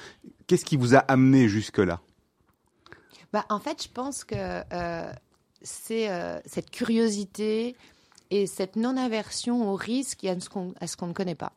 Qu'est-ce 0.47 0.65
qui 0.65 0.77
vous 0.77 0.95
a 0.95 0.99
amené 0.99 1.49
jusque-là? 1.49 2.01
Bah, 3.33 3.45
En 3.49 3.59
fait, 3.59 3.83
je 3.83 3.89
pense 3.89 4.25
que 4.25 4.37
euh, 4.37 5.13
c'est 5.63 6.11
euh, 6.11 6.39
cette 6.47 6.71
curiosité 6.71 7.75
et 8.31 8.47
cette 8.47 8.77
non-aversion 8.77 9.71
au 9.71 9.75
risque 9.75 10.25
et 10.25 10.31
à 10.31 10.39
ce 10.41 10.49
qu'on 10.49 11.07
ne 11.07 11.13
connaît 11.13 11.35
pas. 11.35 11.53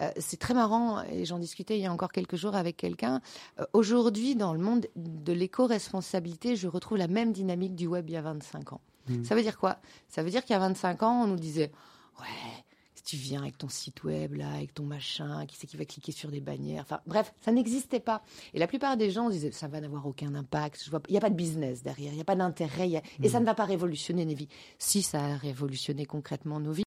Euh, 0.00 0.10
c'est 0.18 0.38
très 0.38 0.54
marrant, 0.54 1.02
et 1.04 1.24
j'en 1.24 1.38
discutais 1.38 1.76
il 1.76 1.82
y 1.82 1.86
a 1.86 1.92
encore 1.92 2.12
quelques 2.12 2.36
jours 2.36 2.54
avec 2.54 2.76
quelqu'un. 2.76 3.20
Euh, 3.58 3.64
aujourd'hui, 3.72 4.36
dans 4.36 4.52
le 4.52 4.60
monde 4.60 4.86
de 4.96 5.32
l'éco-responsabilité, 5.32 6.56
je 6.56 6.68
retrouve 6.68 6.98
la 6.98 7.08
même 7.08 7.32
dynamique 7.32 7.74
du 7.74 7.86
web 7.86 8.08
il 8.08 8.12
y 8.12 8.16
a 8.16 8.22
25 8.22 8.72
ans. 8.74 8.80
Mmh. 9.08 9.24
Ça 9.24 9.34
veut 9.34 9.42
dire 9.42 9.58
quoi? 9.58 9.78
Ça 10.08 10.22
veut 10.22 10.30
dire 10.30 10.42
qu'il 10.44 10.52
y 10.52 10.56
a 10.56 10.60
25 10.60 11.02
ans, 11.02 11.22
on 11.24 11.26
nous 11.26 11.36
disait 11.36 11.72
Ouais, 12.20 12.64
tu 13.08 13.16
viens 13.16 13.40
avec 13.40 13.56
ton 13.56 13.70
site 13.70 14.04
web, 14.04 14.34
là, 14.34 14.50
avec 14.52 14.74
ton 14.74 14.82
machin, 14.82 15.46
qui 15.46 15.56
c'est 15.56 15.66
qui 15.66 15.78
va 15.78 15.86
cliquer 15.86 16.12
sur 16.12 16.30
des 16.30 16.40
bannières 16.40 16.82
Enfin, 16.82 17.00
bref, 17.06 17.32
ça 17.40 17.52
n'existait 17.52 18.00
pas. 18.00 18.22
Et 18.52 18.58
la 18.58 18.66
plupart 18.66 18.98
des 18.98 19.10
gens 19.10 19.30
disaient 19.30 19.50
Ça 19.50 19.66
va 19.66 19.80
n'avoir 19.80 20.06
aucun 20.06 20.34
impact. 20.34 20.90
Il 21.08 21.12
n'y 21.12 21.16
a 21.16 21.20
pas 21.20 21.30
de 21.30 21.34
business 21.34 21.82
derrière, 21.82 22.12
il 22.12 22.16
n'y 22.16 22.20
a 22.20 22.26
pas 22.26 22.36
d'intérêt, 22.36 22.90
et 23.22 23.28
ça 23.30 23.38
mmh. 23.38 23.42
ne 23.42 23.46
va 23.46 23.54
pas 23.54 23.64
révolutionner 23.64 24.26
nos 24.26 24.34
vies. 24.34 24.48
Si, 24.78 25.00
ça 25.00 25.24
a 25.24 25.36
révolutionné 25.36 26.04
concrètement 26.04 26.60
nos 26.60 26.72
vies. 26.72 26.84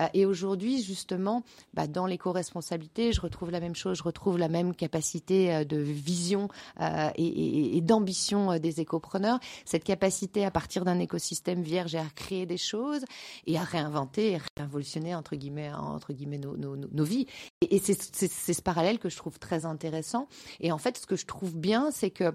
Euh, 0.00 0.06
et 0.14 0.26
aujourd'hui, 0.26 0.82
justement, 0.82 1.42
bah, 1.74 1.86
dans 1.86 2.06
l'éco-responsabilité, 2.06 3.12
je 3.12 3.20
retrouve 3.20 3.50
la 3.50 3.60
même 3.60 3.74
chose, 3.74 3.98
je 3.98 4.02
retrouve 4.02 4.38
la 4.38 4.48
même 4.48 4.74
capacité 4.74 5.54
euh, 5.54 5.64
de 5.64 5.76
vision 5.76 6.48
euh, 6.80 7.10
et, 7.16 7.80
d'ambition 7.82 8.58
des 8.58 8.80
écopreneurs, 8.80 9.38
cette 9.64 9.84
capacité 9.84 10.44
à 10.44 10.50
partir 10.50 10.84
d'un 10.84 10.98
écosystème 10.98 11.62
vierge 11.62 11.94
à 11.94 12.04
créer 12.14 12.44
des 12.44 12.56
choses 12.56 13.04
et 13.46 13.56
à 13.56 13.62
réinventer 13.62 14.32
et 14.32 14.38
révolutionner, 14.58 15.14
entre 15.14 15.36
guillemets, 15.36 15.57
guillemets, 15.58 15.74
entre 15.74 16.12
guillemets 16.12 16.38
nos, 16.38 16.56
nos, 16.56 16.76
nos 16.76 17.04
vies. 17.04 17.26
Et, 17.60 17.76
et 17.76 17.78
c'est 17.78 18.52
ce 18.52 18.62
parallèle 18.62 18.98
que 18.98 19.08
je 19.08 19.16
trouve 19.16 19.38
très 19.38 19.66
intéressant. 19.66 20.28
Et 20.60 20.72
en 20.72 20.78
fait, 20.78 20.98
ce 20.98 21.06
que 21.06 21.16
je 21.16 21.26
trouve 21.26 21.56
bien, 21.56 21.90
c'est 21.90 22.10
que 22.10 22.32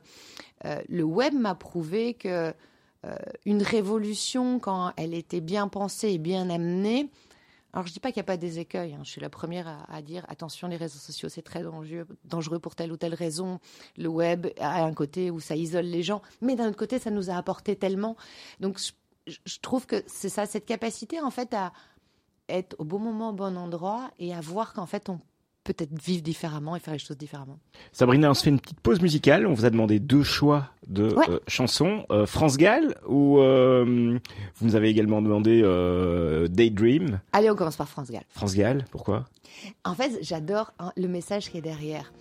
euh, 0.66 0.82
le 0.88 1.04
web 1.04 1.34
m'a 1.34 1.56
prouvé 1.56 2.14
que 2.14 2.54
euh, 3.06 3.16
une 3.46 3.62
révolution, 3.62 4.60
quand 4.60 4.94
elle 4.98 5.14
était 5.14 5.42
bien 5.42 5.68
pensée 5.68 6.12
et 6.12 6.18
bien 6.18 6.50
amenée, 6.50 7.10
alors, 7.76 7.88
je 7.88 7.92
dis 7.92 8.00
pas 8.00 8.12
qu'il 8.12 8.20
n'y 8.20 8.26
a 8.26 8.32
pas 8.32 8.38
des 8.38 8.60
écueils. 8.60 8.94
Hein. 8.94 9.02
Je 9.04 9.10
suis 9.10 9.20
la 9.20 9.32
première 9.32 9.84
à, 9.90 10.02
dire 10.04 10.28
attention, 10.30 10.68
les 10.68 10.78
réseaux 10.78 11.00
sociaux, 11.00 11.28
c'est 11.28 11.42
très 11.42 11.64
dangereux, 11.64 12.06
dangereux 12.24 12.60
pour 12.60 12.76
telle 12.76 12.92
ou 12.92 12.98
telle 12.98 13.16
raison. 13.16 13.60
Le 13.98 14.10
web 14.10 14.46
a 14.60 14.84
un 14.84 14.94
côté 14.94 15.32
où 15.32 15.40
ça 15.40 15.56
isole 15.56 15.86
les 15.86 16.04
gens, 16.04 16.22
mais 16.40 16.56
d'un 16.56 16.68
autre 16.68 16.78
côté, 16.78 17.00
ça 17.00 17.10
nous 17.10 17.32
a 17.32 17.34
apporté 17.34 17.76
tellement. 17.76 18.16
Donc, 18.60 18.78
je 19.26 19.60
trouve 19.62 19.86
que 19.86 20.04
c'est 20.08 20.30
ça, 20.30 20.46
cette 20.46 20.66
capacité 20.66 21.20
en 21.20 21.32
fait 21.32 21.54
à 21.54 21.72
être 22.50 22.76
au 22.80 22.84
bon 22.84 23.00
moment, 23.00 23.30
au 23.30 23.34
bon 23.34 23.58
endroit 23.58 24.12
et 24.20 24.34
à 24.34 24.42
voir 24.42 24.74
qu'en 24.74 24.86
fait, 24.86 25.10
on 25.10 25.20
peut-être 25.64 25.94
vivre 26.02 26.22
différemment 26.22 26.76
et 26.76 26.80
faire 26.80 26.94
les 26.94 27.00
choses 27.00 27.18
différemment. 27.18 27.58
Sabrina, 27.92 28.30
on 28.30 28.34
se 28.34 28.44
fait 28.44 28.50
une 28.50 28.60
petite 28.60 28.80
pause 28.80 29.02
musicale. 29.02 29.48
On 29.48 29.54
vous 29.54 29.66
a 29.66 29.70
demandé 29.70 30.00
deux 30.00 30.24
choix 30.24 30.70
de 30.88 31.04
euh, 31.04 31.40
chansons. 31.48 32.06
Euh, 32.12 32.26
France 32.26 32.58
Gall 32.58 32.96
ou 33.08 33.40
euh, 33.40 34.20
vous 34.56 34.66
nous 34.66 34.76
avez 34.76 34.90
également 34.90 35.22
demandé 35.22 35.62
Daydream. 36.50 37.20
Allez, 37.32 37.50
on 37.50 37.56
commence 37.56 37.78
par 37.78 37.90
France 37.90 38.12
Gall. 38.12 38.24
France 38.30 38.56
Gall, 38.56 38.86
pourquoi? 38.92 39.26
En 39.86 39.96
fait, 39.96 40.20
j'adore 40.22 40.74
hein, 40.80 40.92
le 40.98 41.08
message 41.08 41.50
qui 41.50 41.58
est 41.58 41.62
derrière. 41.62 42.12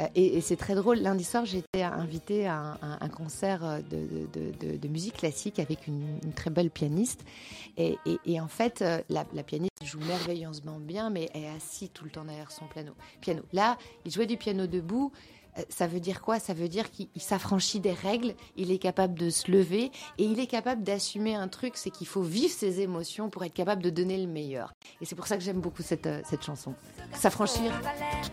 Euh, 0.00 0.06
et, 0.14 0.40
c'est 0.40 0.56
très 0.56 0.74
drôle. 0.74 0.98
Lundi 0.98 1.24
soir, 1.24 1.44
j'étais 1.44 1.82
invitée 1.82 2.46
à 2.46 2.78
un, 3.00 3.08
concert 3.08 3.64
euh, 3.64 3.80
de, 3.82 4.88
musique 4.88 5.18
classique 5.18 5.58
avec 5.58 5.86
une, 5.86 6.18
très 6.34 6.50
belle 6.50 6.70
pianiste. 6.70 7.24
Et, 7.76 8.40
en 8.40 8.48
fait, 8.48 8.82
euh, 8.82 9.00
la, 9.08 9.24
pianiste 9.42 9.70
joue 9.84 10.00
merveilleusement 10.00 10.78
bien, 10.78 11.10
mais 11.10 11.30
elle 11.34 11.44
est 11.44 11.48
assise 11.48 11.90
tout 11.92 12.04
le 12.04 12.10
temps 12.10 12.24
derrière 12.24 12.50
son 12.50 12.66
piano. 12.66 12.92
piano. 13.20 13.42
Là, 13.52 13.78
il 14.04 14.12
jouait 14.12 14.26
du 14.26 14.36
piano 14.36 14.66
debout. 14.66 15.12
Euh, 15.58 15.62
ça 15.68 15.86
veut 15.86 16.00
dire 16.00 16.20
quoi? 16.20 16.38
Ça 16.38 16.54
veut 16.54 16.68
dire 16.68 16.90
qu'il 16.90 17.08
s'affranchit 17.16 17.80
des 17.80 17.92
règles, 17.92 18.34
il 18.56 18.70
est 18.70 18.78
capable 18.78 19.14
de 19.18 19.30
se 19.30 19.50
lever 19.50 19.90
et 20.18 20.24
il 20.24 20.38
est 20.40 20.46
capable 20.46 20.82
d'assumer 20.82 21.34
un 21.34 21.48
truc, 21.48 21.72
c'est 21.76 21.90
qu'il 21.90 22.06
faut 22.06 22.22
vivre 22.22 22.52
ses 22.52 22.80
émotions 22.80 23.30
pour 23.30 23.44
être 23.44 23.54
capable 23.54 23.82
de 23.82 23.90
donner 23.90 24.18
le 24.18 24.26
meilleur. 24.26 24.72
Et 25.00 25.04
c'est 25.04 25.14
pour 25.14 25.26
ça 25.26 25.36
que 25.36 25.42
j'aime 25.42 25.60
beaucoup 25.60 25.82
cette, 25.82 26.06
euh, 26.06 26.20
cette 26.28 26.44
chanson. 26.44 26.74
S'affranchir, 27.14 27.72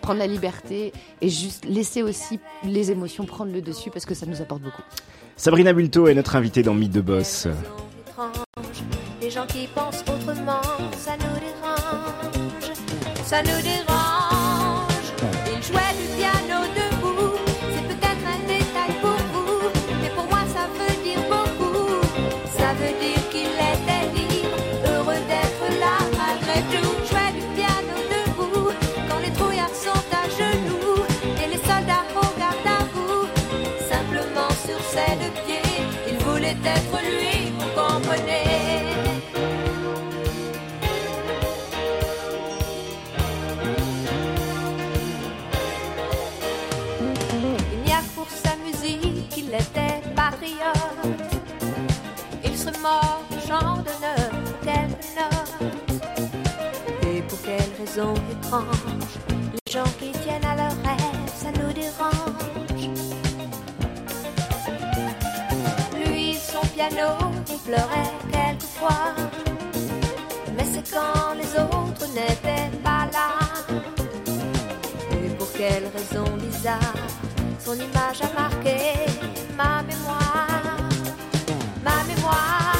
prendre 0.01 0.19
la 0.19 0.27
liberté 0.27 0.93
et 1.21 1.29
juste 1.29 1.65
laisser 1.65 2.03
aussi 2.03 2.39
les 2.63 2.91
émotions 2.91 3.25
prendre 3.25 3.51
le 3.51 3.61
dessus 3.61 3.89
parce 3.89 4.05
que 4.05 4.13
ça 4.13 4.25
nous 4.25 4.41
apporte 4.41 4.61
beaucoup. 4.61 4.83
Sabrina 5.35 5.73
Bulto 5.73 6.07
est 6.07 6.15
notre 6.15 6.35
invitée 6.35 6.63
dans 6.63 6.73
Mythe 6.73 6.91
de 6.91 7.01
Boss. 7.01 7.47
Les 9.21 9.29
gens 9.29 9.45
qui 9.45 9.67
pensent 9.67 10.01
autrement, 10.01 10.61
ça 10.97 11.15
nous 11.17 11.39
dérange, 11.39 12.73
ça 13.23 13.41
nous 13.43 13.61
dérange. 13.61 13.86
Les 57.97 59.71
gens 59.71 59.91
qui 59.99 60.11
tiennent 60.19 60.45
à 60.45 60.55
leur 60.55 60.75
rêve, 60.83 61.31
ça 61.35 61.49
nous 61.51 61.73
dérange. 61.73 62.89
Lui, 65.95 66.35
son 66.35 66.61
piano, 66.75 67.09
il 67.49 67.57
pleurait 67.65 68.13
quelquefois. 68.31 69.15
Mais 70.55 70.65
c'est 70.71 70.87
quand 70.93 71.33
les 71.39 71.51
autres 71.59 72.07
n'étaient 72.13 72.69
pas 72.83 73.07
là. 73.13 73.29
Et 75.11 75.29
pour 75.35 75.51
quelle 75.53 75.85
raison 75.95 76.25
bizarre, 76.37 77.01
son 77.59 77.73
image 77.73 78.21
a 78.21 78.29
marqué 78.39 78.79
ma 79.55 79.81
mémoire? 79.81 80.77
Ma 81.83 82.03
mémoire, 82.03 82.75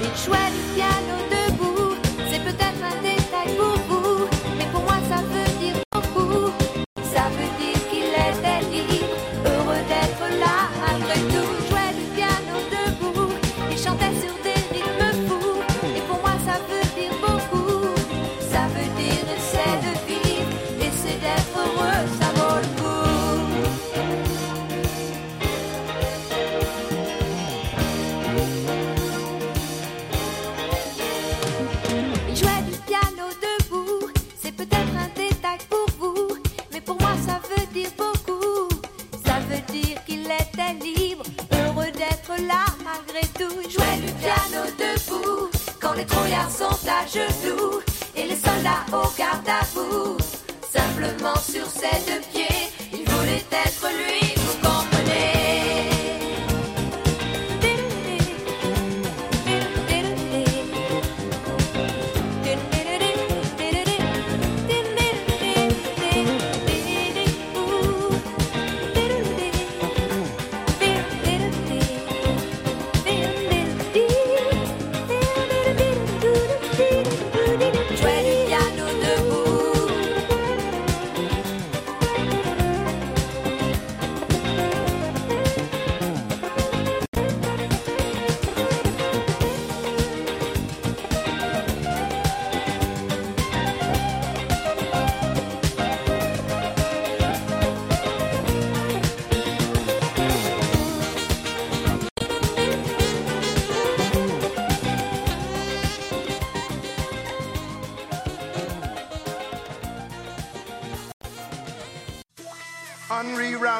il 0.00 0.14
jouait 0.24 0.50
du 0.52 0.62
piano 0.76 1.16
debout, 1.30 1.33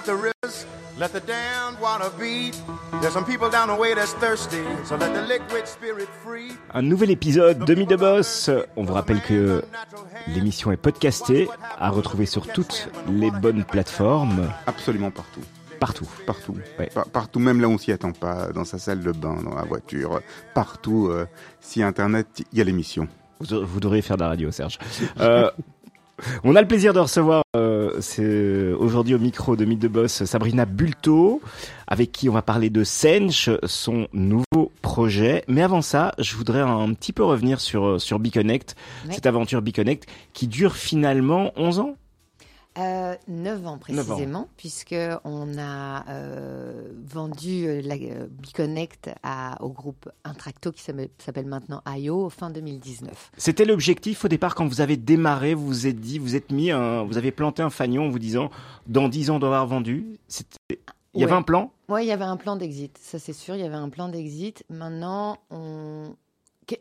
Unreroute 0.04 0.06
the 0.06 0.12
rivers, 0.44 0.66
let 0.98 1.12
the 1.12 1.20
damned 1.26 1.78
water 1.80 2.10
beat. 2.18 2.54
There's 3.00 3.12
some 3.12 3.24
people 3.24 3.48
down 3.50 3.68
the 3.68 3.74
way 3.80 3.94
that's 3.94 4.12
thirsty, 4.14 4.62
so 4.84 4.96
let 4.96 5.12
the 5.14 5.22
liquid 5.22 5.66
spirit 5.66 6.08
free. 6.22 6.52
Un 6.72 6.82
nouvel 6.82 7.10
épisode 7.10 7.64
de 7.64 7.74
de 7.74 7.96
Boss. 7.96 8.50
On 8.76 8.84
vous 8.84 8.92
rappelle 8.94 9.20
que 9.22 9.62
l'émission 10.28 10.72
est 10.72 10.76
podcastée, 10.76 11.48
à 11.78 11.90
retrouver 11.90 12.26
sur 12.26 12.46
toutes 12.46 12.88
les 13.08 13.30
bonnes 13.30 13.64
plateformes, 13.64 14.48
Absolument 14.66 15.10
partout. 15.10 15.40
partout. 15.80 16.06
Partout. 16.26 16.56
Ouais. 16.78 16.90
Par- 16.94 17.06
partout, 17.08 17.38
même 17.40 17.60
là 17.60 17.68
où 17.68 17.72
on 17.72 17.78
s'y 17.78 17.92
attend 17.92 18.12
pas, 18.12 18.48
dans 18.52 18.64
sa 18.64 18.78
salle 18.78 19.00
de 19.00 19.12
bain, 19.12 19.36
dans 19.42 19.54
la 19.54 19.64
voiture, 19.64 20.20
partout. 20.54 21.08
euh, 21.10 21.26
si 21.60 21.82
Internet, 21.82 22.26
il 22.52 22.58
y 22.58 22.60
a 22.60 22.64
l'émission. 22.64 23.08
Vous, 23.40 23.66
vous 23.66 23.80
devriez 23.80 24.02
faire 24.02 24.16
de 24.16 24.22
la 24.22 24.28
radio, 24.28 24.50
Serge. 24.52 24.78
Euh, 25.20 25.50
on 26.44 26.56
a 26.56 26.60
le 26.60 26.68
plaisir 26.68 26.92
de 26.92 27.00
recevoir 27.00 27.42
euh, 27.56 27.92
c'est 28.00 28.72
aujourd'hui 28.72 29.14
au 29.14 29.18
micro 29.18 29.56
de 29.56 29.64
Mythe 29.64 29.80
de 29.80 29.88
Boss 29.88 30.24
Sabrina 30.24 30.64
Bulto, 30.64 31.40
avec 31.86 32.12
qui 32.12 32.28
on 32.28 32.32
va 32.32 32.42
parler 32.42 32.70
de 32.70 32.82
Sench, 32.84 33.50
son 33.64 34.08
nouveau 34.12 34.72
projet. 34.82 35.44
Mais 35.48 35.62
avant 35.62 35.82
ça, 35.82 36.12
je 36.18 36.34
voudrais 36.36 36.60
un 36.60 36.92
petit 36.94 37.12
peu 37.12 37.22
revenir 37.24 37.60
sur 37.60 38.00
sur 38.00 38.18
Biconnect, 38.18 38.74
Ouais. 39.06 39.14
cette 39.14 39.26
aventure 39.26 39.62
Biconnect 39.62 40.06
qui 40.32 40.46
dure 40.48 40.74
finalement 40.76 41.52
11 41.56 41.78
ans. 41.80 41.96
Euh, 42.76 43.14
9 43.28 43.66
ans 43.68 43.78
précisément, 43.78 44.48
puisque 44.56 44.96
on 45.22 45.58
a 45.58 46.04
euh, 46.08 46.90
vendu 47.04 47.66
euh, 47.68 47.80
la 47.84 47.94
euh, 47.94 48.26
Biconnect 48.28 49.10
à, 49.22 49.62
au 49.62 49.68
groupe 49.68 50.10
Intracto 50.24 50.72
qui 50.72 50.82
s'appelle 50.82 51.46
maintenant 51.46 51.82
IO 51.86 52.28
fin 52.30 52.50
2019. 52.50 53.30
C'était 53.36 53.64
l'objectif 53.64 54.24
au 54.24 54.28
départ 54.28 54.56
quand 54.56 54.66
vous 54.66 54.80
avez 54.80 54.96
démarré, 54.96 55.54
vous 55.54 55.66
vous 55.66 55.86
êtes 55.86 56.00
dit, 56.00 56.18
vous 56.18 56.34
êtes 56.34 56.50
mis, 56.50 56.72
un, 56.72 57.04
vous 57.04 57.16
avez 57.16 57.30
planté 57.30 57.62
un 57.62 57.70
fanion 57.70 58.06
en 58.06 58.10
vous 58.10 58.18
disant 58.18 58.50
dans 58.88 59.08
10 59.08 59.30
ans 59.30 59.36
on 59.36 59.38
doit 59.38 59.50
avoir 59.50 59.66
vendu. 59.68 60.18
Il 60.68 61.20
y 61.20 61.22
avait 61.22 61.32
Ouais. 61.32 61.38
un 61.38 61.42
plan? 61.42 61.70
Oui, 61.88 62.02
il 62.04 62.08
y 62.08 62.12
avait 62.12 62.24
un 62.24 62.36
plan 62.36 62.56
d'exit, 62.56 62.98
ça 63.00 63.20
c'est 63.20 63.32
sûr, 63.32 63.54
il 63.54 63.60
y 63.60 63.64
avait 63.64 63.76
un 63.76 63.88
plan 63.88 64.08
d'exit. 64.08 64.64
Maintenant, 64.68 65.36
on... 65.50 66.16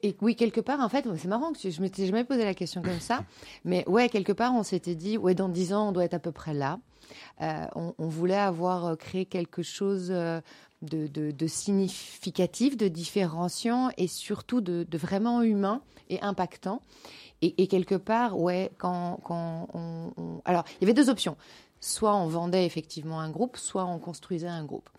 Et 0.02 0.16
oui, 0.22 0.36
quelque 0.36 0.62
part, 0.62 0.80
en 0.80 0.90
fait, 0.90 1.06
c'est 1.18 1.28
marrant 1.28 1.52
que 1.54 1.70
je 1.70 1.82
m'étais 1.82 2.06
jamais 2.06 2.24
posé 2.24 2.44
la 2.46 2.54
question 2.54 2.82
comme 2.82 3.00
ça, 3.00 3.24
mais 3.66 3.88
ouais, 3.88 4.10
quelque 4.10 4.32
part, 4.32 4.54
on 4.54 4.64
s'était 4.64 4.96
dit, 4.96 5.18
ouais, 5.18 5.36
dans 5.36 5.50
10 5.50 5.74
ans, 5.74 5.90
on 5.90 5.92
doit 5.92 6.06
être 6.06 6.14
à 6.14 6.20
peu 6.20 6.32
près 6.32 6.54
là. 6.54 6.80
Euh, 7.42 7.66
on, 7.76 7.94
on 7.98 8.08
voulait 8.08 8.36
avoir 8.38 8.86
euh, 8.86 8.96
créé 8.96 9.26
quelque 9.26 9.62
chose 9.62 10.08
euh, 10.10 10.40
de, 10.82 11.08
de- 11.08 11.32
de 11.32 11.48
significatif, 11.48 12.78
de 12.78 12.88
différenciant 12.88 13.90
et 13.98 14.08
surtout 14.08 14.62
de, 14.62 14.86
de 14.90 14.98
vraiment 14.98 15.42
humain 15.42 15.82
et 16.10 16.22
impactant. 16.22 16.82
Et, 17.42 17.62
et 17.62 17.68
quelque 17.68 17.96
part, 17.96 18.40
ouais, 18.40 18.72
quand, 18.78 19.20
quand 19.24 19.68
on, 19.74 20.12
on- 20.18 20.42
Alors, 20.46 20.64
il 20.80 20.84
y 20.84 20.86
avait 20.86 20.94
deux 20.94 21.10
options. 21.10 21.36
Soit 21.82 22.16
on 22.16 22.28
vendait 22.28 22.66
effectivement 22.66 23.20
un 23.20 23.30
groupe, 23.30 23.58
soit 23.58 23.84
on 23.86 24.00
construisait 24.00 24.48
un 24.48 24.64
groupe. 24.64 24.90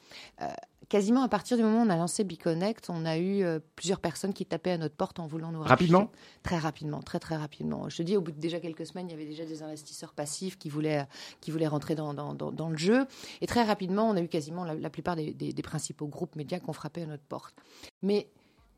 Euh, 0.42 0.49
quasiment 0.88 1.23
à 1.23 1.29
partir 1.29 1.57
du 1.57 1.62
moment 1.62 1.83
où 1.83 1.87
on 1.87 1.90
a 1.90 1.97
lancé 1.97 2.25
Biconnect, 2.25 2.90
on 2.90 3.05
a 3.05 3.16
eu 3.18 3.42
euh, 3.42 3.59
plusieurs 3.77 4.01
personnes 4.01 4.33
qui 4.33 4.47
tapaient 4.47 4.73
à 4.73 4.79
notre 4.79 4.94
porte 4.94 5.18
en 5.20 5.27
voulant 5.27 5.51
nous 5.53 5.61
racheter. 5.61 5.70
Rapidement? 5.70 6.11
Très 6.42 6.59
rapidement, 6.59 7.01
très 7.03 7.18
très 7.18 7.37
rapidement. 7.37 7.88
Je 7.88 7.97
te 7.97 8.03
dis, 8.03 8.16
au 8.16 8.20
bout 8.20 8.33
de 8.33 8.40
déjà 8.40 8.61
quelques 8.61 8.87
semaines, 8.87 9.09
il 9.09 9.12
y 9.12 9.14
avait 9.14 9.27
déjà 9.27 9.44
des 9.44 9.62
investisseurs 9.62 10.12
passifs 10.12 10.59
qui 10.59 10.68
voulaient, 10.68 11.07
qui 11.40 11.51
voulaient 11.51 11.66
rentrer 11.66 11.94
dans, 11.94 12.14
dans, 12.14 12.35
dans, 12.35 12.53
dans 12.53 12.68
le 12.68 12.77
jeu. 12.77 13.07
Et 13.40 13.47
très 13.47 13.62
rapidement, 13.62 14.09
on 14.09 14.16
a 14.16 14.20
eu 14.20 14.29
quasiment 14.29 14.64
la, 14.64 14.75
la 14.75 14.90
plupart 14.90 15.16
des, 15.16 15.33
des, 15.33 15.53
des 15.53 15.62
principaux 15.62 16.07
groupes 16.07 16.37
médias 16.37 16.59
qui 16.59 16.68
ont 16.68 16.75
frappé 16.75 17.03
à 17.03 17.07
notre 17.07 17.25
porte. 17.25 17.55
Mais 18.03 18.29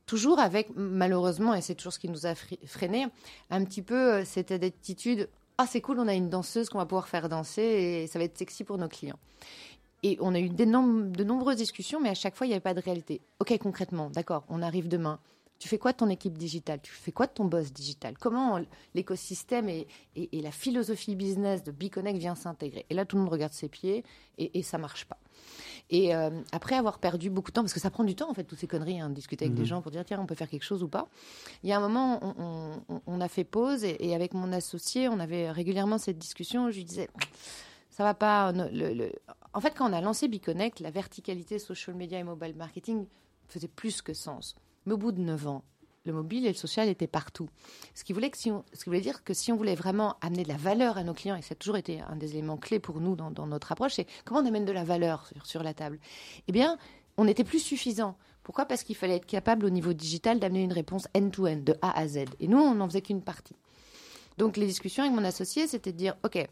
toujours 0.07 0.39
avec, 0.39 0.69
malheureusement, 0.77 1.55
et 1.55 1.61
c'est 1.61 1.75
toujours 1.75 1.93
ce 1.93 1.99
qui 1.99 2.09
nous 2.09 2.27
a 2.27 2.35
freiné, 2.67 3.07
un 3.51 3.65
petit 3.65 3.83
peu 3.83 4.15
euh, 4.15 4.25
cette 4.25 4.53
attitude 4.53 5.29
Ah, 5.59 5.67
c'est 5.67 5.81
cool, 5.81 5.99
on 5.99 6.07
a 6.07 6.15
une 6.15 6.29
danseuse 6.29 6.69
qu'on 6.69 6.79
va 6.79 6.87
pouvoir 6.87 7.09
faire 7.09 7.29
danser 7.29 7.63
et 7.63 8.07
ça 8.07 8.19
va 8.19 8.25
être 8.25 8.37
sexy 8.39 8.63
pour 8.63 8.79
nos 8.79 8.89
clients. 8.89 9.19
Et 10.07 10.17
on 10.21 10.37
a 10.37 10.39
eu 10.39 10.49
de 10.51 10.65
nombreuses 11.25 11.57
discussions, 11.57 12.01
mais 12.01 12.11
à 12.11 12.15
chaque 12.15 12.37
fois, 12.37 12.47
il 12.47 12.51
n'y 12.51 12.55
avait 12.55 12.61
pas 12.61 12.75
de 12.75 12.81
réalité. 12.81 13.21
Ok, 13.41 13.59
concrètement, 13.59 14.09
d'accord, 14.09 14.45
on 14.49 14.63
arrive 14.63 14.87
demain. 14.87 15.19
Tu 15.59 15.67
fais 15.69 15.79
quoi 15.79 15.91
de 15.91 15.97
ton 15.97 16.09
équipe 16.09 16.39
digitale? 16.39 16.79
Tu 16.81 16.93
fais 16.93 17.11
quoi 17.11 17.27
de 17.27 17.33
ton 17.33 17.47
boss 17.47 17.73
digital? 17.73 18.15
Comment 18.21 18.61
l'écosystème 18.95 19.69
et, 19.69 19.89
et- 20.15 20.39
et 20.39 20.43
la 20.43 20.53
philosophie 20.53 21.17
business 21.17 21.65
de 21.65 21.73
Biconnect 21.73 22.19
vient 22.19 22.37
s'intégrer? 22.37 22.87
Et 22.89 22.95
là, 22.95 23.05
tout 23.05 23.17
le 23.17 23.23
monde 23.23 23.33
regarde 23.33 23.53
ses 23.53 23.69
pieds 23.69 24.05
et, 24.39 24.57
et 24.59 24.63
ça 24.63 24.79
marche 24.79 25.07
pas. 25.07 25.17
Et 25.91 26.15
euh, 26.15 26.31
après 26.53 26.77
avoir 26.77 26.99
perdu 27.01 27.31
beaucoup 27.31 27.51
de 27.51 27.55
temps, 27.55 27.63
parce 27.63 27.73
que 27.73 27.81
ça 27.81 27.91
prend 27.91 28.05
du 28.05 28.15
temps 28.15 28.31
en 28.31 28.35
fait, 28.35 28.45
toutes 28.45 28.59
ces 28.61 28.67
conneries, 28.69 29.01
hein, 29.01 29.09
de 29.09 29.15
discuter 29.15 29.47
avec 29.47 29.57
des 29.57 29.65
gens 29.65 29.81
pour 29.83 29.91
dire 29.91 30.05
tiens, 30.05 30.21
on 30.21 30.27
peut 30.27 30.35
faire 30.37 30.51
quelque 30.51 30.65
chose 30.65 30.83
ou 30.85 30.89
pas. 30.89 31.09
Il 31.65 31.69
y 31.71 31.73
a 31.73 31.79
un 31.79 31.81
moment, 31.81 32.21
on, 32.23 32.35
on- 32.39 32.95
on- 32.97 33.01
on 33.07 33.21
a 33.21 33.29
fait 33.29 33.45
pause 33.45 33.83
et, 33.83 33.97
et 34.07 34.15
avec 34.15 34.35
mon 34.35 34.53
associé, 34.53 35.09
on 35.09 35.19
avait 35.19 35.51
régulièrement 35.51 35.99
cette 35.99 36.19
discussion. 36.19 36.71
Je 36.71 36.77
lui 36.77 36.85
disais 36.85 37.09
ça 37.91 38.05
va 38.05 38.13
pas. 38.13 38.53
ne- 38.53 38.69
le- 38.69 38.93
le- 38.93 39.13
En 39.57 39.61
fait, 39.63 39.75
quand 39.75 39.89
on 39.89 39.95
a 39.95 40.03
lancé 40.03 40.29
Biconnect, 40.29 40.81
la 40.81 40.91
verticalité 40.91 41.59
social 41.59 41.97
media 41.97 42.19
et 42.19 42.23
mobile 42.23 42.55
marketing 42.57 43.07
faisait 43.49 43.69
plus 43.69 44.03
que 44.03 44.13
sens. 44.13 44.55
Mais 44.85 44.93
au 44.93 44.99
bout 44.99 45.13
de 45.13 45.21
9 45.23 45.47
ans, 45.47 45.65
le 46.05 46.13
mobile 46.13 46.45
et 46.45 46.51
le 46.51 46.55
social 46.55 46.91
étaient 46.91 47.07
partout. 47.07 47.49
Ce 47.95 48.05
qui, 48.05 48.13
voulait 48.13 48.31
dire 49.01 49.25
que 49.25 49.33
si 49.33 49.53
on 49.53 49.57
voulait 49.57 49.75
vraiment 49.75 50.17
amener 50.21 50.43
de 50.43 50.49
la 50.49 50.59
valeur 50.59 50.99
à 50.99 51.05
nos 51.05 51.15
clients, 51.15 51.37
et 51.37 51.41
ça 51.41 51.53
a 51.53 51.55
toujours 51.55 51.79
été 51.79 52.03
un 52.03 52.17
des 52.17 52.33
éléments 52.33 52.59
clés 52.59 52.81
pour 52.81 53.01
nous 53.01 53.17
dans, 53.17 53.47
notre 53.47 53.73
approche, 53.73 53.95
c'est 53.95 54.07
comment 54.27 54.41
on 54.41 54.45
amène 54.45 54.67
de 54.67 54.73
la 54.73 54.85
valeur 54.85 55.31
sur, 55.43 55.63
la 55.63 55.73
table. 55.73 56.01
Eh 56.49 56.53
bien, 56.53 56.77
on 57.17 57.25
n'était 57.25 57.43
plus 57.43 57.61
suffisant. 57.61 58.19
Pourquoi? 58.43 58.67
Parce 58.67 58.83
qu'il 58.83 58.95
fallait 58.95 59.17
être 59.17 59.25
capable 59.25 59.65
au 59.65 59.71
niveau 59.71 59.95
digital 59.95 60.39
d'amener 60.39 60.65
une 60.65 60.75
réponse 60.75 61.09
end-to-end, 61.17 61.63
de 61.65 61.75
A 61.81 61.99
à 61.99 62.07
Z. 62.07 62.27
Et 62.41 62.47
nous, 62.47 62.59
on 62.59 62.75
n'en 62.75 62.89
faisait 62.89 63.01
qu'une 63.01 63.23
partie. 63.23 63.57
Donc 64.37 64.59
les 64.59 64.67
discussions 64.67 65.03
avec 65.03 65.17
mon 65.17 65.25
associé, 65.25 65.67
c'était 65.67 65.93
de 65.93 65.97
dire, 65.97 66.15
OK, 66.25 66.47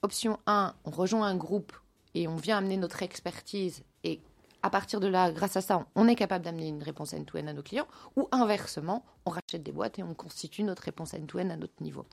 option 0.00 0.38
1, 0.46 0.74
on 0.86 0.90
rejoint 0.90 1.26
un 1.26 1.36
groupe 1.36 1.74
et 2.16 2.26
on 2.28 2.36
vient 2.36 2.58
amener 2.58 2.76
notre 2.76 3.02
expertise 3.02 3.82
et 4.04 4.20
à 4.62 4.70
partir 4.70 4.98
de 4.98 5.06
là, 5.06 5.30
grâce 5.30 5.56
à 5.56 5.60
ça, 5.60 5.86
on 5.94 6.08
est 6.08 6.16
capable 6.16 6.44
d'amener 6.44 6.66
une 6.68 6.82
réponse 6.82 7.12
end-to-end 7.14 7.46
à 7.46 7.52
nos 7.52 7.62
clients, 7.62 7.86
ou 8.16 8.26
inversement, 8.32 9.04
on 9.24 9.30
rachète 9.30 9.62
des 9.62 9.70
boîtes 9.70 9.98
et 10.00 10.02
on 10.02 10.14
constitue 10.14 10.64
notre 10.64 10.82
réponse 10.82 11.14
end-to-end 11.14 11.50
à 11.50 11.56
notre 11.56 11.80
niveau. 11.80 12.04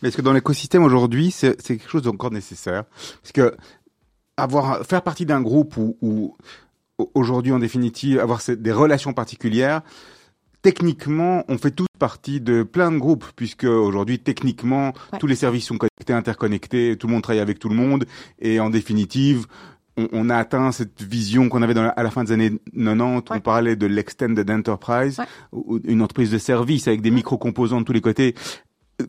Mais 0.00 0.08
est-ce 0.08 0.16
que 0.16 0.22
dans 0.22 0.32
l'écosystème 0.32 0.84
aujourd'hui, 0.84 1.30
c'est 1.30 1.56
quelque 1.62 1.88
chose 1.88 2.02
d'encore 2.02 2.30
nécessaire? 2.30 2.84
Parce 3.20 3.32
que 3.32 3.56
avoir, 4.38 4.86
faire 4.86 5.02
partie 5.02 5.26
d'un 5.26 5.42
groupe 5.42 5.76
au- 5.76 6.36
aujourd'hui, 7.14 7.52
en 7.52 7.58
définitive, 7.58 8.20
avoir 8.20 8.40
des 8.48 8.72
relations 8.72 9.12
particulières, 9.12 9.82
techniquement, 10.62 11.44
on 11.48 11.58
fait 11.58 11.70
toute 11.70 11.86
partie 11.98 12.40
de 12.40 12.62
plein 12.62 12.92
de 12.92 12.98
groupes, 12.98 13.24
puisque 13.36 13.64
aujourd'hui, 13.64 14.18
techniquement, 14.18 14.92
Ouais. 15.12 15.18
tous 15.18 15.26
les 15.26 15.34
services 15.36 15.66
sont 15.66 15.78
connectés, 15.78 16.12
interconnectés, 16.12 16.96
tout 16.98 17.06
le 17.06 17.12
monde 17.12 17.22
travaille 17.22 17.40
avec 17.40 17.58
tout 17.58 17.68
le 17.68 17.74
monde, 17.74 18.04
et 18.40 18.60
en 18.60 18.70
définitive, 18.70 19.46
on, 19.96 20.08
on 20.12 20.30
a 20.30 20.36
atteint 20.36 20.70
cette 20.72 21.02
vision 21.02 21.48
qu'on 21.48 21.62
avait 21.62 21.74
dans 21.74 21.82
la- 21.82 21.88
à 21.90 22.02
la 22.02 22.10
fin 22.10 22.22
des 22.24 22.32
années 22.32 22.52
90, 22.74 23.30
on 23.30 23.40
parlait 23.40 23.76
de 23.76 23.86
l'extended 23.86 24.48
enterprise, 24.50 25.18
Ouais. 25.52 25.80
une 25.84 26.02
entreprise 26.02 26.30
de 26.30 26.38
service 26.38 26.86
avec 26.88 27.00
des 27.02 27.10
micro-composants 27.10 27.80
de 27.80 27.84
tous 27.86 27.92
les 27.92 28.00
côtés 28.00 28.34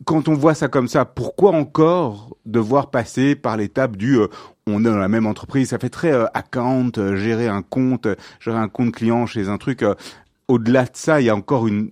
quand 0.04 0.28
on 0.28 0.34
voit 0.34 0.54
ça 0.54 0.68
comme 0.68 0.86
ça, 0.86 1.04
pourquoi 1.04 1.50
encore 1.50 2.36
devoir 2.46 2.92
passer 2.92 3.34
par 3.34 3.56
l'étape 3.56 3.96
du 3.96 4.18
euh, 4.20 4.28
on 4.68 4.82
est 4.84 4.88
dans 4.88 4.96
la 4.96 5.08
même 5.08 5.26
entreprise? 5.26 5.70
Ça 5.70 5.80
fait 5.80 5.88
très 5.88 6.12
euh, 6.12 6.26
account, 6.32 6.92
euh, 6.98 7.16
gérer 7.16 7.48
un 7.48 7.62
compte, 7.62 8.06
gérer 8.38 8.58
un 8.58 8.68
compte 8.68 8.92
client 8.94 9.26
chez 9.26 9.48
un 9.48 9.58
truc. 9.58 9.82
Au-delà 10.50 10.82
de 10.82 10.90
ça, 10.94 11.20
il 11.20 11.26
y 11.26 11.30
a 11.30 11.36
encore 11.36 11.68
une, 11.68 11.88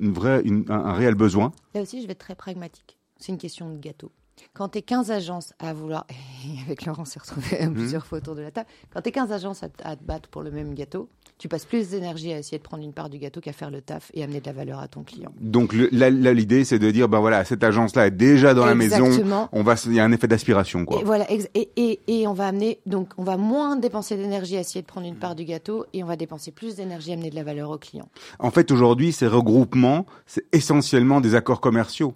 un 0.69 0.93
réel 0.93 1.15
besoin. 1.15 1.53
Là 1.75 1.83
aussi, 1.83 2.03
je 2.03 2.09
vais 2.09 2.13
être 2.13 2.19
très 2.19 2.35
pragmatique. 2.35 2.99
C'est 3.17 3.31
une 3.31 3.39
question 3.39 3.71
de 3.71 3.79
gâteau. 3.79 4.11
Quand 4.55 4.71
tu 4.71 4.79
es 4.79 4.83
15 4.83 5.11
agences 5.11 5.53
à 5.59 5.73
vouloir, 5.73 6.07
et 6.11 6.61
avec 6.67 6.85
Laurent, 6.85 7.03
on 7.03 7.05
s'est 7.05 7.21
retrouvé 7.21 7.65
Mhm. 7.67 7.75
plusieurs 7.75 8.07
fois 8.07 8.19
autour 8.19 8.35
de 8.35 8.41
la 8.43 8.51
table, 8.51 8.69
quand 8.93 9.01
tu 9.03 9.09
es 9.09 9.13
15 9.13 9.33
agences 9.33 9.63
à, 9.63 9.69
à 9.85 9.97
te 9.97 10.05
battre 10.05 10.29
pour 10.29 10.43
le 10.43 10.51
même 10.51 10.75
gâteau, 10.75 11.09
tu 11.39 11.49
passes 11.49 11.65
plus 11.65 11.91
d'énergie 11.91 12.33
à 12.33 12.39
essayer 12.39 12.59
de 12.59 12.63
prendre 12.63 12.83
une 12.83 12.93
part 12.93 13.09
du 13.09 13.19
gâteau 13.19 13.41
qu'à 13.41 13.53
faire 13.53 13.71
le 13.71 13.81
taf 13.81 14.11
et 14.15 14.25
amener 14.25 14.41
de 14.41 14.47
la 14.47 14.53
valeur 14.53 14.81
à 14.81 14.89
ton 14.89 15.05
client. 15.05 15.33
Donc 15.41 15.73
le- 15.73 15.89
là, 15.93 16.11
là, 16.11 16.33
l'idée, 16.33 16.65
c'est 16.65 16.79
de 16.81 16.91
dire 16.91 17.09
ben 17.09 17.21
voilà, 17.21 17.45
cette 17.45 17.63
agence-là 17.63 18.09
est 18.09 18.11
déjà 18.11 18.55
dans 18.55 18.67
la 18.67 18.75
maison. 18.75 19.05
Exactement. 19.07 19.49
On 19.53 19.63
va, 19.63 19.75
il 19.87 19.95
y 19.95 20.01
a 20.01 20.05
un 20.05 20.11
effet 20.13 20.27
d'aspiration 20.27 20.85
quoi. 20.85 21.01
Et 21.01 21.05
voilà, 21.05 21.31
ex- 21.31 21.49
et, 21.55 21.71
et, 21.77 22.01
et 22.09 22.27
on 22.27 22.33
va 22.33 22.49
amener, 22.49 22.81
donc 22.87 23.11
on 23.19 23.23
va 23.25 23.37
moins 23.37 23.77
dépenser 23.77 24.17
d'énergie 24.17 24.57
à 24.57 24.61
essayer 24.61 24.83
de 24.83 24.87
prendre 24.87 25.07
une 25.07 25.17
part 25.17 25.37
du 25.37 25.45
gâteau 25.45 25.85
et 25.93 26.03
on 26.03 26.07
va 26.07 26.17
dépenser 26.17 26.51
plus 26.51 26.75
d'énergie 26.75 27.11
à 27.11 27.15
amener 27.15 27.31
de 27.31 27.37
la 27.37 27.45
valeur 27.45 27.71
au 27.71 27.79
client. 27.79 28.09
En 28.41 28.51
fait, 28.51 28.73
aujourd'hui, 28.73 29.13
ces 29.13 29.29
regroupements, 29.29 30.07
c'est 30.27 30.45
essentiellement 30.53 31.21
des 31.21 31.35
accords 31.37 31.61
commerciaux. 31.61 32.15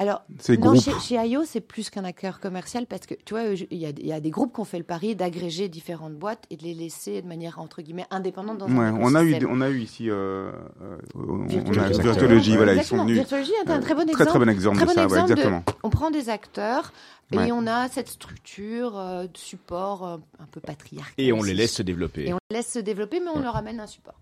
Alors, 0.00 0.22
non, 0.60 0.78
chez, 0.78 0.92
chez 1.00 1.16
IO, 1.26 1.42
c'est 1.44 1.60
plus 1.60 1.90
qu'un 1.90 2.04
acteur 2.04 2.38
commercial 2.38 2.86
parce 2.86 3.04
que, 3.06 3.14
tu 3.24 3.34
vois, 3.34 3.42
il 3.70 3.78
y 3.78 3.84
a, 3.84 3.88
il 3.90 4.06
y 4.06 4.12
a 4.12 4.20
des 4.20 4.30
groupes 4.30 4.54
qui 4.54 4.60
ont 4.60 4.64
fait 4.64 4.78
le 4.78 4.84
pari 4.84 5.16
d'agréger 5.16 5.68
différentes 5.68 6.14
boîtes 6.14 6.44
et 6.50 6.56
de 6.56 6.62
les 6.62 6.74
laisser 6.74 7.20
de 7.20 7.26
manière, 7.26 7.58
entre 7.58 7.82
guillemets, 7.82 8.06
indépendante 8.12 8.58
dans 8.58 8.66
Ouais, 8.68 8.84
un 8.86 8.94
on 9.00 9.14
a 9.16 9.24
eu, 9.24 9.36
on 9.50 9.60
a 9.60 9.68
eu 9.70 9.80
ici, 9.80 10.08
euh, 10.08 10.52
euh, 10.82 10.96
on 11.16 11.42
a 11.42 11.46
Virtuologie. 11.48 12.00
Virtuologie, 12.00 12.56
voilà, 12.56 12.74
ils 12.74 12.84
sont 12.84 12.98
venus. 12.98 13.16
Virtuologie 13.16 13.52
est 13.66 13.70
un 13.70 13.80
très 13.80 13.94
bon 13.94 14.02
Très 14.02 14.10
exemple. 14.12 14.30
très 14.30 14.38
bon 14.38 14.48
exemple 14.48 14.76
Très 14.76 14.84
de 14.86 14.88
bon 14.90 14.94
ça, 14.94 15.00
ouais, 15.00 15.04
exemple 15.06 15.28
de- 15.28 15.32
exactement. 15.32 15.64
On 15.82 15.90
prend 15.90 16.10
des 16.12 16.28
acteurs 16.28 16.92
et 17.32 17.36
Ouais. 17.38 17.50
on 17.52 17.66
a 17.66 17.88
cette 17.88 18.08
structure 18.08 18.96
euh, 18.96 19.24
de 19.24 19.36
support 19.36 20.06
euh, 20.06 20.16
un 20.38 20.46
peu 20.46 20.60
patriarcale. 20.60 21.12
Et 21.18 21.32
on 21.32 21.42
les 21.42 21.54
laisse 21.54 21.74
se 21.74 21.82
développer. 21.82 22.28
et 22.28 22.32
on 22.34 22.38
les 22.50 22.58
laisse 22.58 22.70
se 22.72 22.78
développer, 22.78 23.18
mais 23.18 23.30
on 23.34 23.40
leur 23.40 23.56
amène 23.56 23.80
un 23.80 23.86
support. 23.88 24.14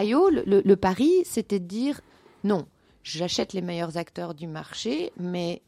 IO, 0.00 0.30
le, 0.30 0.44
le- 0.46 0.62
le 0.64 0.76
pari, 0.76 1.10
c'était 1.24 1.58
de 1.58 1.66
dire 1.66 2.00
non, 2.44 2.66
j'achète 3.04 3.52
les 3.52 3.60
meilleurs 3.62 3.96
acteurs 3.96 4.34
du 4.34 4.48
marché, 4.48 5.12
mais 5.18 5.62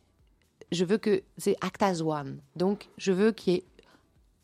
je 0.72 0.85
veux 0.85 0.99
que 0.99 1.22
c'est 1.38 1.55
act 1.61 1.81
as 1.83 2.03
one. 2.03 2.38
Donc, 2.57 2.88
je 2.99 3.12
veux 3.12 3.31
qu'il 3.31 3.53
y 3.53 3.57
ait 3.59 3.64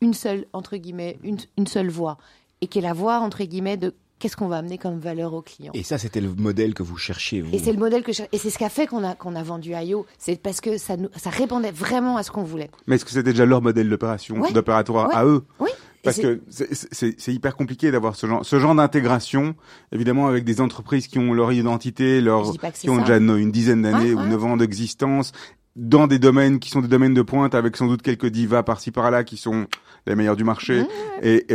une 0.00 0.14
seule, 0.14 0.46
entre 0.52 0.76
guillemets, 0.76 1.18
une, 1.24 1.38
une 1.58 1.66
seule 1.66 1.88
voix. 1.90 2.18
Et 2.60 2.68
qu'il 2.68 2.82
y 2.82 2.84
ait 2.84 2.88
la 2.88 2.94
voix, 2.94 3.18
entre 3.18 3.42
guillemets, 3.42 3.76
de 3.76 3.94
qu'est-ce 4.20 4.36
qu'on 4.36 4.46
va 4.46 4.58
amener 4.58 4.78
comme 4.78 5.00
valeur 5.00 5.34
au 5.34 5.42
client. 5.42 5.72
Et 5.74 5.82
ça, 5.82 5.98
c'était 5.98 6.20
le 6.20 6.32
modèle 6.32 6.74
que 6.74 6.84
vous 6.84 6.96
cherchiez, 6.96 7.40
vous. 7.42 7.52
Et 7.52 7.58
c'est 7.58 7.72
le 7.72 7.78
modèle 7.80 8.04
que 8.04 8.12
je- 8.12 8.22
et 8.30 8.38
c'est 8.38 8.50
ce 8.50 8.58
qui 8.58 8.62
a 8.64 8.68
fait 8.68 8.86
qu'on 8.86 9.02
a 9.02 9.16
qu'on 9.16 9.34
a 9.34 9.42
vendu 9.42 9.72
IO, 9.74 10.06
c'est 10.18 10.40
parce 10.40 10.60
que 10.60 10.78
ça 10.78 10.96
nous, 10.96 11.08
ça 11.16 11.30
répondait 11.30 11.72
vraiment 11.72 12.16
à 12.16 12.22
ce 12.22 12.30
qu'on 12.30 12.44
voulait. 12.44 12.70
Mais 12.86 12.94
est-ce 12.94 13.04
que 13.04 13.10
c'était 13.10 13.32
déjà 13.32 13.44
leur 13.46 13.62
modèle 13.62 13.90
d'opération, 13.90 14.36
Ouais. 14.40 14.52
d'opératoire 14.52 15.08
Ouais. 15.08 15.14
à 15.16 15.24
eux? 15.24 15.44
Oui. 15.58 15.70
Parce 16.02 16.18
que 16.18 16.42
c'est- 16.48 17.32
hyper 17.32 17.54
compliqué 17.56 17.90
d'avoir 17.92 18.16
ce 18.16 18.26
genre, 18.26 18.44
ce 18.44 18.58
genre 18.58 18.74
d'intégration, 18.74 19.54
évidemment 19.92 20.26
avec 20.26 20.44
des 20.44 20.60
entreprises 20.60 21.06
qui 21.06 21.18
ont 21.20 21.32
leur 21.32 21.52
identité, 21.52 22.20
leur, 22.20 22.52
qui 22.72 22.90
ont 22.90 22.96
ça. 22.96 23.00
déjà 23.02 23.16
une 23.18 23.52
dizaine 23.52 23.82
d'années 23.82 24.12
Ouais, 24.14 24.22
ou 24.22 24.26
neuf 24.26 24.44
ans 24.44 24.56
d'existence, 24.56 25.30
dans 25.74 26.06
des 26.06 26.18
domaines 26.18 26.58
qui 26.60 26.68
sont 26.70 26.80
des 26.82 26.88
domaines 26.88 27.14
de 27.14 27.22
pointe, 27.22 27.54
avec 27.54 27.76
sans 27.76 27.86
doute 27.86 28.02
quelques 28.02 28.26
divas 28.26 28.62
par-ci 28.62 28.90
par-là 28.90 29.24
qui 29.24 29.36
sont 29.36 29.66
les 30.06 30.14
meilleurs 30.14 30.36
du 30.36 30.44
marché. 30.44 30.82
Mmh, 30.82 30.86
Et, 31.22 31.46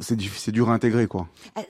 c'est 0.00 0.16
du- 0.16 0.28
c'est 0.28 0.50
dur 0.52 0.70
à 0.70 0.74
intégrer, 0.74 1.06
quoi. 1.06 1.28
Ah, 1.54 1.62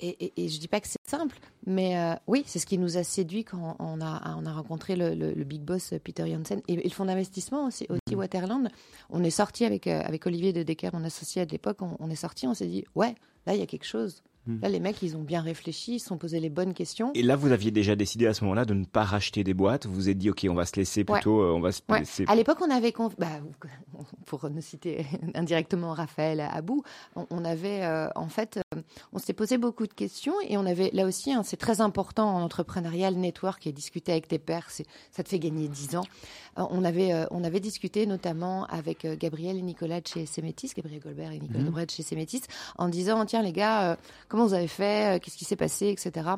et, 0.00 0.08
et- 0.26 0.44
et 0.44 0.48
je 0.48 0.60
dis 0.60 0.68
pas 0.68 0.80
que 0.80 0.86
c'est 0.86 0.98
simple, 1.08 1.36
mais 1.66 1.98
euh, 1.98 2.14
oui, 2.26 2.44
c'est 2.46 2.58
ce 2.58 2.66
qui 2.66 2.78
nous 2.78 2.96
a 2.96 3.02
séduit 3.02 3.44
quand 3.44 3.76
on 3.78 4.00
a, 4.00 4.36
on 4.38 4.46
a 4.46 4.52
rencontré 4.52 4.94
le, 4.96 5.14
le- 5.14 5.32
le 5.32 5.44
big 5.44 5.62
boss 5.62 5.94
Peter 6.04 6.30
Janssen 6.30 6.60
et, 6.68 6.76
le 6.76 6.90
fonds 6.90 7.06
d'investissement 7.06 7.66
aussi, 7.66 7.86
aussi 7.88 8.00
Mhm. 8.12 8.18
Waterland. 8.18 8.68
On 9.10 9.24
est 9.24 9.30
sorti 9.30 9.64
avec, 9.64 9.86
euh, 9.86 10.00
avec 10.04 10.26
Olivier 10.26 10.52
de 10.52 10.62
Decker, 10.62 10.90
mon 10.92 11.04
associé 11.04 11.44
de 11.46 11.50
l'époque, 11.52 11.78
on, 11.80 11.96
on 11.98 12.10
est 12.10 12.14
sorti, 12.16 12.46
on 12.46 12.54
s'est 12.54 12.66
dit, 12.66 12.84
ouais, 12.94 13.14
là, 13.46 13.54
il 13.54 13.58
y 13.60 13.62
a 13.62 13.66
quelque 13.66 13.86
chose. 13.86 14.22
Mhm. 14.46 14.60
Là, 14.62 14.68
les 14.68 14.80
mecs, 14.80 15.02
ils 15.02 15.16
ont 15.16 15.22
bien 15.22 15.40
réfléchi, 15.40 15.94
ils 15.96 15.98
se 16.00 16.06
sont 16.06 16.18
posés 16.18 16.40
les 16.40 16.50
bonnes 16.50 16.74
questions. 16.74 17.10
Et 17.14 17.22
là, 17.22 17.36
vous 17.36 17.50
aviez 17.52 17.70
déjà 17.70 17.96
décidé 17.96 18.26
à 18.26 18.34
ce 18.34 18.42
moment-là 18.44 18.64
de 18.64 18.74
ne 18.74 18.84
pas 18.84 19.04
racheter 19.04 19.42
des 19.44 19.54
boîtes. 19.54 19.86
Vous 19.86 19.94
vous 19.94 20.08
êtes 20.08 20.18
dit, 20.18 20.30
OK, 20.30 20.46
on 20.48 20.54
va 20.54 20.64
se 20.66 20.76
laisser 20.76 21.04
plutôt, 21.04 21.40
euh, 21.42 21.52
on 21.52 21.60
va 21.60 21.72
se 21.72 21.80
Ouais. 21.88 22.00
laisser. 22.00 22.24
À 22.28 22.34
l'époque, 22.34 22.58
on 22.60 22.70
avait, 22.70 22.90
conf- 22.90 23.14
bah, 23.18 23.28
pour 24.26 24.48
nous 24.50 24.60
citer 24.60 25.04
indirectement 25.34 25.92
Raphaël 25.92 26.40
Abou, 26.40 26.82
on, 27.30 27.44
avait 27.44 27.82
euh, 27.84 28.08
en 28.14 28.28
fait, 28.28 28.58
euh, 28.74 28.80
on 29.12 29.18
s'était 29.18 29.32
posé 29.32 29.58
beaucoup 29.58 29.86
de 29.86 29.92
questions 29.92 30.34
et 30.48 30.56
on 30.56 30.66
avait 30.66 30.90
là 30.92 31.06
aussi, 31.06 31.32
hein, 31.32 31.42
c'est 31.44 31.56
très 31.56 31.80
important 31.80 32.28
en 32.36 32.42
entrepreneuriat, 32.42 33.10
le 33.10 33.16
network 33.16 33.66
et 33.66 33.72
discuter 33.72 34.12
avec 34.12 34.28
tes 34.28 34.38
pairs, 34.38 34.68
ça 34.70 35.22
te 35.22 35.28
fait 35.28 35.38
gagner 35.38 35.68
10 35.68 35.96
ans. 35.96 36.04
Euh, 36.58 36.62
on 36.70 36.84
avait, 36.84 37.12
on 37.30 37.44
avait 37.44 37.60
discuté 37.60 38.06
notamment 38.06 38.64
avec 38.66 39.06
Gabriel 39.18 39.56
et 39.56 39.62
Nicolas 39.62 40.00
de 40.00 40.06
chez 40.06 40.26
Semetis, 40.26 40.72
Gabriel 40.76 41.00
Goldberg 41.00 41.34
et 41.34 41.38
Nicolas 41.38 41.64
Debray 41.64 41.86
de 41.86 41.90
chez 41.90 42.02
Semetis, 42.02 42.42
en 42.78 42.88
disant 42.88 43.24
tiens 43.26 43.42
les 43.42 43.52
gars, 43.52 43.96
comment 44.36 44.48
vous 44.48 44.54
avez 44.54 44.68
fait, 44.68 45.16
Euh, 45.16 45.18
qu'est-ce 45.18 45.36
qui 45.36 45.44
s'est 45.46 45.56
passé, 45.56 45.88
etc. 45.88 46.28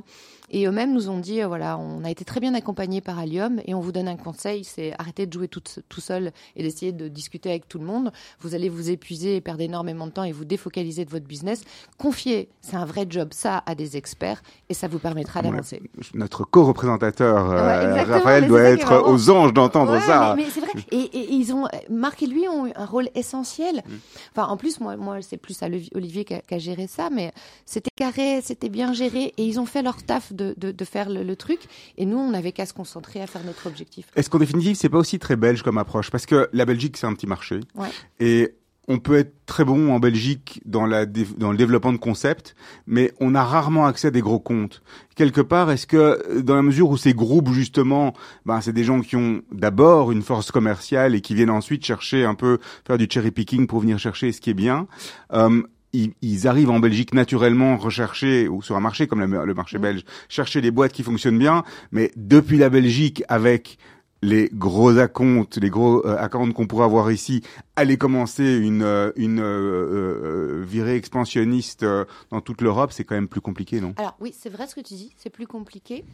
Et 0.50 0.66
eux-mêmes 0.66 0.94
nous 0.94 1.11
ont 1.11 1.18
dit, 1.18 1.42
euh, 1.42 1.48
voilà, 1.48 1.76
on 1.78 2.04
a 2.04 2.11
été 2.11 2.24
très 2.24 2.40
bien 2.40 2.54
accompagnés 2.54 3.00
par 3.00 3.18
Allium 3.18 3.61
et 3.66 3.74
on 3.74 3.80
vous 3.80 3.92
donne 3.92 4.08
un 4.08 4.16
conseil, 4.16 4.64
c'est 4.64 4.94
arrêter 4.98 5.26
de 5.26 5.32
jouer 5.32 5.48
tout, 5.48 5.62
tout 5.88 6.00
seul 6.00 6.32
et 6.56 6.62
d'essayer 6.62 6.92
de 6.92 7.08
discuter 7.08 7.50
avec 7.50 7.68
tout 7.68 7.78
le 7.78 7.84
monde. 7.84 8.12
Vous 8.40 8.54
allez 8.54 8.68
vous 8.68 8.88
épuiser 8.90 9.37
et 9.37 9.40
perdre 9.40 9.62
énormément 9.62 10.06
de 10.06 10.12
temps 10.12 10.22
et 10.24 10.32
vous 10.32 10.44
défocaliser 10.44 11.04
de 11.04 11.11
votre 11.11 11.26
business. 11.26 11.64
Confiez, 11.98 12.48
c'est 12.62 12.76
un 12.76 12.84
vrai 12.87 13.04
job, 13.08 13.30
ça, 13.32 13.62
à 13.66 13.74
des 13.74 13.96
experts 13.96 14.42
et 14.68 14.74
ça 14.74 14.87
vous 14.88 14.98
permettra 14.98 15.42
d'avancer. 15.42 15.82
Notre 16.14 16.44
co-représentateur, 16.44 17.50
euh, 17.50 17.94
Ouais, 17.94 18.02
Raphaël, 18.02 18.46
doit 18.46 18.62
être 18.62 19.08
aux 19.08 19.30
anges 19.30 19.52
d'entendre 19.52 19.92
Ouais, 19.92 20.00
ça. 20.00 20.34
Mais, 20.37 20.44
mais 20.44 20.50
c'est 20.50 20.61
vrai. 20.61 20.72
Et, 20.92 21.34
ils 21.34 21.52
ont, 21.52 21.66
Marc 21.90 22.22
et 22.22 22.26
lui 22.26 22.48
ont 22.48 22.66
eu 22.66 22.72
un 22.76 22.87
rôle 22.87 23.08
essentiel. 23.14 23.76
Mm. 23.76 23.94
Enfin, 24.32 24.48
en 24.48 24.56
plus, 24.56 24.80
moi, 24.80 24.96
moi 24.96 25.20
c'est 25.20 25.37
plus 25.37 25.61
à 25.62 25.66
Olivier 25.94 26.24
qui 26.24 26.34
a, 26.34 26.40
qui 26.40 26.54
a 26.54 26.58
géré 26.58 26.87
ça, 26.87 27.11
mais 27.11 27.32
c'était 27.66 27.88
carré, 27.96 28.40
c'était 28.42 28.68
bien 28.68 28.92
géré, 28.92 29.35
et 29.37 29.44
ils 29.44 29.59
ont 29.61 29.66
fait 29.66 29.83
leur 29.83 30.03
taf 30.03 30.33
de, 30.33 30.55
de, 30.57 30.72
de 30.72 30.85
faire 30.85 31.09
le, 31.11 31.22
le 31.22 31.37
truc. 31.37 31.61
Et 31.96 32.07
nous, 32.07 32.18
on 32.18 32.31
n'avait 32.31 32.53
qu'à 32.53 32.66
se 32.66 32.72
concentrer 32.72 33.20
à 33.20 33.27
faire 33.27 33.44
notre 33.44 33.66
objectif. 33.66 34.07
Est-ce 34.16 34.31
qu'en 34.31 34.38
définitive, 34.38 34.77
c'est 34.77 34.88
pas 34.88 34.98
aussi 34.98 35.18
très 35.18 35.37
belge 35.37 35.62
comme 35.62 35.79
approche? 35.79 36.11
Parce 36.11 36.27
que 36.27 36.48
la 36.53 36.64
Belgique, 36.64 36.96
c'est 36.96 37.07
un 37.07 37.14
petit 37.14 37.27
marché. 37.27 37.61
Ouais. 37.74 37.88
Et 38.20 38.55
on 38.90 38.98
peut 38.98 39.16
être 39.16 39.35
très 39.44 39.64
bon 39.64 39.92
en 39.92 40.01
Belgique 40.01 40.62
dans, 40.64 40.87
la, 40.87 41.05
dans 41.05 41.51
le 41.51 41.59
développement 41.59 41.92
de 41.92 41.98
concepts, 41.98 42.55
mais 42.87 43.12
on 43.20 43.35
a 43.35 43.44
rarement 43.44 43.85
accès 43.85 44.09
à 44.09 44.11
des 44.11 44.22
gros 44.22 44.40
comptes. 44.40 44.83
Quelque 45.14 45.42
part, 45.42 45.70
est-ce 45.70 45.87
que 45.87 46.40
dans 46.40 46.55
la 46.55 46.62
mesure 46.62 46.88
où 46.88 46.96
ces 46.96 47.12
groupes, 47.12 47.51
justement, 47.53 48.14
ben, 48.46 48.62
c'est 48.62 48.72
des 48.72 48.85
gens 48.85 49.03
qui 49.03 49.16
ont 49.16 49.42
d'abord 49.53 50.11
une 50.11 50.22
force 50.22 50.51
commerciale 50.51 51.14
et 51.14 51.20
qui 51.20 51.35
viennent 51.35 51.51
ensuite 51.51 51.85
chercher 51.85 52.24
un 52.24 52.35
peu, 52.35 52.61
faire 52.87 52.96
du 52.96 53.07
cherry 53.11 53.31
picking 53.31 53.66
pour 53.66 53.81
venir 53.81 53.98
chercher 53.98 54.33
ce 54.33 54.40
qui 54.40 54.48
est 54.48 54.55
bien, 54.55 54.87
euh, 55.35 55.62
ils, 55.92 56.12
ils 56.22 56.46
arrivent 56.46 56.70
en 56.70 56.81
Belgique 56.81 57.14
naturellement 57.14 57.77
rechercher, 57.77 58.48
ou 58.48 58.62
sur 58.62 58.77
un 58.77 58.81
marché 58.81 59.07
comme 59.07 59.20
le, 59.20 59.44
le 59.44 59.55
marché 59.55 59.79
Mm. 59.79 59.83
belge, 59.83 60.05
chercher 60.29 60.61
des 60.61 60.70
boîtes 60.70 60.92
qui 60.92 61.03
fonctionnent 61.03 61.38
bien, 61.38 61.64
mais 61.92 62.11
depuis 62.16 62.59
la 62.59 62.68
Belgique, 62.70 63.22
avec 63.29 63.79
les 64.20 64.51
gros 64.53 64.98
accounts, 64.98 65.46
les 65.61 65.70
gros 65.70 66.05
euh, 66.05 66.16
accounts 66.18 66.53
qu'on 66.53 66.66
pourrait 66.66 66.85
avoir 66.85 67.12
ici, 67.12 67.42
aller 67.77 67.96
commencer 67.96 68.57
une 68.57 68.83
euh, 68.83 69.12
une 69.16 69.38
euh, 69.40 70.64
virée 70.66 70.96
expansionniste 70.96 71.87
dans 72.31 72.40
toute 72.40 72.61
l'Europe, 72.61 72.92
c'est 72.92 73.05
quand 73.05 73.14
même 73.14 73.29
plus 73.29 73.40
compliqué, 73.40 73.81
non? 73.81 73.94
Alors 73.96 74.16
oui, 74.20 74.35
c'est 74.37 74.51
vrai 74.51 74.66
ce 74.66 74.74
que 74.74 74.81
tu 74.81 74.94
dis, 74.94 75.12
c'est 75.16 75.31
plus 75.31 75.46
compliqué. 75.46 76.05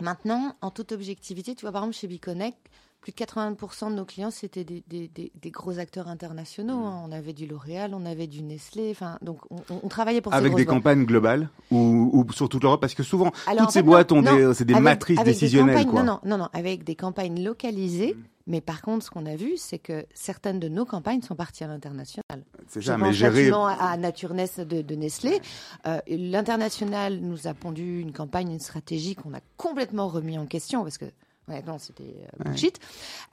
Maintenant, 0.00 0.56
en 0.60 0.70
toute 0.70 0.92
objectivité, 0.92 1.54
tu 1.54 1.62
vois, 1.62 1.72
par 1.72 1.82
exemple, 1.82 1.96
chez 1.96 2.08
Biconnect, 2.08 2.58
plus 3.00 3.12
de 3.12 3.16
80% 3.16 3.90
de 3.90 3.94
nos 3.94 4.04
clients, 4.04 4.30
c'était 4.30 4.62
des, 4.64 4.84
des, 4.88 5.08
des, 5.08 5.32
des 5.40 5.50
gros 5.50 5.78
acteurs 5.78 6.08
internationaux. 6.08 6.84
hein. 6.84 7.02
On 7.06 7.12
avait 7.12 7.32
du 7.32 7.46
L'Oréal, 7.46 7.92
on 7.94 8.04
avait 8.04 8.26
du 8.26 8.42
Nestlé, 8.42 8.90
enfin, 8.90 9.18
donc 9.22 9.38
on, 9.50 9.88
travaillait 9.88 10.20
pour 10.20 10.32
ces 10.32 10.38
Avec 10.38 10.54
des 10.54 10.64
boîtes. 10.64 10.76
campagnes 10.76 11.04
globales 11.06 11.48
ou, 11.70 12.10
ou 12.12 12.30
sur 12.32 12.48
toute 12.48 12.62
l'Europe, 12.62 12.80
parce 12.80 12.94
que 12.94 13.02
souvent 13.02 13.30
Alors, 13.46 13.64
toutes 13.64 13.72
ces 13.72 13.78
fait, 13.78 13.82
boîtes 13.84 14.12
non, 14.12 14.18
ont 14.18 14.52
c'est 14.54 14.64
des 14.66 14.74
Avec- 14.74 14.84
matrices 14.84 15.18
avec 15.18 15.32
décisionnelles, 15.32 15.86
quoi. 15.86 16.02
Mm. 16.02 16.06
Non, 16.06 16.20
non, 16.26 16.36
non, 16.38 16.48
avec 16.52 16.84
des 16.84 16.94
campagnes 16.94 17.42
localisées. 17.42 18.16
Mais 18.46 18.60
par 18.60 18.82
contre, 18.82 19.04
ce 19.04 19.10
qu'on 19.10 19.26
a 19.26 19.36
vu, 19.36 19.52
c'est 19.56 19.78
que 19.78 20.04
certaines 20.12 20.58
de 20.58 20.68
nos 20.68 20.84
campagnes 20.84 21.22
sont 21.22 21.36
parties 21.36 21.62
à 21.62 21.68
l'international. 21.68 22.42
C'est 22.66 22.82
ça, 22.82 22.96
mais 22.98 23.04
pense 23.08 23.14
gérer. 23.14 23.42
bâtiment 23.50 23.66
à, 23.66 23.74
à 23.92 23.96
de, 23.96 24.82
de 24.82 24.94
Nestlé. 24.96 25.40
Euh, 25.86 26.00
L'international 26.08 27.18
nous 27.20 27.46
a 27.46 27.54
pondu 27.54 28.00
une 28.00 28.12
campagne, 28.12 28.50
une 28.50 28.58
stratégie 28.60 29.14
qu'on 29.14 29.34
a 29.34 29.40
complètement 29.56 30.08
remis 30.08 30.36
en 30.38 30.46
question 30.46 30.82
parce 30.82 30.98
que 30.98 31.04
honnêtement 31.50 31.78
c'était 31.78 32.14
euh, 32.40 32.44
bullshit 32.44 32.78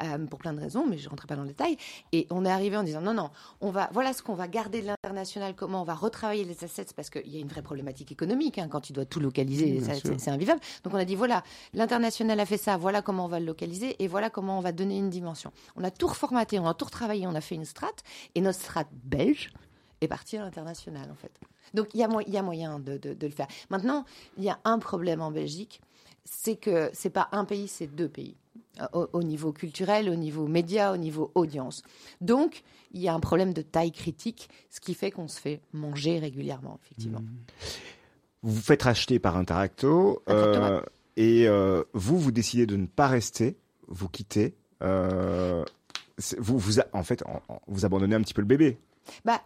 euh, 0.03 0.17
pour 0.27 0.39
plein 0.39 0.53
de 0.53 0.59
raisons, 0.59 0.85
mais 0.87 0.97
je 0.97 1.05
ne 1.05 1.09
rentrerai 1.09 1.27
pas 1.27 1.35
dans 1.35 1.43
le 1.43 1.47
détail. 1.49 1.77
Et 2.11 2.27
on 2.29 2.45
est 2.45 2.51
arrivé 2.51 2.75
en 2.77 2.83
disant 2.83 3.01
non 3.01 3.13
non, 3.13 3.29
on 3.61 3.69
va 3.71 3.89
voilà 3.93 4.13
ce 4.13 4.21
qu'on 4.21 4.35
va 4.35 4.47
garder 4.47 4.81
de 4.81 4.87
l'international, 4.87 5.55
comment 5.55 5.81
on 5.81 5.85
va 5.85 5.95
retravailler 5.95 6.43
les 6.43 6.63
assets 6.63 6.87
parce 6.95 7.09
qu'il 7.09 7.27
y 7.27 7.37
a 7.37 7.39
une 7.39 7.47
vraie 7.47 7.61
problématique 7.61 8.11
économique 8.11 8.57
hein, 8.57 8.67
quand 8.69 8.81
tu 8.81 8.93
dois 8.93 9.05
tout 9.05 9.19
localiser, 9.19 9.79
c'est 10.19 10.31
invivable. 10.31 10.59
Donc 10.83 10.93
on 10.93 10.97
a 10.97 11.05
dit 11.05 11.15
voilà 11.15 11.43
l'international 11.73 12.39
a 12.39 12.45
fait 12.45 12.57
ça, 12.57 12.77
voilà 12.77 13.01
comment 13.01 13.25
on 13.25 13.29
va 13.29 13.39
le 13.39 13.45
localiser 13.45 13.95
et 14.03 14.07
voilà 14.07 14.29
comment 14.29 14.57
on 14.57 14.61
va 14.61 14.71
donner 14.71 14.97
une 14.97 15.09
dimension. 15.09 15.51
On 15.75 15.83
a 15.83 15.91
tout 15.91 16.07
reformaté, 16.07 16.59
on 16.59 16.67
a 16.67 16.73
tout 16.73 16.85
retravaillé, 16.85 17.27
on 17.27 17.35
a 17.35 17.41
fait 17.41 17.55
une 17.55 17.65
strate 17.65 18.03
et 18.35 18.41
notre 18.41 18.59
strate 18.59 18.87
belge 18.91 19.51
est 20.01 20.07
partie 20.07 20.37
à 20.37 20.43
l'international 20.43 21.09
en 21.11 21.15
fait. 21.15 21.31
Donc 21.73 21.87
il 21.93 21.99
y 21.99 22.03
a, 22.03 22.07
y 22.27 22.41
moyen 22.41 22.79
de, 22.79 22.97
de- 22.97 23.13
de 23.13 23.27
le 23.27 23.33
faire. 23.33 23.47
Maintenant, 23.69 24.05
il 24.37 24.43
y 24.43 24.49
a 24.49 24.57
un 24.63 24.79
problème 24.79 25.21
en 25.21 25.31
Belgique, 25.31 25.81
c'est 26.29 26.55
que 26.57 26.89
c'est 26.93 27.09
pas 27.09 27.29
un 27.31 27.45
pays, 27.45 27.67
c'est 27.67 27.87
deux 27.87 28.09
pays. 28.09 28.35
Au, 28.93 29.07
au 29.13 29.23
niveau 29.23 29.51
culturel, 29.53 30.07
au 30.07 30.15
niveau 30.15 30.47
média, 30.47 30.93
au 30.93 30.97
niveau 30.97 31.31
audience. 31.33 31.81
Donc, 32.21 32.61
il 32.91 33.01
y 33.01 33.07
a 33.07 33.13
un 33.15 33.19
problème 33.19 33.51
de 33.51 33.63
taille 33.63 33.91
critique, 33.91 34.49
ce 34.69 34.79
qui 34.79 34.93
fait 34.93 35.09
qu'on 35.09 35.27
se 35.27 35.39
fait 35.39 35.61
manger 35.73 36.19
régulièrement, 36.19 36.79
effectivement. 36.83 37.23
Vous 38.43 38.51
vous 38.53 38.61
faites 38.61 38.83
racheter 38.83 39.17
par 39.17 39.35
Interacto 39.35 40.21
euh, 40.29 40.79
et 41.15 41.47
euh, 41.47 41.83
vous, 41.93 42.19
vous 42.19 42.31
décidez 42.31 42.67
de 42.67 42.75
ne 42.77 42.85
pas 42.85 43.07
rester, 43.07 43.57
vous 43.87 44.09
quittez. 44.09 44.55
euh, 44.83 45.65
vous, 46.37 46.57
vous, 46.59 46.79
a- 46.79 46.85
en 46.93 47.03
fait, 47.03 47.23
vous 47.67 47.83
abandonnez 47.85 48.15
un 48.15 48.21
petit 48.21 48.33
peu 48.35 48.41
le 48.41 48.47
bébé. 48.47 48.77
Bah, 49.25 49.41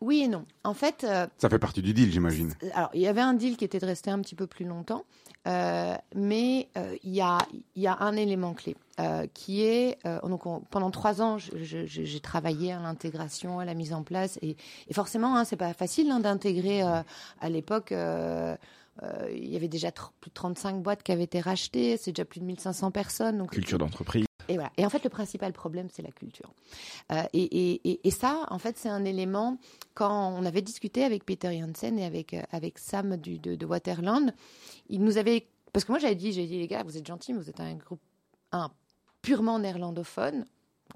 oui 0.00 0.22
et 0.22 0.28
non. 0.28 0.44
En 0.64 0.74
fait, 0.74 1.02
euh, 1.04 1.26
Ça 1.38 1.48
fait 1.50 1.58
partie 1.58 1.82
du 1.82 1.92
deal, 1.92 2.10
j'imagine. 2.12 2.54
alors, 2.74 2.90
il 2.94 3.00
y 3.00 3.06
avait 3.08 3.20
un 3.20 3.34
deal 3.34 3.56
qui 3.56 3.64
était 3.64 3.78
de 3.80 3.86
rester 3.86 4.10
un 4.10 4.20
petit 4.20 4.34
peu 4.36 4.46
plus 4.46 4.64
longtemps, 4.64 5.04
mais 6.14 6.68
euh, 6.76 6.96
il 7.04 7.14
y, 7.14 7.20
a, 7.20 7.38
un 8.00 8.16
élément 8.16 8.54
clé 8.54 8.76
euh, 8.98 9.26
qui 9.32 9.62
est, 9.64 9.98
euh, 10.06 10.20
donc 10.22 10.46
on- 10.46 10.60
pendant 10.60 10.90
trois 10.90 11.22
ans, 11.22 11.36
j'ai 11.38 12.20
travaillé 12.20 12.72
à 12.72 12.80
l'intégration, 12.80 13.60
à 13.60 13.64
la 13.64 13.74
mise 13.74 13.92
en 13.92 14.02
place, 14.02 14.38
et, 14.42 14.56
forcément, 14.92 15.36
hein, 15.36 15.44
c'est 15.44 15.56
pas 15.56 15.72
facile 15.74 16.10
hein, 16.10 16.20
d'intégrer 16.20 16.82
euh, 16.82 17.02
à 17.40 17.48
l'époque. 17.48 17.92
euh, 17.92 18.56
euh, 19.02 19.28
il 19.30 19.48
y 19.52 19.56
avait 19.56 19.68
déjà 19.68 19.90
plus 19.92 20.30
de 20.30 20.34
35 20.34 20.82
boîtes 20.82 21.02
qui 21.02 21.12
avaient 21.12 21.24
été 21.24 21.40
rachetées, 21.40 21.98
c'est 21.98 22.12
déjà 22.12 22.24
plus 22.24 22.40
de 22.40 22.46
1500 22.46 22.90
personnes. 22.90 23.36
Donc 23.36 23.50
Culture 23.50 23.76
d'entreprise. 23.76 24.24
Et 24.48 24.54
voilà. 24.54 24.70
Et 24.76 24.86
en 24.86 24.90
fait, 24.90 25.02
le 25.04 25.10
principal 25.10 25.52
problème, 25.52 25.88
c'est 25.90 26.02
la 26.02 26.10
culture. 26.10 26.52
Euh, 27.12 27.22
et, 27.32 28.10
ça, 28.10 28.46
en 28.50 28.58
fait, 28.58 28.76
c'est 28.78 28.88
un 28.88 29.04
élément. 29.04 29.58
Quand 29.94 30.32
on 30.38 30.44
avait 30.44 30.62
discuté 30.62 31.04
avec 31.04 31.24
Peter 31.24 31.58
Janssen 31.58 31.98
et 31.98 32.04
avec, 32.04 32.34
euh, 32.34 32.42
avec 32.50 32.78
Sam 32.78 33.16
du, 33.16 33.38
de, 33.38 33.66
Waterland, 33.66 34.32
il 34.88 35.02
nous 35.02 35.18
avait. 35.18 35.46
Parce 35.72 35.84
que 35.84 35.92
moi, 35.92 35.98
j'avais 35.98 36.14
dit, 36.14 36.30
dit, 36.30 36.46
les 36.46 36.66
gars, 36.66 36.82
vous 36.82 36.96
êtes 36.96 37.06
gentils, 37.06 37.32
mais 37.32 37.40
vous 37.40 37.50
êtes 37.50 37.60
un 37.60 37.74
groupe 37.74 38.00
un, 38.52 38.70
purement 39.22 39.58
néerlandophone, 39.58 40.44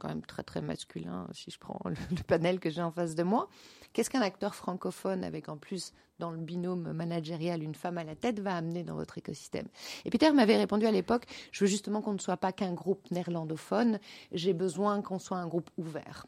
quand 0.00 0.08
même 0.08 0.22
très, 0.22 0.42
très 0.42 0.60
masculin, 0.60 1.28
si 1.32 1.52
je 1.52 1.58
prends 1.58 1.78
le, 1.84 1.94
le 2.16 2.22
panel 2.24 2.58
que 2.58 2.70
j'ai 2.70 2.82
en 2.82 2.90
face 2.90 3.14
de 3.14 3.22
moi. 3.22 3.48
Qu'est-ce 3.92 4.10
qu'un 4.10 4.22
acteur 4.22 4.54
francophone, 4.54 5.22
avec 5.22 5.48
en 5.48 5.56
plus, 5.56 5.92
dans 6.18 6.30
le 6.30 6.38
binôme 6.38 6.92
managérial, 6.92 7.62
une 7.62 7.74
femme 7.74 7.98
à 7.98 8.04
la 8.04 8.14
tête, 8.14 8.40
va 8.40 8.56
amener 8.56 8.82
dans 8.82 8.94
votre 8.94 9.18
écosystème? 9.18 9.68
Et 10.04 10.10
Peter 10.10 10.32
m'avait 10.32 10.56
répondu 10.56 10.86
à 10.86 10.90
l'époque 10.90 11.26
je 11.52 11.64
veux 11.64 11.68
justement 11.68 12.00
qu'on 12.00 12.12
ne 12.12 12.18
soit 12.18 12.36
pas 12.36 12.52
qu'un 12.52 12.72
groupe 12.72 13.10
néerlandophone, 13.10 13.98
j'ai 14.32 14.52
besoin 14.52 15.02
qu'on 15.02 15.18
soit 15.18 15.38
un 15.38 15.46
groupe 15.46 15.70
ouvert. 15.76 16.26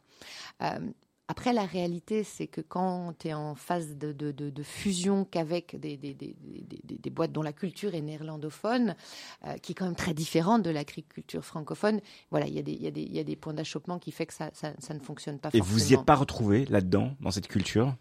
Euh, 0.63 0.79
Après, 1.33 1.55
la 1.55 1.65
réalité, 1.65 2.25
c'est 2.25 2.47
que 2.47 2.61
quand 2.61 3.15
tu 3.19 3.29
es 3.29 3.33
en 3.33 3.55
phase 3.55 3.97
de, 3.97 4.13
de, 4.13 4.33
de, 4.33 4.51
de 4.51 4.63
fusion 4.63 5.25
qu'avec 5.25 5.81
des, 5.81 5.97
des, 5.97 6.13
des, 6.13 6.37
des, 6.85 6.99
des 6.99 7.11
boîtes 7.11 7.33
dont 7.33 7.41
la 7.41 7.55
culture 7.55 7.95
est 7.95 8.03
néerlandophone, 8.03 8.95
euh, 9.47 9.57
qui 9.57 9.73
est 9.73 9.75
quand 9.75 9.87
même 9.87 9.97
très 9.97 10.13
différente 10.13 10.63
de 10.63 10.69
l'agriculture 10.69 11.43
francophone, 11.43 12.03
voilà, 12.31 12.47
il 12.49 12.53
y, 12.53 12.59
a 12.59 12.63
des- 12.63 12.73
il 12.73 12.83
y, 12.83 13.17
y 13.17 13.19
a 13.19 13.25
des 13.25 13.37
points 13.37 13.55
d'achoppement 13.55 13.99
qui 13.99 14.13
fait 14.13 14.27
que 14.27 14.35
ça, 14.35 14.51
ça, 14.53 14.75
ça 14.79 14.93
ne 14.93 15.01
fonctionne 15.01 15.39
pas 15.39 15.49
Et 15.55 15.59
forcément. 15.61 15.79
vous 15.79 15.91
y 15.91 15.95
êtes 15.95 16.05
pas 16.05 16.17
retrouvé 16.17 16.67
là-dedans, 16.67 17.17
dans 17.23 17.31
cette 17.31 17.49
culture? 17.49 17.97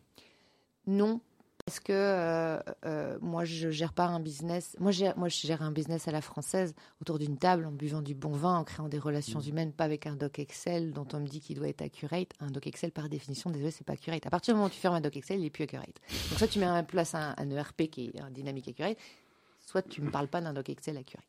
Non, 0.86 1.22
parce 1.66 1.80
que 1.80 1.92
euh, 1.94 2.60
euh, 2.86 3.18
moi, 3.22 3.46
je 3.46 3.70
gère 3.70 3.94
pas 3.94 4.06
un 4.06 4.20
business. 4.20 4.76
Moi, 4.80 4.92
je 4.92 5.06
moi, 5.18 5.30
je 5.30 5.48
gère 5.48 5.62
un 5.62 5.72
business 5.72 6.08
à 6.08 6.12
la 6.12 6.22
française, 6.22 6.74
autour 7.02 7.20
d'une 7.20 7.38
table, 7.38 7.66
en 7.66 7.72
buvant 7.72 8.02
du 8.02 8.14
bon 8.14 8.32
vin, 8.32 8.58
en 8.58 8.64
créant 8.64 8.88
des 8.88 9.00
relations 9.00 9.40
Mmh. 9.40 9.50
humaines, 9.50 9.72
pas 9.72 9.86
avec 9.86 10.08
un 10.08 10.16
doc 10.16 10.40
Excel 10.40 10.92
dont 10.92 11.08
on 11.14 11.20
me 11.20 11.28
dit 11.28 11.40
qu'il 11.40 11.58
doit 11.58 11.68
être 11.68 11.82
accurate. 11.82 12.30
Un 12.40 12.48
doc 12.48 12.68
Excel, 12.68 12.92
par 12.92 13.10
définition, 13.10 13.50
désolé, 13.50 13.72
c'est 13.72 13.86
pas 13.86 13.94
accurate. 13.94 14.26
À 14.26 14.30
partir 14.30 14.54
du 14.54 14.58
moment 14.58 14.68
où 14.68 14.72
tu 14.72 14.80
fermes 14.80 14.96
un 14.96 15.02
doc 15.02 15.16
Excel, 15.16 15.40
il 15.40 15.46
est 15.46 15.50
plus 15.50 15.64
accurate. 15.64 16.02
Donc, 16.30 16.38
soit 16.38 16.48
tu 16.48 16.60
mets 16.60 16.68
en 16.68 16.84
place 16.84 17.16
un, 17.16 17.34
un 17.38 17.50
ERP 17.50 17.84
qui 17.90 18.12
est 18.14 18.20
un 18.22 18.30
dynamique 18.30 18.68
accurate, 18.68 18.98
soit 19.66 19.82
tu 19.82 20.02
me 20.02 20.12
parles 20.12 20.28
pas 20.28 20.42
d'un 20.42 20.54
doc 20.54 20.70
Excel 20.70 20.98
accurate. 20.98 21.26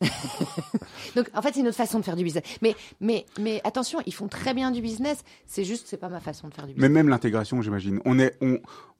Donc, 1.16 1.30
en 1.34 1.42
fait, 1.42 1.54
c'est 1.54 1.60
une 1.60 1.68
autre 1.68 1.76
façon 1.76 1.98
de 1.98 2.04
faire 2.04 2.16
du 2.16 2.24
business. 2.24 2.44
Mais, 2.60 2.74
mais, 3.00 3.24
mais 3.40 3.60
attention, 3.64 4.00
ils 4.06 4.14
font 4.14 4.28
très 4.28 4.54
bien 4.54 4.70
du 4.70 4.82
business. 4.82 5.24
C'est 5.46 5.64
juste, 5.64 5.86
c'est 5.86 5.96
pas 5.96 6.08
ma 6.08 6.20
façon 6.20 6.48
de 6.48 6.54
faire 6.54 6.66
du 6.66 6.74
business. 6.74 6.88
Mais 6.88 6.94
même 6.94 7.08
l'intégration, 7.08 7.62
j'imagine. 7.62 8.00
On 8.04 8.18
est, 8.18 8.36
on, 8.40 8.58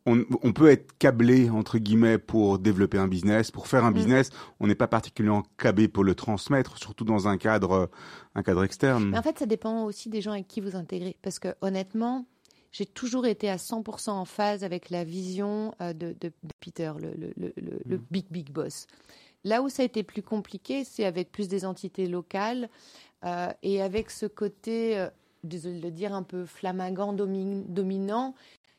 on, 0.09 0.25
on 0.43 0.53
peut 0.53 0.71
être 0.71 0.97
câblé 0.99 1.51
entre 1.51 1.79
guillemets 1.79 2.19
pour 2.19 2.59
développer 2.59 2.99
un 2.99 3.09
business, 3.09 3.51
pour 3.51 3.67
faire 3.67 3.85
un 3.85 3.91
Mm. 3.91 3.95
business. 3.95 4.31
On 4.61 4.67
n'est 4.67 4.75
pas 4.75 4.89
particulièrement 4.89 5.45
câblé 5.59 5.89
pour 5.89 6.05
le 6.05 6.15
transmettre, 6.15 6.79
surtout 6.79 7.05
dans 7.05 7.29
un 7.29 7.37
cadre, 7.39 7.91
un 8.35 8.43
cadre 8.43 8.65
externe. 8.65 9.11
Mais 9.11 9.19
en 9.19 9.23
fait, 9.23 9.39
ça 9.39 9.47
dépend 9.47 9.85
aussi 9.85 10.09
des 10.09 10.21
gens 10.21 10.33
avec 10.33 10.49
qui 10.49 10.61
vous 10.61 10.75
intégrez. 10.77 11.17
Parce 11.23 11.39
que 11.39 11.55
honnêtement, 11.61 12.27
j'ai 12.73 12.87
toujours 12.87 13.27
été 13.27 13.49
à 13.49 13.57
100% 13.57 14.11
en 14.11 14.25
phase 14.25 14.65
avec 14.65 14.91
la 14.91 15.05
vision 15.05 15.73
euh, 15.81 15.93
de, 15.93 16.09
de- 16.21 16.29
de 16.43 16.53
Peter, 16.61 16.93
le, 17.01 17.11
le- 17.17 17.33
le- 17.37 17.53
le- 17.57 17.81
le 17.87 18.01
big, 18.11 18.27
big 18.31 18.51
boss. 18.51 18.87
Là 19.45 19.63
où 19.63 19.69
ça 19.69 19.83
a 19.83 19.87
été 19.87 20.03
plus 20.03 20.23
compliqué, 20.23 20.85
c'est 20.85 21.05
avec 21.05 21.31
plus 21.33 21.49
des 21.49 21.65
entités 21.65 22.07
locales 22.09 22.69
euh, 23.25 23.49
et 23.63 23.81
avec 23.81 24.11
ce 24.11 24.27
côté, 24.27 24.99
euh, 24.99 25.09
désolé 25.45 25.79
de 25.79 25.83
le 25.85 25.91
dire, 25.93 26.13
un 26.13 26.23
peu 26.25 26.45
flamingant, 26.45 27.13
domi- 27.15 27.65
dominant, 27.69 28.35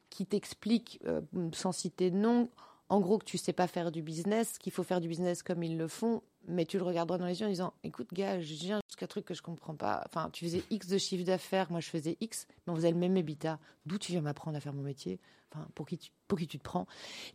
qui 0.10 0.26
t'explique, 0.26 1.00
euh, 1.06 1.22
sans 1.54 1.72
citer 1.72 2.12
de 2.12 2.17
nom, 2.17 2.50
en 2.89 3.00
gros 3.00 3.19
que 3.19 3.26
tu 3.26 3.38
sais 3.38 3.54
pas 3.54 3.67
faire 3.67 3.91
du 3.91 4.02
business, 4.02 4.58
qu'il 4.58 4.74
faut 4.74 4.84
faire 4.84 5.00
du 5.00 5.08
business 5.08 5.43
comme 5.43 5.63
ils 5.63 5.78
le 5.78 5.88
font, 5.88 6.24
mais 6.48 6.65
tu 6.65 6.78
le 6.78 6.84
regarderas 6.84 7.19
dans 7.19 7.26
les 7.26 7.39
yeux 7.39 7.45
en 7.45 7.50
disant 7.50 7.74
écoute 7.84 8.08
gars 8.13 8.39
je 8.39 8.54
viens 8.56 8.80
jusqu'à 8.88 9.06
un 9.06 9.08
truc 9.08 9.26
que 9.26 9.34
je 9.34 9.41
comprends 9.41 9.76
pas. 9.76 10.04
Enfin 10.08 10.30
tu 10.32 10.45
faisais 10.45 10.63
X 10.72 10.88
de 10.88 10.98
chiffre 10.98 11.24
d'affaires 11.24 11.69
moi 11.69 11.80
je 11.82 11.89
faisais 11.89 12.17
X 12.22 12.48
mais 12.65 12.74
on 12.74 12.76
faisait 12.76 12.91
le 12.91 12.98
même 12.98 13.15
habitat 13.17 13.60
d'où 13.86 13.98
tu 13.98 14.12
viens 14.12 14.22
m'apprendre 14.22 14.58
à 14.58 14.60
faire 14.60 14.74
mon 14.74 14.82
métier? 14.82 15.19
Enfin 15.52 15.67
pour 15.76 15.86
qui 15.86 15.98
tu, 15.98 16.12
pour 16.28 16.39
qui 16.39 16.48
tu 16.48 16.58
te 16.58 16.63
prends? 16.63 16.88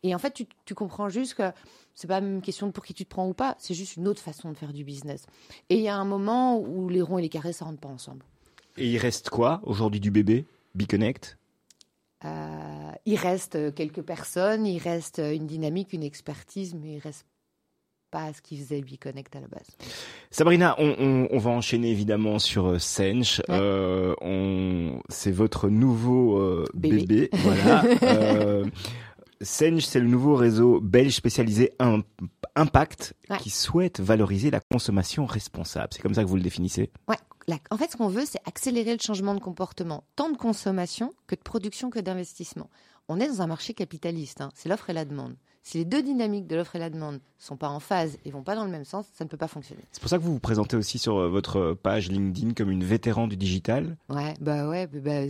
Et 0.02 0.14
en 0.14 0.18
fait 0.18 0.32
tu, 0.32 0.46
tu 0.64 0.74
comprends 0.74 1.08
juste 1.08 1.34
que 1.34 1.52
c'est 1.94 2.08
pas 2.08 2.18
une 2.18 2.42
question 2.42 2.66
de 2.66 2.72
pour 2.72 2.84
qui 2.84 2.94
tu 2.94 3.04
te 3.04 3.10
prends 3.10 3.28
ou 3.28 3.34
pas 3.34 3.54
c'est 3.58 3.74
juste 3.74 3.96
une 3.96 4.08
autre 4.08 4.22
façon 4.22 4.50
de 4.50 4.56
faire 4.56 4.72
du 4.72 4.82
business. 4.82 5.26
Et 5.68 5.76
il 5.76 5.82
y 5.82 5.88
a 5.88 5.96
un 5.96 6.04
moment 6.04 6.58
où 6.58 6.88
les 6.88 7.02
ronds 7.02 7.18
et 7.18 7.22
les 7.22 7.28
carrés 7.28 7.52
ça 7.52 7.66
rentre 7.66 7.80
pas 7.80 7.88
ensemble. 7.88 8.24
Et 8.76 8.90
il 8.90 8.98
reste 8.98 9.30
quoi 9.30 9.60
aujourd'hui 9.62 10.00
du 10.00 10.10
bébé? 10.10 10.46
Biconnect 10.74 11.38
Euh, 12.24 12.92
il 13.06 13.16
reste 13.16 13.74
quelques 13.74 14.02
personnes 14.02 14.66
il 14.66 14.78
reste 14.78 15.18
une 15.18 15.46
dynamique 15.46 15.92
une 15.92 16.02
expertise 16.02 16.74
mais 16.74 16.94
il 16.94 16.98
reste 16.98 17.26
pas 18.10 18.32
ce 18.32 18.40
qui 18.40 18.56
faisait 18.56 18.80
Biconnect 18.80 19.34
à 19.34 19.40
la 19.40 19.48
base 19.48 19.66
Sabrina, 20.30 20.76
on, 20.78 20.94
on, 20.98 21.28
on 21.30 21.38
va 21.38 21.50
enchaîner 21.50 21.90
évidemment 21.90 22.38
sur 22.38 22.66
euh, 22.66 22.78
Sench. 22.78 23.40
Ouais. 23.48 23.56
Euh, 23.58 24.90
c'est 25.08 25.32
votre 25.32 25.68
nouveau 25.68 26.38
euh, 26.38 26.64
Bébé. 26.74 27.04
bébé. 27.06 27.30
voilà. 27.32 27.82
Sench, 29.40 29.84
c'est 29.84 30.00
le 30.00 30.08
nouveau 30.08 30.34
réseau 30.36 30.80
belge 30.80 31.14
spécialisé 31.14 31.72
Im- 31.78 32.02
Impact 32.56 33.14
Ouais. 33.30 33.38
qui 33.38 33.50
souhaite 33.50 34.00
valoriser 34.00 34.50
la 34.50 34.60
consommation 34.60 35.26
responsable. 35.26 35.88
C'est 35.92 36.02
comme 36.02 36.14
ça 36.14 36.22
que 36.22 36.28
vous 36.28 36.36
le 36.36 36.42
définissez? 36.42 36.90
Ouais, 37.08 37.16
la- 37.48 37.58
en 37.70 37.76
fait, 37.76 37.90
ce 37.90 37.96
qu'on 37.96 38.08
veut, 38.08 38.24
c'est 38.26 38.40
accélérer 38.46 38.92
le 38.92 39.00
changement 39.00 39.34
de 39.34 39.40
comportement, 39.40 40.04
tant 40.16 40.30
de 40.30 40.36
consommation 40.36 41.12
que 41.26 41.34
de 41.34 41.40
production 41.40 41.90
que 41.90 41.98
d'investissement. 41.98 42.70
On 43.08 43.20
est 43.20 43.28
dans 43.28 43.42
un 43.42 43.46
marché 43.46 43.74
capitaliste, 43.74 44.40
hein, 44.40 44.50
c'est 44.54 44.68
l'offre 44.68 44.88
et 44.90 44.94
la 44.94 45.04
demande. 45.04 45.34
Si 45.62 45.78
les 45.78 45.84
deux 45.86 46.02
dynamiques 46.02 46.46
de 46.46 46.56
l'offre 46.56 46.76
et 46.76 46.78
la 46.78 46.90
demande 46.90 47.20
sont 47.38 47.56
pas 47.56 47.68
en 47.68 47.80
phase 47.80 48.18
et 48.26 48.30
vont 48.30 48.42
pas 48.42 48.54
dans 48.54 48.64
le 48.66 48.70
même 48.70 48.84
sens, 48.84 49.06
ça 49.14 49.24
ne 49.24 49.28
peut 49.30 49.36
pas 49.38 49.48
fonctionner. 49.48 49.82
C'est 49.92 50.00
pour 50.00 50.10
ça 50.10 50.18
que 50.18 50.22
vous 50.22 50.32
vous 50.34 50.38
présentez 50.40 50.76
aussi 50.76 50.98
sur 50.98 51.16
euh, 51.18 51.28
votre 51.28 51.72
page 51.72 52.10
LinkedIn 52.10 52.52
comme 52.52 52.70
une 52.70 52.84
vétéran 52.84 53.26
du 53.26 53.36
digital? 53.36 53.96
Ouais, 54.10 54.34
bah 54.40 54.68
ouais, 54.68 54.86
bah, 54.86 54.98
bah, 55.02 55.20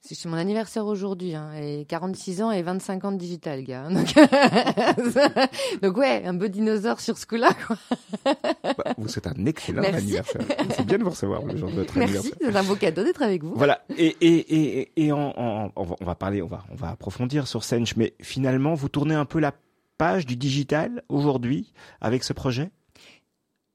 c'est- 0.00 0.26
mon 0.28 0.36
anniversaire 0.36 0.86
aujourd'hui, 0.86 1.34
hein, 1.34 1.52
et 1.54 1.84
46 1.86 2.42
ans 2.42 2.50
et 2.50 2.62
25 2.62 3.04
ans 3.04 3.12
de 3.12 3.16
digital, 3.18 3.62
gars. 3.64 3.84
hein, 3.86 3.90
Donc, 4.96 5.82
donc 5.82 5.96
ouais, 5.96 6.24
un 6.24 6.36
peu 6.36 6.48
dinosaure 6.48 7.00
sur 7.00 7.18
ce 7.18 7.26
coup-là, 7.26 7.50
quoi. 7.66 7.76
Bah, 8.24 8.94
vous 8.96 9.08
souhaitez 9.08 9.28
un 9.30 9.46
excellent 9.46 9.82
Merci. 9.82 9.96
anniversaire. 9.98 10.42
C'est 10.76 10.86
bien 10.86 10.98
de 10.98 11.04
vous 11.04 11.10
recevoir 11.10 11.42
le 11.44 11.56
jour 11.56 11.70
de 11.70 11.76
votre 11.76 11.96
Merci, 11.98 12.16
anniversaire. 12.16 12.38
c'est 12.40 12.56
un 12.56 12.62
beau 12.64 12.76
cadeau 12.76 13.04
d'être 13.04 13.22
avec 13.22 13.42
vous. 13.42 13.54
Voilà. 13.54 13.84
Et, 13.96 14.16
et, 14.20 14.80
et, 14.80 15.04
et 15.06 15.12
on 15.12 15.72
va 16.00 16.14
parler, 16.14 16.42
on 16.42 16.48
va, 16.48 16.64
on 16.70 16.74
va 16.74 16.90
approfondir 16.90 17.46
sur 17.46 17.64
Sench, 17.64 17.96
mais 17.96 18.14
finalement, 18.20 18.74
vous 18.74 18.88
tournez 18.88 19.14
un 19.14 19.24
peu 19.24 19.38
la 19.40 19.52
page 19.98 20.26
du 20.26 20.36
digital 20.36 21.02
aujourd'hui 21.08 21.72
avec 22.00 22.22
ce 22.24 22.32
projet? 22.32 22.70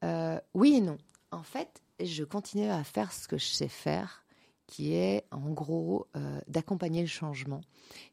Euh, 0.04 0.38
oui 0.54 0.76
et 0.76 0.80
non. 0.80 0.96
En 1.32 1.42
fait, 1.42 1.82
je 2.02 2.24
continue 2.24 2.68
à 2.70 2.82
faire 2.84 3.12
ce 3.12 3.26
que 3.28 3.38
je 3.38 3.46
sais 3.46 3.68
faire, 3.68 4.23
qui 4.66 4.94
est 4.94 5.24
en 5.30 5.50
gros 5.50 6.06
euh, 6.16 6.40
d'accompagner 6.48 7.00
le 7.00 7.06
changement. 7.06 7.60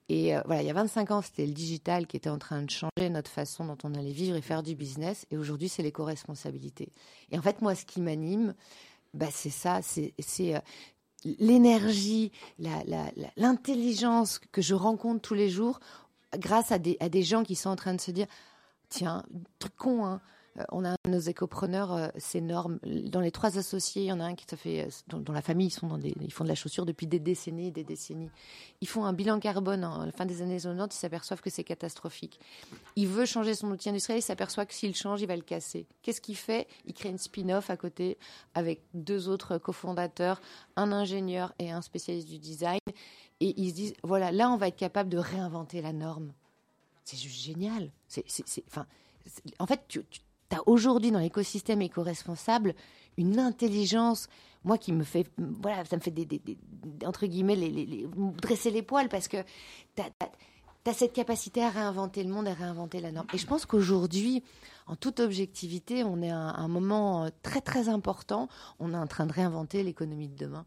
Et 0.09 0.35
euh, 0.35 0.41
voilà, 0.45 0.61
il 0.61 0.67
y 0.67 0.69
a 0.69 0.73
25 0.73 1.11
ans, 1.11 1.21
c'était 1.21 1.45
le 1.45 1.53
digital 1.53 2.07
qui 2.07 2.17
était 2.17 2.29
en 2.29 2.37
train 2.37 2.61
de 2.61 2.69
changer 2.69 3.09
notre 3.09 3.31
façon 3.31 3.65
dont 3.65 3.77
on 3.83 3.93
allait 3.93 4.11
vivre 4.11 4.35
et 4.35 4.41
faire 4.41 4.63
du 4.63 4.75
business. 4.75 5.25
Et 5.31 5.37
aujourd'hui, 5.37 5.69
c'est 5.69 5.83
l'éco-responsabilité. 5.83 6.91
Et 7.31 7.37
en 7.37 7.41
fait, 7.41 7.61
moi, 7.61 7.75
ce 7.75 7.85
qui 7.85 8.01
m'anime, 8.01 8.53
bah, 9.13 9.27
c'est 9.31 9.49
ça, 9.49 9.81
c'est 9.81 10.13
euh, 10.55 10.59
l'énergie, 11.23 12.31
l'intelligence 13.37 14.39
que 14.51 14.61
je 14.61 14.73
rencontre 14.73 15.21
tous 15.21 15.35
les 15.35 15.49
jours 15.49 15.79
grâce 16.37 16.71
à 16.71 16.79
des, 16.79 16.97
à 16.99 17.09
des 17.09 17.23
gens 17.23 17.43
qui 17.43 17.55
sont 17.55 17.69
en 17.69 17.75
train 17.75 17.93
de 17.93 18.01
se 18.01 18.11
dire, 18.11 18.27
tiens, 18.89 19.23
truc 19.59 19.75
con, 19.75 20.05
hein, 20.05 20.21
on 20.69 20.85
a 20.85 20.95
nos 21.07 21.19
écopreneurs, 21.19 21.93
euh, 21.93 22.07
c'est 22.17 22.39
énorme. 22.39 22.79
Dans 22.83 23.21
les 23.21 23.31
trois 23.31 23.57
associés, 23.57 24.03
il 24.03 24.07
y 24.07 24.11
en 24.11 24.19
a 24.19 24.25
un 24.25 24.35
qui 24.35 24.45
ça 24.49 24.57
fait, 24.57 24.85
euh, 24.85 25.17
dont 25.17 25.31
la 25.31 25.41
famille, 25.41 25.67
ils 25.67 25.79
dans 25.81 25.97
font 26.29 26.43
de 26.43 26.49
la 26.49 26.55
chaussure 26.55 26.85
depuis 26.85 27.07
des 27.07 27.19
décennies, 27.19 27.67
et 27.67 27.71
des 27.71 27.83
décennies. 27.83 28.29
Ils 28.81 28.87
font 28.87 29.05
un 29.05 29.13
bilan 29.13 29.39
carbone 29.39 29.83
à 29.83 30.05
la 30.05 30.11
fin 30.11 30.25
des 30.25 30.41
années 30.41 30.57
90, 30.59 30.95
ils 30.95 30.99
s'aperçoivent 30.99 31.41
que 31.41 31.49
c'est 31.49 31.63
catastrophique. 31.63 32.39
Il 32.95 33.07
veut 33.07 33.25
changer 33.25 33.55
son 33.55 33.71
outil 33.71 33.89
industriel, 33.89 34.19
il 34.19 34.23
s'aperçoit 34.23 34.65
que 34.65 34.73
s'il 34.73 34.95
change, 34.95 35.21
il 35.21 35.27
va 35.27 35.35
le 35.35 35.41
casser. 35.41 35.87
Qu'est-ce 36.01 36.21
qu'il 36.21 36.37
fait? 36.37 36.67
Il 36.85 36.93
crée 36.93 37.09
une 37.09 37.17
spin-off 37.17 37.69
à 37.69 37.77
côté 37.77 38.17
avec 38.53 38.81
deux 38.93 39.29
autres 39.29 39.57
cofondateurs, 39.57 40.41
un 40.75 40.91
ingénieur 40.91 41.53
et 41.59 41.71
un 41.71 41.81
spécialiste 41.81 42.27
du 42.27 42.39
design. 42.39 42.79
Et 43.39 43.59
ils 43.59 43.69
se 43.69 43.75
disent, 43.75 43.93
voilà, 44.03 44.31
là, 44.31 44.49
on 44.51 44.57
va 44.57 44.67
être 44.67 44.75
capable 44.75 45.09
de 45.09 45.17
réinventer 45.17 45.81
la 45.81 45.93
norme. 45.93 46.33
C'est 47.03 47.17
juste 47.17 47.41
génial. 47.41 47.89
C'est, 48.07 48.25
enfin, 48.67 48.85
en 49.59 49.65
fait, 49.65 49.81
tu, 49.87 50.03
as 50.55 50.67
aujourd'hui 50.67 51.11
dans 51.11 51.19
l'écosystème 51.19 51.81
éco-responsable 51.81 52.73
une 53.17 53.39
intelligence, 53.39 54.27
moi 54.63 54.77
qui 54.77 54.93
me 54.93 55.03
fait, 55.03 55.27
voilà, 55.37 55.83
ça 55.85 55.95
me 55.95 56.01
fait 56.01 56.11
des, 56.11 56.27
entre 57.05 57.25
guillemets, 57.25 57.57
dresser 58.41 58.71
les 58.71 58.81
poils 58.81 59.09
parce 59.09 59.27
que 59.27 59.37
tu 59.95 60.03
cette 60.93 61.13
capacité 61.13 61.63
à 61.63 61.69
réinventer 61.69 62.23
le 62.23 62.33
monde, 62.33 62.47
à 62.47 62.53
réinventer 62.53 62.99
la 63.01 63.11
norme. 63.11 63.27
Et 63.33 63.37
je 63.37 63.45
pense 63.45 63.65
qu'aujourd'hui, 63.65 64.43
en 64.87 64.95
toute 64.95 65.19
objectivité, 65.19 66.03
on 66.03 66.21
est 66.21 66.31
à 66.31 66.37
un, 66.37 66.55
un 66.55 66.67
moment 66.67 67.25
euh, 67.25 67.29
très 67.43 67.61
très 67.61 67.87
important. 67.87 68.47
On 68.79 68.93
est 68.93 68.97
en 68.97 69.07
train 69.07 69.27
de 69.27 69.33
réinventer 69.33 69.83
l'économie 69.83 70.27
de 70.27 70.35
demain. 70.35 70.65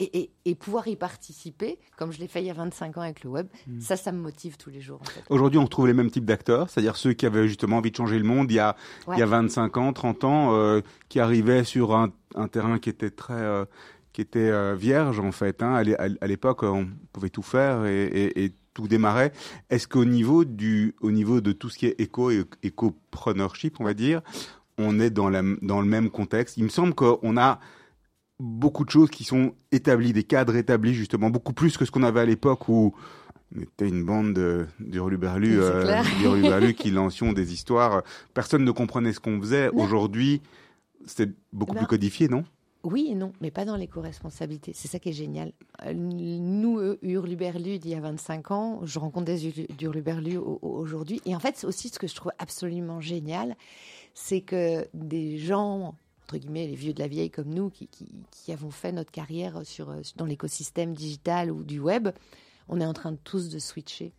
Et, 0.00 0.16
et- 0.20 0.30
et 0.44 0.54
pouvoir 0.54 0.86
y 0.86 0.94
participer, 0.94 1.78
comme 1.96 2.12
je 2.12 2.20
l'ai 2.20 2.28
fait 2.28 2.40
il 2.40 2.46
y 2.46 2.50
a 2.50 2.54
25 2.54 2.96
ans 2.98 3.00
avec 3.00 3.24
le 3.24 3.30
web, 3.30 3.48
ça, 3.80 3.96
ça 3.96 4.12
me 4.12 4.18
motive 4.20 4.56
tous 4.56 4.70
les 4.70 4.80
jours. 4.80 5.00
En 5.02 5.04
fait. 5.04 5.22
Aujourd'hui, 5.28 5.58
on 5.58 5.64
retrouve 5.64 5.88
les 5.88 5.92
mêmes 5.92 6.10
types 6.10 6.24
d'acteurs, 6.24 6.70
c'est-à-dire 6.70 6.96
ceux 6.96 7.14
qui 7.14 7.26
avaient 7.26 7.48
justement 7.48 7.78
envie 7.78 7.90
de 7.90 7.96
changer 7.96 8.16
le 8.18 8.24
monde 8.24 8.48
il 8.50 8.54
y 8.54 8.58
a, 8.60 8.76
Ouais. 9.08 9.16
il 9.16 9.18
y 9.18 9.22
a 9.22 9.26
25 9.26 9.76
ans, 9.76 9.92
30 9.92 10.22
ans, 10.22 10.54
euh, 10.54 10.82
qui 11.08 11.18
arrivaient 11.18 11.64
sur 11.64 11.96
un, 11.96 12.12
un 12.36 12.46
terrain 12.46 12.78
qui 12.78 12.90
était 12.90 13.10
très, 13.10 13.34
euh, 13.34 13.64
qui 14.12 14.20
était 14.20 14.38
euh, 14.50 14.76
vierge 14.76 15.18
en 15.18 15.32
fait. 15.32 15.62
Hein. 15.64 15.74
À 15.74 15.82
l'é- 15.82 15.96
à 15.98 16.26
l'époque, 16.28 16.62
on 16.62 16.88
pouvait 17.12 17.30
tout 17.30 17.42
faire 17.42 17.84
et, 17.84 18.04
et- 18.04 18.44
et 18.44 18.52
tout 18.74 18.86
démarrait. 18.86 19.32
Est-ce 19.68 19.88
qu'au 19.88 20.04
niveau 20.04 20.44
du, 20.44 20.94
au 21.00 21.10
niveau 21.10 21.40
de 21.40 21.50
tout 21.50 21.68
ce 21.70 21.76
qui 21.78 21.86
est 21.86 22.00
éco 22.00 22.30
et 22.30 22.44
éco-preneurship, 22.62 23.80
on 23.80 23.84
va 23.84 23.94
dire, 23.94 24.22
on 24.78 25.00
est 25.00 25.10
dans, 25.10 25.28
la, 25.28 25.42
dans 25.62 25.80
le 25.80 25.88
même 25.88 26.10
contexte? 26.10 26.56
Il 26.56 26.62
me 26.64 26.68
semble 26.68 26.94
qu'on 26.94 27.36
a 27.36 27.58
beaucoup 28.40 28.84
de 28.84 28.90
choses 28.90 29.10
qui 29.10 29.24
sont 29.24 29.52
établies, 29.72 30.12
des 30.12 30.24
cadres 30.24 30.56
établis 30.56 30.94
justement, 30.94 31.30
beaucoup 31.30 31.52
plus 31.52 31.76
que 31.76 31.84
ce 31.84 31.90
qu'on 31.90 32.02
avait 32.02 32.20
à 32.20 32.24
l'époque 32.26 32.68
où 32.68 32.94
on 33.56 33.60
était 33.60 33.88
une 33.88 34.04
bande 34.04 34.34
de 34.34 34.66
C'est 35.60 35.60
euh, 35.60 35.84
qui 36.74 36.90
lancions 36.90 37.32
des 37.32 37.52
histoires. 37.52 38.02
Personne 38.34 38.64
ne 38.64 38.70
comprenait 38.70 39.12
ce 39.12 39.20
qu'on 39.20 39.40
faisait. 39.40 39.70
Aujourd'hui, 39.70 40.42
c'est 41.06 41.30
beaucoup 41.52 41.74
Ben, 41.74 41.80
plus 41.80 41.86
codifié, 41.88 42.28
non? 42.28 42.44
Oui 42.84 43.08
et 43.10 43.14
non, 43.16 43.32
mais 43.40 43.50
pas 43.50 43.64
dans 43.64 43.74
l'éco-responsabilité. 43.74 44.72
C'est 44.74 44.86
ça 44.86 45.00
qui 45.00 45.08
est 45.08 45.12
génial. 45.12 45.52
Euh, 45.84 45.92
Nous, 45.94 46.78
euh, 46.78 46.96
Hurluberlus, 47.02 47.80
il 47.84 47.88
y 47.88 47.94
a 47.94 48.00
25 48.00 48.50
ans, 48.52 48.80
je 48.84 48.98
rencontre 49.00 49.24
des 49.26 49.46
au- 50.36 50.60
aujourd'hui. 50.62 51.20
Et 51.26 51.34
en 51.34 51.40
fait, 51.40 51.54
c'est 51.56 51.66
aussi 51.66 51.88
ce 51.88 51.98
que 51.98 52.06
je 52.06 52.14
trouve 52.14 52.30
absolument 52.38 53.00
génial, 53.00 53.56
c'est 54.14 54.42
que 54.42 54.86
des 54.94 55.38
gens, 55.38 55.96
entre 56.28 56.36
guillemets, 56.36 56.66
les 56.66 56.74
vieux 56.74 56.92
de 56.92 57.00
la 57.00 57.08
vieille 57.08 57.30
comme 57.30 57.48
nous, 57.48 57.70
qui, 57.70 58.52
avons 58.52 58.70
fait 58.70 58.92
notre 58.92 59.10
carrière 59.10 59.56
euh, 59.56 60.02
dans 60.16 60.26
l'écosystème 60.26 60.92
digital 60.92 61.50
ou 61.50 61.64
du 61.64 61.80
web, 61.80 62.08
on 62.68 62.82
est 62.82 62.84
en 62.84 62.92
train 62.92 63.12
de 63.12 63.18
tous 63.24 63.48
de 63.48 63.58
switcher. 63.58 64.12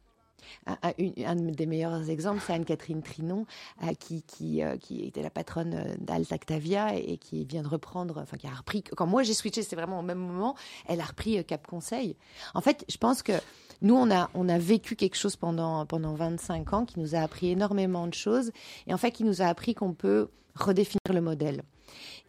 Un, 0.65 1.35
des 1.35 1.67
meilleurs 1.67 2.09
exemples, 2.09 2.41
c'est 2.43 2.53
Anne-Catherine 2.53 3.03
Trinon, 3.03 3.45
euh, 3.83 3.91
euh, 3.91 4.77
qui 4.77 5.03
était 5.03 5.21
la 5.21 5.29
patronne 5.29 5.97
d'Alt 5.99 6.31
Actavia 6.31 6.95
et, 6.95 7.17
qui 7.17 7.45
vient 7.45 7.61
de 7.61 7.67
reprendre, 7.67 8.17
enfin 8.17 8.37
qui 8.37 8.47
a 8.47 8.55
repris, 8.55 8.81
quand 8.81 9.05
moi 9.05 9.21
j'ai 9.21 9.35
switché, 9.35 9.61
c'était 9.61 9.75
vraiment 9.75 9.99
au 9.99 10.03
même 10.03 10.17
moment, 10.17 10.55
elle 10.87 11.01
a 11.01 11.05
repris 11.05 11.43
Cap 11.45 11.67
Conseil. 11.67 12.15
En 12.55 12.61
fait, 12.61 12.85
je 12.89 12.97
pense 12.97 13.21
que 13.21 13.33
nous, 13.83 13.95
on 13.95 14.09
a, 14.09 14.57
vécu 14.57 14.95
quelque 14.95 15.15
chose 15.15 15.35
pendant 15.35 15.85
25 15.85 16.73
ans 16.73 16.85
qui 16.85 16.99
nous 16.99 17.13
a 17.13 17.19
appris 17.19 17.51
énormément 17.51 18.07
de 18.07 18.15
choses 18.15 18.51
et 18.87 18.93
en 18.95 18.97
fait 18.97 19.11
qui 19.11 19.25
nous 19.25 19.43
a 19.43 19.45
appris 19.45 19.75
qu'on 19.75 19.93
peut 19.93 20.29
redéfinir 20.55 21.13
le 21.13 21.21
modèle. 21.21 21.61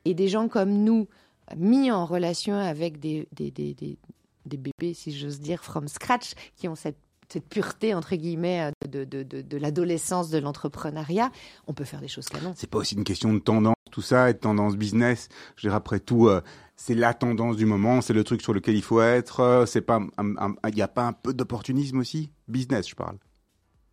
Et 0.04 0.14
des 0.14 0.28
gens 0.28 0.48
comme 0.48 0.84
nous, 0.84 1.08
mis 1.56 1.90
en 1.90 2.06
relation 2.06 2.54
avec 2.54 3.00
des, 3.00 3.28
des, 3.32 3.50
des, 3.50 3.74
des, 3.74 3.98
des 4.46 4.56
bébés, 4.56 4.94
si 4.94 5.16
j'ose 5.16 5.40
dire, 5.40 5.62
from 5.62 5.88
scratch, 5.88 6.32
qui 6.56 6.68
ont 6.68 6.74
cette 6.74 6.98
cette 7.32 7.48
pureté 7.48 7.94
entre 7.94 8.16
guillemets 8.16 8.72
de, 8.88 9.04
de, 9.04 9.56
l'adolescence 9.56 10.30
de 10.30 10.38
l'entrepreneuriat, 10.38 11.30
on 11.66 11.74
peut 11.74 11.84
faire 11.84 12.00
des 12.00 12.08
choses 12.08 12.28
canon. 12.28 12.52
C'est 12.56 12.68
pas 12.68 12.78
aussi 12.78 12.96
une 12.96 13.04
question 13.04 13.32
de 13.32 13.38
tendance, 13.38 13.76
tout 13.90 14.02
ça, 14.02 14.30
et 14.30 14.34
de 14.34 14.38
tendance 14.38 14.76
business. 14.76 15.28
Je 15.56 15.62
dirais 15.68 15.76
après 15.76 16.00
tout, 16.00 16.26
euh, 16.26 16.40
c'est 16.76 16.94
la 16.94 17.14
tendance 17.14 17.56
du 17.56 17.66
moment, 17.66 18.00
c'est 18.00 18.14
le 18.14 18.24
truc 18.24 18.42
sur 18.42 18.52
lequel 18.52 18.74
il 18.74 18.82
faut 18.82 19.00
être. 19.00 19.40
euh, 19.40 19.66
c'est 19.66 19.80
pas, 19.80 20.00
il 20.18 20.74
n'y 20.74 20.82
a 20.82 20.88
pas 20.88 21.06
un 21.06 21.12
peu 21.12 21.32
d'opportunisme 21.32 21.98
aussi, 21.98 22.32
business, 22.48 22.88
je 22.88 22.94
parle. 22.94 23.18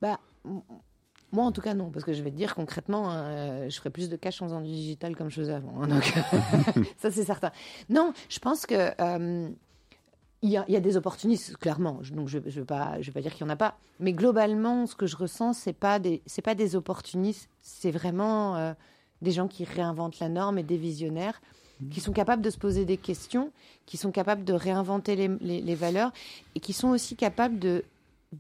Bah, 0.02 0.20
moi, 1.32 1.44
en 1.46 1.52
tout 1.52 1.62
cas, 1.62 1.74
non, 1.74 1.90
parce 1.90 2.06
que 2.06 2.14
je 2.14 2.22
vais 2.24 2.32
te 2.32 2.36
dire 2.38 2.56
concrètement, 2.56 3.12
euh, 3.12 3.70
je 3.70 3.76
ferai 3.78 3.90
plus 3.90 4.10
de 4.10 4.16
cash 4.16 4.42
en 4.42 4.46
faisant 4.46 4.62
du 4.62 4.70
digital 4.72 5.16
comme 5.16 5.30
je 5.30 5.36
faisais 5.42 5.54
avant. 5.54 5.82
hein, 5.82 5.88
donc, 5.88 6.04
ça, 6.98 7.12
c'est 7.12 7.26
certain. 7.26 7.52
Non, 7.90 8.14
je 8.30 8.40
pense 8.40 8.66
que 8.66 8.92
euh, 9.02 9.50
il 10.42 10.50
y, 10.50 10.58
a, 10.58 10.64
il 10.68 10.74
y 10.74 10.78
a 10.78 10.80
des 10.80 10.96
opportunistes, 10.98 11.58
clairement. 11.58 12.00
Donc, 12.14 12.28
je 12.28 12.38
ne 12.38 12.44
vais, 12.44 12.62
pas- 12.64 13.02
je 13.02 13.08
vais 13.08 13.12
pas 13.12 13.22
dire 13.22 13.34
qu'il 13.34 13.44
n'y 13.46 13.52
en 13.52 13.54
a 13.54 13.58
pas. 13.58 13.76
Mais 14.00 14.14
globalement, 14.14 14.86
ce 14.86 14.96
que 14.96 15.08
je 15.08 15.16
ressens, 15.18 15.54
ce 15.54 15.70
n'est 15.70 15.74
pas, 15.74 16.00
des- 16.00 16.22
pas 16.44 16.56
des 16.56 16.76
opportunistes, 16.76 17.50
c'est 17.62 17.92
vraiment 17.92 18.56
euh, 18.56 18.74
des 19.22 19.32
gens 19.32 19.48
qui 19.48 19.64
réinventent 19.66 20.20
la 20.20 20.30
norme 20.30 20.60
et 20.60 20.64
des 20.64 20.78
visionnaires 20.78 21.42
qui 21.92 22.00
sont 22.00 22.12
capables 22.12 22.42
de 22.42 22.50
se 22.50 22.58
poser 22.58 22.86
des 22.86 22.98
questions, 22.98 23.52
qui 23.86 23.98
sont 23.98 24.10
capables 24.12 24.44
de 24.44 24.54
réinventer 24.54 25.16
les, 25.16 25.28
les- 25.42 25.62
les 25.62 25.76
valeurs 25.76 26.12
et 26.56 26.60
qui 26.60 26.74
sont 26.74 26.88
aussi 26.90 27.16
capables 27.16 27.60
de, 27.60 27.84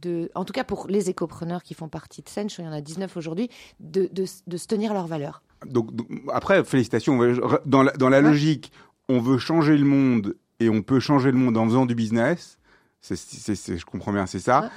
de, 0.01 0.29
en 0.35 0.45
tout 0.45 0.53
cas 0.53 0.63
pour 0.63 0.87
les 0.87 1.09
écopreneurs 1.09 1.63
qui 1.63 1.73
font 1.73 1.87
partie 1.89 2.21
de 2.21 2.29
Sench, 2.29 2.57
il 2.59 2.65
y 2.65 2.67
en 2.67 2.71
a 2.71 2.81
19 2.81 3.15
aujourd'hui, 3.17 3.49
de, 3.79 4.09
de, 4.11 4.25
de 4.47 4.57
se 4.57 4.67
tenir 4.67 4.93
leurs 4.93 5.07
valeurs. 5.07 5.41
Donc, 5.65 5.93
donc, 5.95 6.07
après, 6.33 6.63
félicitations. 6.63 7.17
Dans 7.65 7.83
la, 7.83 7.91
dans 7.93 8.09
la 8.09 8.17
Ouais. 8.17 8.23
logique, 8.23 8.71
on 9.09 9.19
veut 9.19 9.37
changer 9.37 9.77
le 9.77 9.85
monde 9.85 10.35
et 10.59 10.69
on 10.69 10.81
peut 10.81 10.99
changer 10.99 11.31
le 11.31 11.37
monde 11.37 11.57
en 11.57 11.65
faisant 11.65 11.85
du 11.85 11.95
business. 11.95 12.57
Je 13.09 13.85
comprends 13.85 14.11
bien, 14.13 14.25
c'est 14.25 14.39
ça. 14.39 14.61
Ouais. 14.61 14.67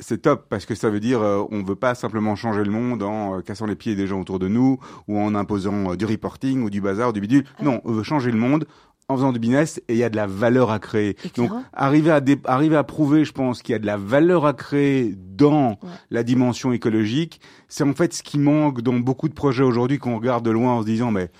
C'est 0.00 0.22
top 0.22 0.46
parce 0.48 0.66
que 0.66 0.74
ça 0.74 0.90
veut 0.90 0.98
dire 0.98 1.22
euh, 1.22 1.44
on 1.52 1.62
veut 1.62 1.76
pas 1.76 1.94
simplement 1.94 2.34
changer 2.34 2.64
le 2.64 2.70
monde 2.72 3.04
en 3.04 3.38
euh, 3.38 3.42
cassant 3.42 3.64
les 3.64 3.76
pieds 3.76 3.94
des 3.94 4.08
gens 4.08 4.20
autour 4.20 4.40
de 4.40 4.48
nous 4.48 4.80
ou 5.06 5.18
en 5.20 5.36
imposant 5.36 5.92
euh, 5.92 5.96
du 5.96 6.04
reporting 6.04 6.62
ou 6.64 6.68
du 6.70 6.80
bazar 6.80 7.10
ou 7.10 7.12
du 7.12 7.20
bidule. 7.20 7.44
Non, 7.62 7.80
on 7.84 7.92
veut 7.92 8.02
changer 8.02 8.32
le 8.32 8.38
monde 8.38 8.66
en 9.08 9.16
faisant 9.16 9.32
du 9.32 9.38
business 9.38 9.80
et 9.88 9.94
il 9.94 9.98
y 9.98 10.04
a 10.04 10.08
de 10.10 10.16
la 10.16 10.26
valeur 10.26 10.70
à 10.70 10.78
créer. 10.78 11.16
Donc 11.36 11.50
arriver 11.72 12.10
à 12.10 12.20
dé- 12.20 12.40
arriver 12.46 12.76
à 12.76 12.84
prouver, 12.84 13.24
je 13.24 13.32
pense 13.32 13.60
qu'il 13.62 13.72
y 13.72 13.76
a 13.76 13.78
de 13.78 13.86
la 13.86 13.96
valeur 13.96 14.46
à 14.46 14.54
créer 14.54 15.14
dans 15.16 15.70
Ouais. 15.70 15.76
la 16.10 16.22
dimension 16.22 16.72
écologique, 16.72 17.40
c'est 17.68 17.84
en 17.84 17.92
fait 17.92 18.14
ce 18.14 18.22
qui 18.22 18.38
manque 18.38 18.80
dans 18.80 18.94
beaucoup 18.94 19.28
de 19.28 19.34
projets 19.34 19.62
aujourd'hui 19.64 19.98
qu'on 19.98 20.16
regarde 20.16 20.44
de 20.44 20.50
loin 20.50 20.72
en 20.74 20.80
se 20.80 20.86
disant 20.86 21.10
mais 21.10 21.30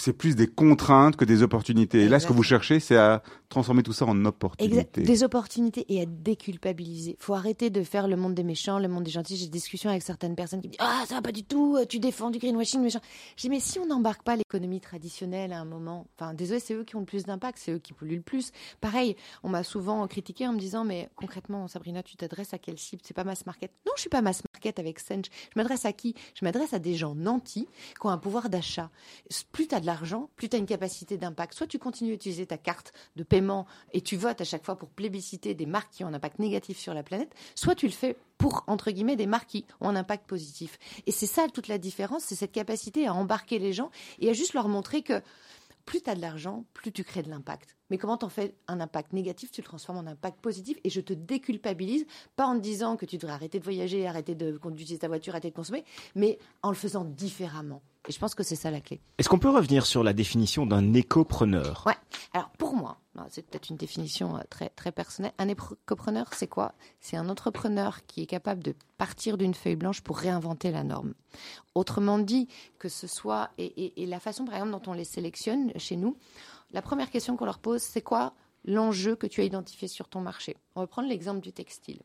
c'est 0.00 0.12
plus 0.12 0.36
des 0.36 0.46
contraintes 0.46 1.16
que 1.16 1.24
des 1.24 1.42
opportunités. 1.42 2.00
Et 2.02 2.08
là, 2.08 2.20
ce 2.20 2.26
que 2.26 2.32
vous 2.32 2.42
cherchez, 2.42 2.80
c'est 2.80 2.96
à 2.96 3.22
transformer 3.48 3.82
tout 3.82 3.92
ça 3.92 4.04
en 4.06 4.10
Exact. 4.16 4.28
opportunités. 4.28 5.02
Des 5.02 5.22
opportunités 5.24 5.84
et 5.88 6.02
à 6.02 6.06
déculpabiliser. 6.06 7.16
faut 7.18 7.34
arrêter 7.34 7.70
de 7.70 7.82
faire 7.82 8.08
le 8.08 8.16
monde 8.16 8.34
des 8.34 8.42
méchants, 8.44 8.78
le 8.78 8.88
monde 8.88 9.04
des 9.04 9.10
gentils. 9.10 9.36
J'ai 9.36 9.46
des 9.46 9.50
discussions 9.52 9.90
avec 9.90 10.02
certaines 10.02 10.34
personnes 10.36 10.60
qui 10.60 10.68
me 10.68 10.72
disent 10.72 10.80
Ah, 10.80 11.04
ça 11.08 11.16
va 11.16 11.22
pas 11.22 11.32
du 11.32 11.44
tout, 11.44 11.76
euh, 11.76 11.84
tu 11.86 11.98
défends 11.98 12.30
du 12.30 12.38
greenwashing, 12.38 12.80
méchant. 12.80 13.00
Je 13.36 13.42
dis 13.42 13.50
Mais 13.50 13.60
si 13.60 13.78
on 13.78 13.86
n'embarque 13.86 14.22
pas 14.22 14.36
l'économie 14.36 14.80
traditionnelle 14.80 15.52
à 15.52 15.60
un 15.60 15.64
moment, 15.64 16.06
enfin, 16.18 16.34
désolé, 16.34 16.60
c'est 16.60 16.74
eux 16.74 16.84
qui 16.84 16.96
ont 16.96 17.00
le 17.00 17.06
plus 17.06 17.24
d'impact, 17.24 17.58
c'est 17.60 17.72
eux 17.72 17.78
qui 17.78 17.92
polluent 17.92 18.16
le 18.16 18.22
plus. 18.22 18.52
Pareil, 18.80 19.16
on 19.42 19.48
m'a 19.48 19.62
souvent 19.64 20.06
critiqué 20.06 20.46
en 20.46 20.52
me 20.52 20.58
disant 20.58 20.84
Mais 20.84 21.08
concrètement, 21.16 21.68
Sabrina, 21.68 22.02
tu 22.02 22.16
t'adresses 22.16 22.54
à 22.54 22.58
quelle 22.58 22.78
cible? 22.78 23.02
C'est 23.04 23.14
pas 23.14 23.24
mass 23.24 23.46
market 23.46 23.70
Non, 23.86 23.92
je 23.96 24.02
suis 24.02 24.10
pas 24.10 24.22
mass 24.22 24.38
market 24.38 24.49
avec 24.66 25.00
Sench. 25.00 25.26
Je 25.54 25.58
m'adresse 25.58 25.84
à 25.84 25.92
qui? 25.92 26.14
Je 26.34 26.44
m'adresse 26.44 26.72
à 26.72 26.78
des 26.78 26.94
gens 26.94 27.14
nantis 27.14 27.68
qui 27.98 28.06
ont 28.06 28.10
un 28.10 28.18
pouvoir 28.18 28.48
d'achat. 28.48 28.90
Plus 29.52 29.68
tu 29.68 29.74
as 29.74 29.80
de 29.80 29.86
l'argent, 29.86 30.30
plus 30.36 30.48
tu 30.48 30.56
as 30.56 30.58
une 30.58 30.66
capacité 30.66 31.16
d'impact. 31.16 31.54
Soit 31.54 31.66
tu 31.66 31.78
continues 31.78 32.12
à 32.12 32.14
utiliser 32.14 32.46
ta 32.46 32.58
carte 32.58 32.92
de 33.16 33.22
paiement 33.22 33.66
et 33.92 34.00
tu 34.00 34.16
votes 34.16 34.40
à 34.40 34.44
chaque 34.44 34.64
fois 34.64 34.76
pour 34.76 34.90
plébisciter 34.90 35.54
des 35.54 35.66
marques 35.66 35.92
qui 35.92 36.04
ont 36.04 36.08
un 36.08 36.14
impact 36.14 36.38
négatif 36.38 36.78
sur 36.78 36.94
la 36.94 37.02
planète, 37.02 37.34
soit 37.54 37.74
tu 37.74 37.86
le 37.86 37.92
fais 37.92 38.16
pour, 38.38 38.64
entre 38.66 38.90
guillemets, 38.90 39.16
des 39.16 39.26
marques 39.26 39.48
qui 39.48 39.64
ont 39.80 39.88
un 39.88 39.96
impact 39.96 40.26
positif. 40.26 40.78
Et 41.06 41.12
c'est 41.12 41.26
ça 41.26 41.46
toute 41.52 41.68
la 41.68 41.78
différence, 41.78 42.24
c'est 42.24 42.34
cette 42.34 42.52
capacité 42.52 43.06
à 43.06 43.14
embarquer 43.14 43.58
les 43.58 43.72
gens 43.72 43.90
et 44.18 44.30
à 44.30 44.32
juste 44.32 44.54
leur 44.54 44.68
montrer 44.68 45.02
que 45.02 45.22
plus 45.86 46.02
tu 46.02 46.10
as 46.10 46.14
de 46.14 46.20
l'argent, 46.20 46.64
plus 46.74 46.92
tu 46.92 47.04
crées 47.04 47.22
de 47.22 47.30
l'impact. 47.30 47.76
Mais 47.90 47.98
comment 47.98 48.16
t'en 48.16 48.28
fais 48.28 48.54
un 48.68 48.80
impact 48.80 49.12
négatif, 49.12 49.50
tu 49.50 49.60
le 49.60 49.66
transformes 49.66 49.98
en 49.98 50.06
impact 50.06 50.40
positif 50.40 50.78
et 50.84 50.90
je 50.90 51.00
te 51.00 51.12
déculpabilise, 51.12 52.06
pas 52.36 52.46
en 52.46 52.56
te 52.56 52.62
disant 52.62 52.96
que 52.96 53.06
tu 53.06 53.16
devrais 53.16 53.32
arrêter 53.32 53.58
de 53.58 53.64
voyager, 53.64 54.06
arrêter 54.06 54.34
de 54.34 54.56
conduire 54.56 54.98
ta 54.98 55.08
voiture, 55.08 55.34
arrêter 55.34 55.50
de 55.50 55.56
consommer, 55.56 55.84
mais 56.14 56.38
en 56.62 56.70
le 56.70 56.76
faisant 56.76 57.04
différemment. 57.04 57.82
Et 58.08 58.12
je 58.12 58.18
pense 58.18 58.34
que 58.34 58.42
c'est 58.42 58.56
ça 58.56 58.70
la 58.70 58.80
clé. 58.80 59.00
Est-ce 59.18 59.28
qu'on 59.28 59.38
peut 59.38 59.50
revenir 59.50 59.84
sur 59.84 60.02
la 60.02 60.12
définition 60.12 60.64
d'un 60.64 60.94
écopreneur? 60.94 61.84
Ouais. 61.86 61.96
Alors 62.32 62.50
pour 62.50 62.74
moi, 62.74 62.98
hein, 63.16 63.19
c'est 63.30 63.42
peut-être 63.42 63.70
une 63.70 63.76
définition 63.76 64.36
euh, 64.36 64.40
très 64.76 64.92
personnelle. 64.92 65.32
Un 65.38 65.48
écopreneur, 65.48 66.28
c'est 66.34 66.46
quoi? 66.48 66.74
C'est 67.00 67.16
un 67.16 67.28
entrepreneur 67.28 68.04
qui 68.06 68.22
est 68.22 68.26
capable 68.26 68.62
de 68.62 68.74
partir 68.98 69.38
d'une 69.38 69.54
feuille 69.54 69.76
blanche 69.76 70.00
pour 70.02 70.18
réinventer 70.18 70.70
la 70.70 70.84
norme. 70.84 71.14
Autrement 71.74 72.18
dit, 72.18 72.48
que 72.78 72.88
ce 72.88 73.06
soit 73.06 73.50
et- 73.58 74.02
et 74.02 74.06
la 74.06 74.20
façon 74.20 74.44
par 74.44 74.54
exemple 74.56 74.72
dont 74.72 74.90
on 74.90 74.94
les 74.94 75.04
sélectionne 75.04 75.72
chez 75.78 75.96
nous, 75.96 76.16
la 76.72 76.82
première 76.82 77.10
question 77.10 77.36
qu'on 77.36 77.44
leur 77.46 77.58
pose, 77.58 77.82
c'est 77.82 78.02
quoi 78.02 78.32
l'enjeu 78.64 79.16
que 79.16 79.26
tu 79.26 79.40
as 79.40 79.44
identifié 79.44 79.88
sur 79.88 80.08
ton 80.08 80.20
marché? 80.20 80.56
On 80.74 80.80
va 80.80 80.86
prendre 80.86 81.08
l'exemple 81.08 81.40
du 81.40 81.52
textile. 81.52 82.00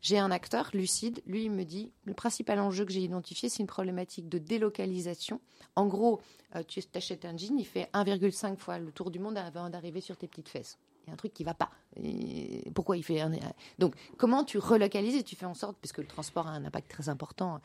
J'ai 0.00 0.18
un 0.18 0.30
acteur 0.30 0.70
lucide, 0.72 1.22
lui 1.26 1.44
il 1.44 1.50
me 1.50 1.64
dit 1.64 1.92
le 2.04 2.14
principal 2.14 2.60
enjeu 2.60 2.84
que 2.84 2.92
j'ai 2.92 3.00
identifié 3.00 3.48
c'est 3.48 3.60
une 3.60 3.66
problématique 3.66 4.28
de 4.28 4.38
délocalisation. 4.38 5.40
En 5.76 5.86
gros, 5.86 6.20
euh, 6.56 6.62
tu 6.66 6.82
achètes 6.94 7.24
un 7.24 7.36
jean, 7.36 7.58
il 7.58 7.66
fait 7.66 7.88
1,5 7.92 8.56
fois 8.56 8.78
le 8.78 8.92
tour 8.92 9.10
du 9.10 9.18
monde 9.18 9.38
avant 9.38 9.70
d'arriver 9.70 10.00
sur 10.00 10.16
tes 10.16 10.28
petites 10.28 10.48
fesses. 10.48 10.78
Il 11.04 11.08
y 11.08 11.10
a 11.10 11.14
un 11.14 11.16
truc 11.16 11.32
qui 11.32 11.44
va 11.44 11.54
pas. 11.54 11.70
Et 11.96 12.70
pourquoi 12.74 12.96
il 12.96 13.02
fait 13.02 13.20
un... 13.20 13.32
Donc 13.78 13.94
comment 14.16 14.44
tu 14.44 14.58
relocalises 14.58 15.16
et 15.16 15.22
tu 15.22 15.36
fais 15.36 15.46
en 15.46 15.54
sorte, 15.54 15.76
puisque 15.80 15.98
le 15.98 16.06
transport 16.06 16.46
a 16.46 16.50
un 16.50 16.64
impact 16.64 16.90
très 16.90 17.08
important. 17.08 17.60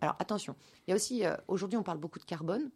Alors 0.00 0.16
attention, 0.18 0.56
il 0.86 0.90
y 0.90 0.92
a 0.92 0.96
aussi, 0.96 1.24
euh, 1.24 1.36
aujourd'hui 1.48 1.78
on 1.78 1.82
parle 1.82 1.98
beaucoup 1.98 2.18
de 2.18 2.24
carbone. 2.24 2.70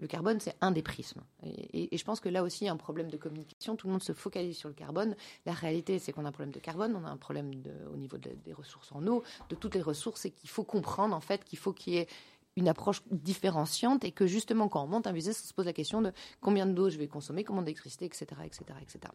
Le 0.00 0.06
carbone, 0.06 0.38
c'est 0.38 0.54
un 0.60 0.70
des 0.70 0.82
prismes. 0.82 1.22
Et, 1.42 1.96
je 1.96 2.04
pense 2.04 2.20
que 2.20 2.28
là 2.28 2.44
aussi, 2.44 2.64
il 2.64 2.66
y 2.66 2.70
a 2.70 2.72
un 2.72 2.76
problème 2.76 3.10
de 3.10 3.16
communication. 3.16 3.74
Tout 3.74 3.88
le 3.88 3.92
monde 3.92 4.02
se 4.02 4.12
focalise 4.12 4.56
sur 4.56 4.68
le 4.68 4.74
carbone. 4.74 5.16
La 5.44 5.52
réalité, 5.52 5.98
c'est 5.98 6.12
qu'on 6.12 6.24
a 6.24 6.28
un 6.28 6.32
problème 6.32 6.52
de 6.52 6.60
carbone, 6.60 6.94
on 6.94 7.04
a 7.04 7.10
un 7.10 7.16
problème 7.16 7.50
au 7.92 7.96
niveau 7.96 8.16
de- 8.16 8.30
des 8.44 8.52
ressources 8.52 8.92
en 8.92 9.04
eau, 9.08 9.24
de 9.48 9.56
toutes 9.56 9.74
les 9.74 9.82
ressources, 9.82 10.24
et 10.24 10.30
qu'il 10.30 10.50
faut 10.50 10.62
comprendre, 10.62 11.16
en 11.16 11.20
fait, 11.20 11.44
qu'il 11.44 11.58
faut 11.58 11.72
qu'il 11.72 11.94
y 11.94 11.96
ait 11.96 12.08
une 12.56 12.68
approche 12.68 13.02
différenciante 13.10 14.04
et 14.04 14.12
que 14.12 14.26
justement, 14.26 14.68
quand 14.68 14.82
on 14.82 14.88
monte 14.88 15.06
un 15.06 15.12
business, 15.12 15.42
on 15.44 15.48
se 15.48 15.54
pose 15.54 15.66
la 15.66 15.72
question 15.72 16.00
de 16.02 16.12
combien 16.40 16.66
d'eau 16.66 16.90
je 16.90 16.98
vais 16.98 17.06
consommer, 17.08 17.44
combien 17.44 17.62
d'électricité, 17.62 18.04
etc., 18.04 18.26
etc., 18.44 18.64
etc. 18.80 19.12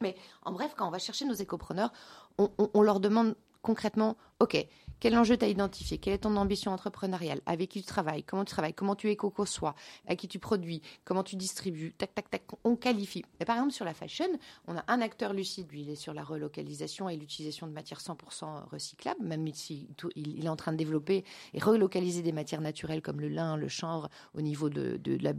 Mais 0.00 0.16
en 0.42 0.52
bref, 0.52 0.74
quand 0.76 0.86
on 0.86 0.90
va 0.90 0.98
chercher 0.98 1.24
nos 1.24 1.34
écopreneurs, 1.34 1.92
on 2.38 2.82
leur 2.82 2.98
demande 2.98 3.36
concrètement, 3.62 4.16
OK, 4.40 4.66
quel 5.04 5.18
enjeu 5.18 5.36
tu 5.36 5.44
identifié? 5.44 5.98
Quelle 5.98 6.14
est 6.14 6.18
ton 6.18 6.34
ambition 6.36 6.72
entrepreneuriale? 6.72 7.42
Avec 7.44 7.68
qui 7.68 7.82
tu 7.82 7.86
travailles? 7.86 8.22
Comment 8.22 8.46
tu 8.46 8.52
travailles? 8.52 8.72
Comment 8.72 8.94
tu 8.94 9.10
éco-conçois? 9.10 9.74
À 10.06 10.16
qui 10.16 10.28
tu 10.28 10.38
produis? 10.38 10.80
Comment 11.04 11.22
tu 11.22 11.36
distribues? 11.36 11.92
Tac, 11.92 12.14
tac, 12.14 12.30
tac. 12.30 12.42
On 12.64 12.74
qualifie. 12.74 13.22
Et 13.38 13.44
par 13.44 13.56
exemple, 13.56 13.72
sur 13.74 13.84
la 13.84 13.92
fashion, 13.92 14.24
on 14.66 14.78
a 14.78 14.84
un 14.88 15.02
acteur 15.02 15.34
lucide, 15.34 15.70
lui, 15.70 15.82
il 15.82 15.90
est 15.90 15.96
sur 15.96 16.14
la 16.14 16.24
relocalisation 16.24 17.10
et 17.10 17.16
l'utilisation 17.16 17.66
de 17.66 17.72
matières 17.72 18.00
100% 18.00 18.66
recyclables, 18.70 19.22
même 19.22 19.46
si 19.52 19.88
est 20.16 20.48
en 20.48 20.56
train 20.56 20.72
de 20.72 20.78
développer 20.78 21.24
et 21.52 21.60
relocaliser 21.60 22.22
des 22.22 22.32
matières 22.32 22.62
naturelles 22.62 23.02
comme 23.02 23.20
le 23.20 23.28
lin, 23.28 23.58
le 23.58 23.68
chanvre 23.68 24.08
au 24.32 24.40
niveau 24.40 24.70
de, 24.70 24.98
la 25.20 25.34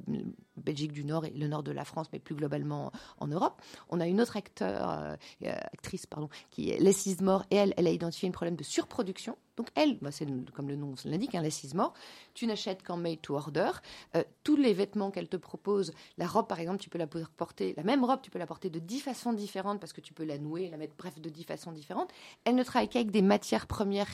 Belgique 0.58 0.91
du 0.91 1.04
Nord 1.04 1.26
et 1.26 1.32
le 1.32 1.48
nord 1.48 1.64
de 1.64 1.72
la 1.72 1.86
France, 1.86 2.08
mais 2.14 2.20
plus 2.20 2.36
globalement 2.36 2.91
en 3.18 3.26
Europe. 3.28 3.60
On 3.89 4.00
a 4.00 4.06
une 4.06 4.22
autre 4.22 4.38
acteur, 4.38 4.89
euh, 4.89 5.16
euh, 5.43 5.56
actrice 5.74 6.06
pardon, 6.06 6.30
qui 6.52 6.70
est 6.70 6.80
Leslie 6.80 7.18
Moore, 7.22 7.46
et 7.50 7.56
elle, 7.56 7.74
elle 7.78 7.88
a 7.88 7.91
identifié 7.91 8.30
un 8.30 8.32
problème 8.32 8.56
de 8.56 8.64
surproduction. 8.86 9.38
Donc 9.58 9.70
elle, 9.76 9.98
bah, 10.00 10.12
c'est 10.12 10.28
comme 10.54 10.68
le 10.68 10.76
nom 10.76 10.94
l'indique, 11.06 11.34
un 11.34 11.44
is 11.44 11.72
more. 11.74 11.94
Tu 12.34 12.46
n'achètes 12.46 12.84
qu'en 12.84 12.98
made 12.98 13.22
to 13.22 13.36
order. 13.36 13.72
Euh, 14.16 14.24
tous 14.44 14.56
les 14.56 14.74
vêtements 14.74 15.12
qu'elle 15.12 15.28
te 15.28 15.38
propose, 15.38 15.94
la 16.18 16.28
robe 16.28 16.48
par 16.48 16.60
exemple, 16.60 16.80
tu 16.80 16.90
peux 16.90 16.98
la 16.98 17.08
porter, 17.08 17.74
la 17.78 17.84
même 17.84 18.04
robe, 18.04 18.22
tu 18.22 18.30
peux 18.30 18.40
la 18.40 18.48
porter 18.48 18.70
de 18.70 18.80
dix 18.80 19.00
façons 19.00 19.34
différentes 19.34 19.80
parce 19.80 19.94
que 19.94 20.02
tu 20.02 20.14
peux 20.14 20.26
la 20.26 20.38
nouer, 20.38 20.70
la 20.70 20.78
mettre, 20.78 20.94
bref, 20.98 21.20
de 21.20 21.30
dix 21.30 21.44
façons 21.44 21.72
différentes. 21.72 22.12
Elle 22.44 22.56
ne 22.56 22.64
travaille 22.64 22.90
qu'avec 22.90 23.12
des 23.12 23.22
matières 23.22 23.68
premières 23.68 24.14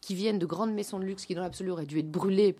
qui 0.00 0.14
viennent 0.14 0.38
de 0.38 0.46
grandes 0.46 0.72
maisons 0.72 0.98
de 0.98 1.04
luxe 1.04 1.26
qui 1.26 1.34
dans 1.34 1.42
l'absolu 1.42 1.70
auraient 1.70 1.86
dû 1.86 1.98
être 1.98 2.10
brûlées 2.10 2.56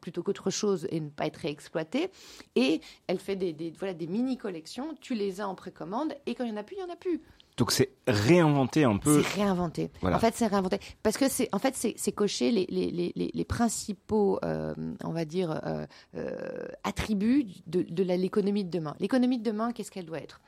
plutôt 0.00 0.22
qu'autre 0.22 0.50
chose 0.50 0.86
et 0.90 1.00
ne 1.00 1.10
pas 1.10 1.26
être 1.26 1.36
réexploitées. 1.36 2.10
Et 2.56 2.80
elle 3.06 3.18
fait 3.18 3.36
des, 3.36 3.52
des 3.52 3.70
voilà, 3.70 3.94
des 3.94 4.06
mini-collections, 4.06 4.94
tu 5.00 5.14
les 5.14 5.40
as 5.40 5.48
en 5.48 5.54
précommande 5.54 6.14
et 6.26 6.34
quand 6.34 6.44
il 6.44 6.52
n'y 6.52 6.58
en 6.58 6.60
a 6.60 6.64
plus, 6.64 6.76
il 6.76 6.84
n'y 6.84 6.90
en 6.90 6.92
a 6.92 6.96
plus. 6.96 7.20
Donc 7.56 7.72
c'est 7.72 7.90
réinventer 8.06 8.84
un 8.84 8.98
peu. 8.98 9.22
C'est 9.22 9.42
réinventer. 9.42 9.90
En 10.02 10.18
fait, 10.18 10.34
c'est 10.34 10.46
réinventer 10.46 10.78
parce 11.02 11.16
que 11.16 11.28
c'est 11.28 11.48
en 11.52 11.58
fait 11.58 11.74
c'est 11.74 12.12
cocher 12.12 12.50
les, 12.50 12.66
les, 12.68 12.90
les, 12.90 13.30
les 13.32 13.44
principaux, 13.44 14.38
euh, 14.44 14.74
on 15.02 15.12
va 15.12 15.24
dire, 15.24 15.60
euh, 15.64 15.86
euh, 16.16 16.66
attributs 16.84 17.46
de, 17.66 17.82
de 17.82 18.02
l'économie 18.02 18.64
de 18.64 18.70
demain. 18.70 18.94
L'économie 19.00 19.38
de 19.38 19.44
demain, 19.44 19.72
qu'est-ce 19.72 19.90
qu'elle 19.90 20.04
doit 20.04 20.18
être? 20.18 20.40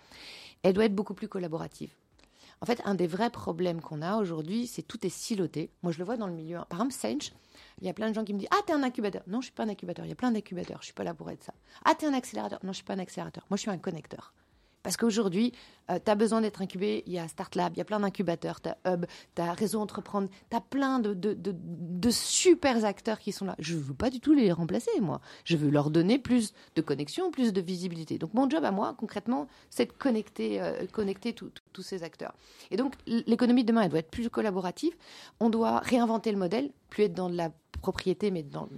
Elle 0.63 0.75
doit 0.75 0.85
être 0.85 0.95
beaucoup 0.95 1.15
plus 1.15 1.29
collaborative. 1.29 1.95
En 2.61 2.67
fait, 2.67 2.83
un 2.85 2.95
des 2.95 3.07
vrais 3.07 3.31
problèmes 3.31 3.81
qu'on 3.81 4.03
a 4.03 4.17
aujourd'hui, 4.17 4.67
c'est 4.67 4.83
tout 4.83 5.07
est 5.07 5.11
siloté. 5.11 5.71
Moi, 5.83 5.93
je 5.93 5.99
le 5.99 6.05
vois 6.05 6.17
dans 6.17 6.27
le 6.27 6.33
milieu. 6.33 6.59
Par 6.69 6.81
exemple, 6.81 6.93
Sage, 6.93 7.33
il 7.81 7.87
y 7.87 7.91
a 7.91 7.93
plein 7.95 8.11
de 8.11 8.15
gens 8.15 8.25
qui 8.25 8.35
me 8.35 8.41
disent 8.41 8.49
Ah, 8.51 8.61
t'es 8.67 8.73
un 8.73 8.83
incubateur. 8.83 9.23
Non, 9.29 9.41
je 9.41 9.47
suis 9.47 9.55
pas 9.55 9.63
un 9.63 9.69
incubateur. 9.69 10.05
Il 10.05 10.09
y 10.09 10.13
a 10.13 10.17
plein 10.17 10.33
d'incubateurs. 10.33 10.79
Je 10.81 10.87
suis 10.87 10.95
pas 10.95 11.05
là 11.05 11.15
pour 11.15 11.31
être 11.31 11.45
ça. 11.45 11.55
Ah, 11.85 11.95
t'es 11.97 12.07
un 12.07 12.15
accélérateur. 12.15 12.59
Non, 12.65 12.73
je 12.73 12.77
suis 12.77 12.85
pas 12.85 12.95
un 12.95 12.99
accélérateur. 12.99 13.47
Moi, 13.49 13.57
je 13.57 13.63
suis 13.63 13.71
un 13.71 13.79
connecteur. 13.79 14.35
Parce 14.83 14.97
qu'aujourd'hui, 14.97 15.53
euh, 15.91 15.99
tu 16.05 16.11
as 16.11 16.15
besoin 16.15 16.41
d'être 16.41 16.63
incubé. 16.63 17.03
Il 17.07 17.13
y 17.13 17.19
a 17.19 17.27
StartLab, 17.29 17.75
il 17.75 17.79
y 17.79 17.81
a 17.81 17.85
plein 17.85 18.01
d'incubateurs, 18.01 18.61
tu 18.61 18.69
as 18.69 18.79
Hub, 18.87 19.07
tu 19.35 19.43
as 19.43 19.53
Réseau 19.53 19.81
Entreprendre, 19.81 20.29
tu 20.51 20.57
as 20.57 20.61
plein 20.61 20.99
de, 20.99 22.11
super 22.11 22.85
acteurs 22.85 23.19
qui 23.19 23.33
sont 23.33 23.45
là. 23.45 23.55
Je 23.59 23.75
ne 23.75 23.81
veux 23.81 23.95
pas 23.95 24.11
du 24.11 24.21
tout 24.21 24.33
les 24.33 24.53
remplacer, 24.53 24.91
moi. 25.01 25.21
Je 25.45 25.57
veux 25.57 25.71
leur 25.71 25.91
donner 25.91 26.19
plus 26.19 26.53
de 26.75 26.81
connexion, 26.81 27.31
plus 27.31 27.53
de 27.53 27.61
visibilité. 27.61 28.19
Donc, 28.19 28.35
mon 28.35 28.49
job 28.49 28.65
à 28.65 28.71
moi, 28.71 28.95
concrètement, 28.99 29.49
c'est 29.71 29.87
de 29.87 29.93
connecter, 29.93 30.61
euh, 30.61 30.87
connecter 30.93 31.35
tous 31.35 31.83
ces 31.83 32.03
acteurs. 32.03 32.35
Et 32.71 32.77
donc, 32.77 32.95
l'économie 33.07 33.63
de 33.63 33.69
demain, 33.69 33.83
elle 33.83 33.91
doit 33.91 34.01
être 34.01 34.11
plus 34.11 34.29
collaborative. 34.31 34.95
On 35.41 35.51
doit 35.51 35.81
réinventer 35.81 36.33
le 36.33 36.39
modèle, 36.39 36.71
plus 36.89 37.05
être 37.05 37.15
dans 37.15 37.31
de 37.31 37.37
la 37.37 37.51
propriété, 37.81 38.31
mais 38.31 38.43
dans 38.43 38.69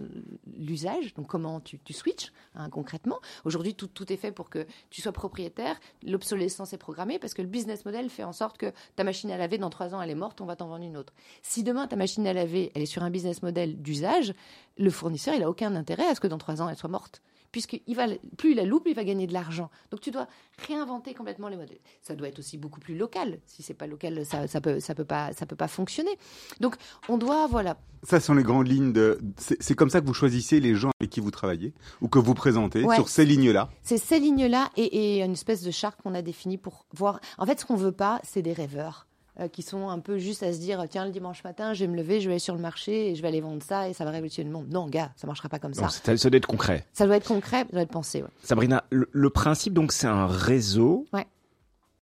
l'usage. 0.57 1.15
Donc, 1.15 1.27
comment 1.27 1.61
tu, 1.61 1.79
tu 1.79 1.93
switches 1.93 2.33
hein, 2.55 2.69
concrètement. 2.71 3.19
Aujourd'hui, 3.45 3.75
tout, 3.75 3.87
tout 3.87 4.13
est 4.13 4.17
fait 4.17 4.33
pour 4.33 4.51
que 4.51 4.67
tu 4.91 5.01
sois 5.01 5.13
propriétaire. 5.13 5.79
L'obsolescence 6.07 6.73
est 6.73 6.79
programmée 6.79 7.19
parce 7.19 7.35
que 7.35 7.43
le 7.43 7.49
business 7.49 7.85
model 7.85 8.11
fait 8.11 8.25
en 8.25 8.33
sorte 8.33 8.59
que 8.59 8.73
ta 8.97 9.05
machine 9.05 9.31
à 9.31 9.39
laver, 9.39 9.59
dans 9.59 9.71
trois 9.71 9.95
ans, 9.95 10.03
elle 10.03 10.11
est 10.11 10.15
morte, 10.15 10.41
on 10.41 10.47
va 10.47 10.57
t'en 10.57 10.69
vendre 10.69 10.85
une 10.85 10.97
autre. 10.97 11.13
Si 11.43 11.63
demain, 11.63 11.87
ta 11.87 11.97
machine 11.97 12.27
à 12.27 12.33
laver, 12.33 12.73
elle 12.75 12.83
est 12.83 12.87
sur 12.87 13.03
un 13.03 13.11
business 13.11 13.43
model 13.43 13.81
d'usage, 13.81 14.35
le 14.77 14.91
fournisseur, 14.91 15.35
il 15.35 15.41
n'a 15.41 15.51
aucun 15.51 15.75
intérêt 15.75 16.07
à 16.07 16.15
ce 16.15 16.21
que 16.21 16.27
dans 16.27 16.39
trois 16.39 16.63
ans, 16.63 16.69
elle 16.69 16.77
soit 16.77 16.91
morte 16.91 17.23
puisque 17.53 17.81
va, 17.89 18.07
plus 18.37 18.53
il 18.53 18.57
la 18.57 18.65
loupe, 18.65 18.87
il 18.87 18.95
va 18.95 19.05
gagner 19.05 19.27
de 19.27 19.33
l'argent. 19.33 19.71
Donc 19.91 20.01
tu 20.01 20.11
dois 20.11 20.29
réinventer 20.67 21.15
complètement 21.15 21.49
les 21.49 21.57
modèles. 21.57 21.81
Ça 22.03 22.15
doit 22.15 22.29
être 22.29 22.39
aussi 22.39 22.59
beaucoup 22.59 22.81
plus 22.81 22.97
local. 22.97 23.39
Si 23.47 23.63
c'est 23.63 23.75
pas 23.75 23.87
local, 23.87 24.25
ça, 24.25 24.47
ça 24.47 24.61
peut, 24.61 24.81
ça 24.81 24.95
peut 24.95 25.05
pas, 25.05 25.33
ça 25.33 25.47
peut 25.47 25.57
pas 25.57 25.69
fonctionner. 25.69 26.17
Donc 26.61 26.77
on 27.09 27.19
doit, 27.19 27.47
voilà. 27.47 27.77
Ça 28.03 28.19
sont 28.19 28.35
les 28.35 28.43
grandes 28.43 28.69
lignes 28.69 28.93
de. 28.93 29.19
C'est 29.37 29.75
comme 29.75 29.91
ça 29.91 30.01
que 30.01 30.07
vous 30.07 30.15
choisissez 30.15 30.59
les 30.61 30.75
gens 30.75 30.91
avec 31.01 31.11
qui 31.11 31.21
vous 31.21 31.31
travaillez 31.31 31.75
ou 32.01 32.09
que 32.09 32.19
vous 32.19 32.35
présentez 32.35 32.83
sur 32.95 33.09
ces 33.09 33.27
lignes-là. 33.27 33.69
C'est 33.83 33.99
ces 33.99 34.19
lignes-là 34.19 34.71
et, 34.77 35.19
et 35.19 35.23
une 35.23 35.33
espèce 35.33 35.63
de 35.63 35.71
charte 35.71 36.01
qu'on 36.03 36.15
a 36.15 36.23
définie 36.23 36.57
pour 36.57 36.87
voir. 36.93 37.21
En 37.37 37.45
fait, 37.45 37.61
ce 37.61 37.67
qu'on 37.67 37.77
veut 37.77 37.93
pas, 37.93 38.21
c'est 38.25 38.43
des 38.43 38.55
rêveurs. 38.55 39.07
Euh, 39.41 39.49
qui 39.49 39.63
sont 39.63 39.89
un 39.89 40.01
peu 40.01 40.19
juste 40.19 40.43
à 40.43 40.53
se 40.53 40.59
dire 40.59 40.85
tiens 40.91 41.07
le 41.07 41.13
dimanche 41.13 41.43
matin 41.45 41.73
je 41.73 41.85
vais 41.85 41.91
me 41.91 41.97
lever 41.97 42.21
je 42.21 42.27
vais 42.27 42.33
aller 42.33 42.39
sur 42.41 42.55
le 42.55 42.61
marché 42.61 43.11
et 43.11 43.15
je 43.15 43.23
vais 43.23 43.29
aller 43.29 43.41
vendre 43.41 43.63
ça 43.63 43.89
et 43.89 43.95
ça 43.95 44.05
va 44.05 44.11
révolutionner 44.11 44.49
le 44.49 44.53
monde. 44.53 44.69
Non 44.69 44.87
gars 44.87 45.13
ça 45.17 45.27
marchera 45.27 45.49
pas 45.49 45.59
comme 45.59 45.73
ça. 45.73 45.89
ça 45.89 46.15
doit 46.15 46.37
être 46.37 46.47
concret. 46.47 46.87
Ça 46.93 47.07
doit 47.07 47.17
être 47.17 47.27
concret 47.27 47.61
ça 47.61 47.73
doit 47.73 47.83
être 47.83 47.91
pensé 47.91 48.23
Sabrina 48.43 48.85
le, 48.91 49.31
principe 49.31 49.73
donc 49.73 49.93
c'est 49.93 50.09
un 50.09 50.27
réseau 50.27 51.07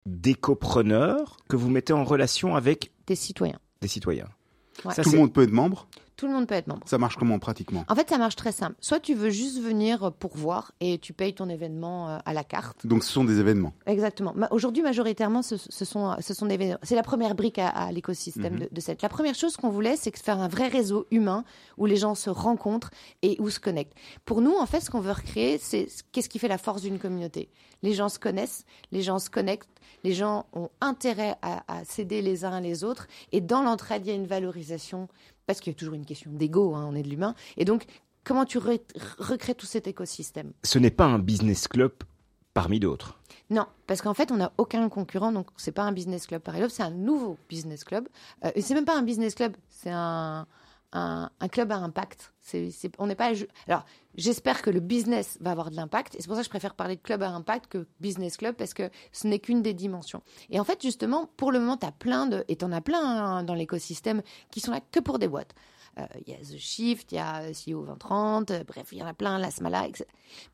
d'éco-preneurs 0.05 1.37
que 1.49 1.57
vous 1.57 1.69
mettez 1.69 1.91
en 1.91 2.05
relation 2.05 2.55
avec 2.55 2.91
des 3.07 3.15
citoyens. 3.15 3.59
des 3.81 3.89
citoyens. 3.89 4.29
Tout 4.81 5.11
le 5.11 5.17
monde 5.17 5.33
peut 5.33 5.43
être 5.43 5.51
membre? 5.51 5.87
Tout 6.15 6.27
le 6.27 6.33
monde 6.33 6.47
peut 6.47 6.55
être 6.55 6.67
membre. 6.67 6.83
Ça 6.85 6.97
marche 6.97 7.15
comment 7.17 7.39
pratiquement? 7.39 7.85
En 7.87 7.95
fait, 7.95 8.09
ça 8.09 8.17
marche 8.17 8.35
très 8.35 8.51
simple. 8.51 8.75
Soit 8.79 8.99
tu 8.99 9.13
veux 9.13 9.29
juste 9.29 9.61
venir 9.61 10.11
pour 10.13 10.35
voir 10.35 10.71
et 10.79 10.97
tu 10.97 11.13
payes 11.13 11.33
ton 11.33 11.49
événement 11.49 12.09
euh, 12.09 12.17
à 12.25 12.33
la 12.33 12.43
carte. 12.43 12.85
Donc 12.87 13.03
ce 13.03 13.11
sont 13.11 13.23
des 13.23 13.39
événements? 13.39 13.73
Exactement. 13.85 14.33
Aujourd'hui, 14.51 14.81
majoritairement, 14.81 15.41
ce, 15.41 15.57
sont, 15.57 16.15
ce 16.19 16.33
sont 16.33 16.45
des 16.45 16.53
événements. 16.55 16.79
C'est 16.83 16.95
la 16.95 17.03
première 17.03 17.35
brique 17.35 17.59
à, 17.59 17.91
l'écosystème 17.91 18.55
mhm. 18.55 18.67
de, 18.71 18.81
cette. 18.81 19.01
La 19.01 19.09
première 19.09 19.35
chose 19.35 19.57
qu'on 19.57 19.69
voulait, 19.69 19.95
c'est 19.95 20.15
faire 20.17 20.39
un 20.39 20.47
vrai 20.47 20.67
réseau 20.67 21.05
humain 21.11 21.43
où 21.77 21.85
les 21.85 21.97
gens 21.97 22.15
se 22.15 22.29
rencontrent 22.29 22.89
et 23.21 23.35
où 23.39 23.49
se 23.49 23.59
connectent. 23.59 23.93
Pour 24.23 24.41
nous, 24.41 24.55
en 24.55 24.65
fait, 24.65 24.79
ce 24.79 24.89
qu'on 24.89 25.01
veut 25.01 25.11
recréer, 25.11 25.57
c'est 25.57 25.87
qu'est-ce 26.11 26.29
qui 26.29 26.39
fait 26.39 26.47
la 26.47 26.57
force 26.57 26.81
d'une 26.81 26.99
communauté? 26.99 27.49
Les 27.83 27.93
gens 27.93 28.09
se 28.09 28.17
connaissent, 28.17 28.65
les 28.91 29.01
gens 29.01 29.19
se 29.19 29.29
connectent, 29.29 29.69
les 30.03 30.13
gens 30.13 30.45
ont 30.53 30.69
intérêt 30.81 31.35
à, 31.41 31.63
à 31.67 31.83
s'aider 31.83 32.21
les 32.21 32.45
uns 32.45 32.55
les 32.61 32.83
autres 32.83 33.07
et 33.31 33.41
dans 33.41 33.61
l'entraide, 33.61 34.05
il 34.05 34.09
y 34.09 34.11
a 34.11 34.15
une 34.15 34.27
valorisation 34.27 35.07
parce 35.45 35.59
qu'il 35.59 35.71
y 35.71 35.75
a 35.75 35.77
toujours 35.77 35.93
une 35.93 36.05
question 36.05 36.31
d'ego, 36.31 36.75
hein, 36.75 36.87
on 36.89 36.95
est 36.95 37.03
de 37.03 37.09
l'humain. 37.09 37.35
Et 37.57 37.65
donc, 37.65 37.85
comment 38.23 38.45
tu 38.45 38.57
recrées 38.57 39.55
tout 39.55 39.65
cet 39.65 39.87
écosystème? 39.87 40.51
Ce 40.63 40.79
n'est 40.79 40.91
pas 40.91 41.05
un 41.05 41.19
business 41.19 41.67
club 41.67 41.91
parmi 42.53 42.79
d'autres. 42.79 43.19
Non, 43.49 43.67
parce 43.85 44.01
qu'en 44.01 44.13
fait, 44.13 44.31
on 44.31 44.37
n'a 44.37 44.51
aucun 44.57 44.87
concurrent, 44.89 45.31
donc 45.31 45.47
c'est 45.57 45.71
pas 45.71 45.83
un 45.83 45.91
business 45.91 46.25
club 46.25 46.41
parmi 46.41 46.61
d'autres, 46.61 46.73
c'est 46.73 46.83
un 46.83 46.89
nouveau 46.89 47.37
business 47.49 47.83
club. 47.83 48.07
Euh, 48.43 48.51
et 48.55 48.61
c'est 48.61 48.73
même 48.73 48.85
pas 48.85 48.97
un 48.97 49.03
business 49.03 49.35
club, 49.35 49.55
c'est 49.69 49.91
un, 49.91 50.47
un, 50.95 51.47
club 51.49 51.71
à 51.71 51.77
impact. 51.77 52.33
On 52.97 53.07
n'est 53.07 53.15
pas. 53.15 53.31
Alors, 53.67 53.85
j'espère 54.15 54.61
que 54.61 54.69
le 54.69 54.79
business 54.79 55.37
va 55.41 55.51
avoir 55.51 55.69
de 55.69 55.75
l'impact. 55.75 56.15
Et 56.15 56.21
c'est 56.21 56.27
pour 56.27 56.35
ça 56.35 56.41
que 56.41 56.45
je 56.45 56.49
préfère 56.49 56.75
parler 56.75 56.95
de 56.95 57.01
club 57.01 57.21
à 57.21 57.29
impact 57.29 57.67
que 57.67 57.87
business 57.99 58.37
club 58.37 58.55
parce 58.55 58.73
que 58.73 58.89
ce 59.11 59.27
n'est 59.27 59.39
qu'une 59.39 59.61
des 59.61 59.73
dimensions. 59.73 60.21
Et 60.49 60.59
en 60.59 60.63
fait, 60.63 60.81
justement, 60.81 61.29
pour 61.37 61.51
le 61.51 61.59
moment, 61.59 61.77
tu 61.77 61.85
as 61.85 61.91
plein 61.91 62.27
de. 62.27 62.45
Et 62.47 62.55
tu 62.55 62.65
en 62.65 62.71
as 62.71 62.81
plein 62.81 63.01
hein, 63.01 63.43
dans 63.43 63.55
l'écosystème 63.55 64.21
qui 64.51 64.59
sont 64.59 64.71
là 64.71 64.79
que 64.79 64.99
pour 64.99 65.19
des 65.19 65.27
boîtes. 65.27 65.53
Euh, 65.97 66.05
il 66.25 66.33
y 66.33 66.35
a 66.35 66.39
The 66.39 66.57
Shift, 66.57 67.11
il 67.11 67.15
y 67.15 67.19
a 67.19 67.51
CEO 67.51 67.85
2030, 67.85 68.51
euh, 68.51 68.63
bref, 68.65 68.87
il 68.91 68.97
y 68.97 69.03
en 69.03 69.07
a 69.07 69.13
plein, 69.13 69.37
la 69.39 69.49
Smala, 69.49 69.87
etc. 69.87 70.05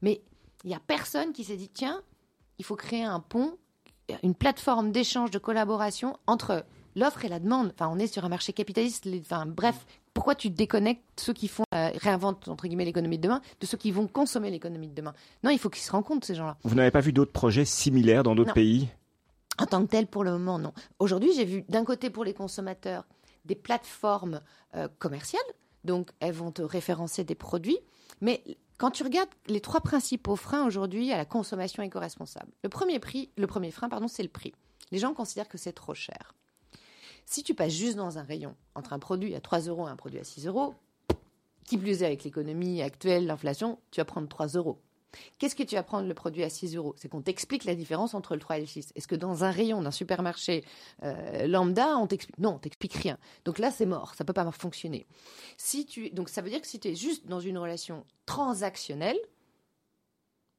Mais 0.02 0.22
il 0.64 0.68
n'y 0.68 0.76
a 0.76 0.80
personne 0.80 1.34
qui 1.34 1.44
s'est 1.44 1.56
dit 1.56 1.70
tiens, 1.70 2.02
il 2.60 2.66
faut 2.66 2.76
créer 2.76 3.04
un 3.04 3.20
pont, 3.20 3.58
une 4.22 4.36
plateforme 4.36 4.92
d'échange, 4.92 5.32
de 5.32 5.39
collaboration 5.39 6.16
entre 6.28 6.64
l'offre 6.96 7.26
et 7.26 7.30
la 7.30 7.39
demande. 7.39 7.72
Enfin, 7.74 7.89
on 7.92 8.00
est 8.00 8.08
sur 8.08 8.26
un 8.26 8.30
marché 8.30 8.54
capitaliste. 8.54 9.08
Enfin, 9.20 9.46
bref, 9.46 9.86
pourquoi 10.14 10.36
tu 10.36 10.49
déconnectes 10.49 11.03
ceux 11.20 11.34
qui 11.34 11.47
font 11.47 11.64
euh, 11.74 11.89
réinventent 11.95 12.47
entre 12.47 12.68
guillemets 12.68 12.86
l'économie 12.86 13.18
de 13.18 13.24
demain 13.24 13.41
de 13.59 13.66
ceux 13.66 13.78
qui 13.78 13.91
vont 13.91 14.07
consommer 14.07 14.51
l'économie 14.51 14.88
de 14.88 14.93
demain? 14.93 15.14
Non, 15.43 15.51
il 15.51 15.59
faut 15.59 15.70
qu'ils 15.70 15.84
se 15.84 15.91
rencontrent 15.91 16.26
ces 16.26 16.36
gens-là. 16.36 16.57
Vous 16.64 16.76
n'avez 16.76 16.91
pas 16.91 16.99
vu 16.99 17.14
d'autres 17.14 17.32
projets 17.32 17.66
similaires 17.66 18.24
dans 18.24 18.36
d'autres 18.36 18.53
pays? 18.53 18.89
En 19.57 19.66
tant 19.66 19.84
que 19.86 19.89
tel, 19.89 20.07
pour 20.07 20.24
le 20.24 20.32
moment, 20.32 20.59
non. 20.59 20.74
Aujourd'hui, 20.99 21.32
j'ai 21.34 21.45
vu 21.45 21.64
d'un 21.70 21.84
côté 21.84 22.09
pour 22.09 22.24
les 22.24 22.34
consommateurs 22.34 23.05
des 23.45 23.55
plateformes 23.55 24.41
euh, 24.76 24.88
commerciales, 24.99 25.41
donc 25.84 26.12
elles 26.20 26.34
vont 26.34 26.51
te 26.51 26.62
référencer 26.62 27.24
des 27.24 27.36
produits, 27.36 27.80
mais 28.22 28.43
quand 28.78 28.91
tu 28.91 29.03
regardes 29.03 29.30
les 29.47 29.62
trois 29.62 29.82
principaux 29.82 30.36
freins 30.36 30.66
aujourd'hui 30.66 31.12
à 31.12 31.18
la 31.18 31.26
consommation 31.26 31.84
éco-responsable, 31.84 32.51
le 32.64 32.70
premier 32.70 32.99
prix, 32.99 33.30
le 33.38 33.47
premier 33.47 33.72
frein, 33.72 33.89
pardon, 33.89 34.07
c'est 34.07 34.24
le 34.24 34.30
prix. 34.30 34.53
Les 34.91 34.97
gens 34.97 35.14
considèrent 35.14 35.47
que 35.47 35.57
c'est 35.57 35.74
trop 35.74 35.93
cher. 35.93 36.34
Si 37.26 37.43
tu 37.43 37.53
passes 37.53 37.74
juste 37.74 37.95
dans 37.95 38.17
un 38.17 38.24
rayon 38.24 38.55
entre 38.76 38.93
un 38.93 38.99
produit 38.99 39.36
à 39.36 39.41
3 39.41 39.61
euros 39.61 39.88
et 39.88 39.91
un 39.91 39.95
produit 39.95 40.19
à 40.19 40.24
6 40.24 40.47
euros, 40.47 40.76
qui 41.65 41.78
plus 41.78 42.03
est 42.03 42.05
avec 42.05 42.24
l'économie 42.24 42.82
actuelle, 42.82 43.26
l'inflation, 43.26 43.80
tu 43.91 43.99
vas 43.99 44.05
prendre 44.05 44.28
3 44.28 44.47
euros. 44.47 44.82
Qu'est-ce 45.38 45.55
que 45.55 45.63
tu 45.63 45.76
vas 45.76 45.84
prendre 45.84 46.07
le 46.07 46.13
produit 46.13 46.43
à 46.43 46.49
6 46.49 46.76
euros? 46.76 46.93
C'est 46.97 47.09
qu'on 47.09 47.22
t'explique 47.22 47.65
la 47.65 47.76
différence 47.76 48.13
entre 48.13 48.34
le 48.34 48.39
3 48.39 48.57
et 48.57 48.61
le 48.61 48.65
6. 48.65 48.93
Est-ce 48.95 49.07
que 49.07 49.15
dans 49.15 49.43
un 49.43 49.51
rayon 49.51 49.82
d'un 49.82 49.91
supermarché 49.91 50.63
euh, 51.03 51.47
lambda, 51.47 51.97
on 51.97 52.07
t'explique? 52.07 52.38
Non, 52.39 52.55
on 52.55 52.59
t'explique 52.59 52.93
rien. 52.93 53.17
Donc 53.45 53.59
là, 53.59 53.72
c'est 53.72 53.86
mort, 53.86 54.15
ça 54.15 54.24
peut 54.24 54.34
pas 54.34 54.49
fonctionner. 54.51 55.07
Si 55.57 55.86
tu... 55.86 56.09
Donc 56.11 56.30
ça 56.30 56.41
veut 56.41 56.49
dire 56.49 56.61
que 56.61 56.67
si 56.67 56.80
tu 56.80 56.89
es 56.89 56.95
juste 56.95 57.28
dans 57.28 57.39
une 57.39 57.57
relation 57.57 58.05
transactionnelle, 58.26 59.19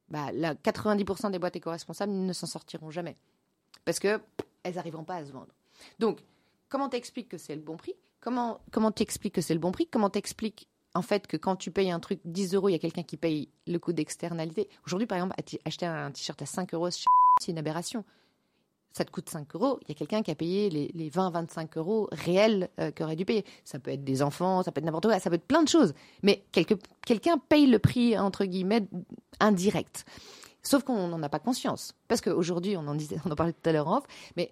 bah, 0.09 0.31
90% 0.31 1.31
des 1.31 1.39
boîtes 1.39 1.55
éco-responsables 1.55 2.11
ne 2.11 2.33
s'en 2.33 2.45
sortiront 2.45 2.91
jamais. 2.91 3.17
Parce 3.85 3.99
qu'elles 3.99 4.21
n'arriveront 4.63 5.03
pas 5.03 5.15
à 5.15 5.25
se 5.25 5.31
vendre. 5.31 5.53
Donc, 5.99 6.19
Comment 6.73 6.89
t'expliques 6.89 7.29
que 7.29 7.37
c'est 7.37 7.53
le 7.53 7.61
bon 7.61 7.77
prix? 7.77 7.93
Comment 8.19 8.59
comment 8.71 8.91
t'expliques 8.91 9.35
que 9.35 9.41
c'est 9.41 9.53
le 9.53 9.59
bon 9.59 9.71
prix? 9.71 9.85
Comment 9.85 10.09
t'expliques 10.09 10.67
en 10.95 11.03
fait 11.03 11.27
que 11.27 11.37
quand 11.37 11.55
tu 11.55 11.69
payes 11.69 11.91
un 11.91 11.99
truc 11.99 12.19
10 12.25 12.55
euros, 12.55 12.67
il 12.67 12.71
y 12.71 12.75
a 12.75 12.79
quelqu'un 12.79 13.03
qui 13.03 13.15
paye 13.15 13.47
le 13.67 13.77
coût 13.77 13.93
d'externalité? 13.93 14.67
Aujourd'hui, 14.83 15.05
par 15.05 15.19
exemple, 15.19 15.35
acheter 15.65 15.85
un 15.85 16.09
t-shirt 16.09 16.41
à 16.41 16.47
5 16.47 16.73
euros, 16.73 16.89
c'est 16.89 17.51
une 17.51 17.59
aberration. 17.59 18.03
Ça 18.91 19.05
te 19.05 19.11
coûte 19.11 19.29
5 19.29 19.53
euros, 19.53 19.77
il 19.83 19.89
y 19.89 19.91
a 19.91 19.93
quelqu'un 19.93 20.23
qui 20.23 20.31
a 20.31 20.35
payé 20.35 20.71
les, 20.71 21.09
20-25 21.11 21.77
euros 21.77 22.09
réels 22.11 22.71
euh, 22.79 22.89
qu'aurait 22.89 23.15
dû 23.15 23.25
payer. 23.25 23.45
Ça 23.65 23.77
peut 23.77 23.91
être 23.91 24.03
des 24.03 24.23
enfants, 24.23 24.63
ça 24.63 24.71
peut 24.71 24.79
être 24.79 24.85
n'importe 24.85 25.05
quoi, 25.05 25.19
ça 25.19 25.29
peut 25.29 25.35
être 25.35 25.45
plein 25.45 25.61
de 25.61 25.69
choses. 25.69 25.93
Mais 26.23 26.43
quelqu'un 26.51 27.37
paye 27.37 27.67
le 27.67 27.77
prix, 27.77 28.17
entre 28.17 28.45
guillemets, 28.45 28.87
indirect. 29.39 30.05
Sauf 30.63 30.83
qu'on 30.83 31.07
n'en 31.07 31.21
a 31.21 31.29
pas 31.29 31.39
conscience. 31.39 31.93
Parce 32.07 32.21
qu'aujourd'hui, 32.21 32.77
on 32.77 32.87
en 32.87 32.97
on 33.25 33.31
en 33.31 33.35
parlait 33.35 33.53
tout 33.53 33.69
à 33.69 33.73
l'heure 33.73 33.89
en 33.89 34.01
mais 34.35 34.51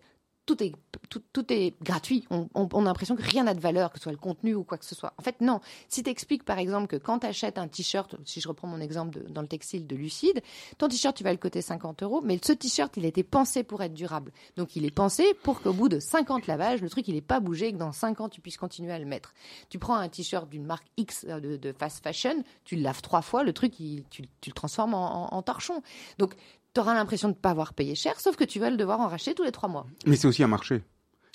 tout 0.56 0.64
est 0.64 0.74
tout, 1.10 1.22
tout 1.34 1.52
est 1.52 1.74
gratuit. 1.82 2.26
On, 2.30 2.47
a 2.56 2.82
l'impression 2.84 3.16
que 3.16 3.22
rien 3.22 3.43
n'a 3.43 3.54
de 3.54 3.60
valeur, 3.60 3.91
que 3.91 3.97
ce 3.97 4.04
soit 4.04 4.12
le 4.14 4.18
contenu 4.18 4.56
ou 4.56 4.64
quoi 4.64 4.78
que 4.78 4.86
ce 4.86 4.95
soit. 4.95 5.14
En 5.18 5.22
fait, 5.24 5.41
non. 5.41 5.60
Si 5.89 6.04
tu 6.04 6.10
expliques, 6.10 6.43
par 6.45 6.58
exemple, 6.58 6.88
que 6.88 6.95
quand 6.95 7.20
tu 7.20 7.28
achètes 7.28 7.58
un 7.58 7.68
t-shirt, 7.68 8.16
si 8.26 8.39
je 8.39 8.47
reprends 8.47 8.68
mon 8.68 8.80
exemple 8.80 9.20
dans 9.30 9.41
le 9.41 9.47
textile 9.47 9.88
de 9.88 9.95
Lucide, 9.95 10.41
ton 10.78 10.88
t-shirt, 10.88 11.16
tu 11.16 11.24
vas 11.24 11.32
le 11.32 11.38
coter 11.38 11.62
50 11.62 12.04
euros, 12.04 12.22
mais 12.24 12.39
ce 12.41 12.54
t-shirt, 12.54 12.95
il 12.97 13.04
a 13.06 13.10
été 13.10 13.24
pensé 13.24 13.64
pour 13.64 13.82
être 13.84 13.93
durable. 13.93 14.32
Donc, 14.56 14.76
il 14.78 14.86
est 14.86 14.91
pensé 14.91 15.26
pour 15.43 15.62
qu'au 15.62 15.74
bout 15.74 15.89
de 15.89 15.99
50 15.99 16.47
lavages, 16.47 16.82
le 16.82 16.89
truc, 16.89 17.08
il 17.10 17.16
n'est 17.16 17.22
pas 17.22 17.39
bougé 17.41 17.68
et 17.68 17.74
que 17.74 17.78
dans 17.78 17.91
5 17.91 18.22
ans, 18.22 18.30
tu 18.30 18.39
puisses 18.39 18.58
continuer 18.58 18.93
à 18.93 18.99
le 18.99 19.06
mettre. 19.06 19.34
Tu 19.70 19.80
prends 19.80 19.95
un 19.95 20.08
t-shirt 20.08 20.47
d'une 20.49 20.66
marque 20.66 20.88
X 20.97 21.26
euh, 21.28 21.39
de, 21.58 21.74
fast 21.74 22.02
fashion, 22.04 22.43
tu 22.64 22.76
le 22.78 22.84
laves 22.84 23.02
trois 23.02 23.22
fois, 23.22 23.43
le 23.43 23.52
truc, 23.54 23.80
il- 23.80 24.04
tu, 24.10 24.24
tu 24.39 24.49
le 24.49 24.54
transformes 24.54 24.93
en, 24.93 25.26
en- 25.34 25.36
en 25.38 25.41
torchon. 25.41 25.82
Donc, 26.20 26.36
tu 26.74 26.80
auras 26.82 26.94
l'impression 26.94 27.28
de 27.30 27.34
ne 27.34 27.40
pas 27.40 27.50
avoir 27.52 27.74
payé 27.74 27.96
cher, 27.96 28.20
sauf 28.20 28.36
que 28.36 28.44
tu 28.44 28.60
vas 28.60 28.70
le 28.70 28.78
devoir 28.78 29.00
en 29.00 29.08
racheter 29.08 29.34
tous 29.34 29.44
les 29.44 29.52
trois 29.52 29.70
mois. 29.70 29.86
Mais 30.06 30.16
c'est 30.16 30.28
aussi 30.28 30.44
un 30.44 30.48
marché. 30.48 30.84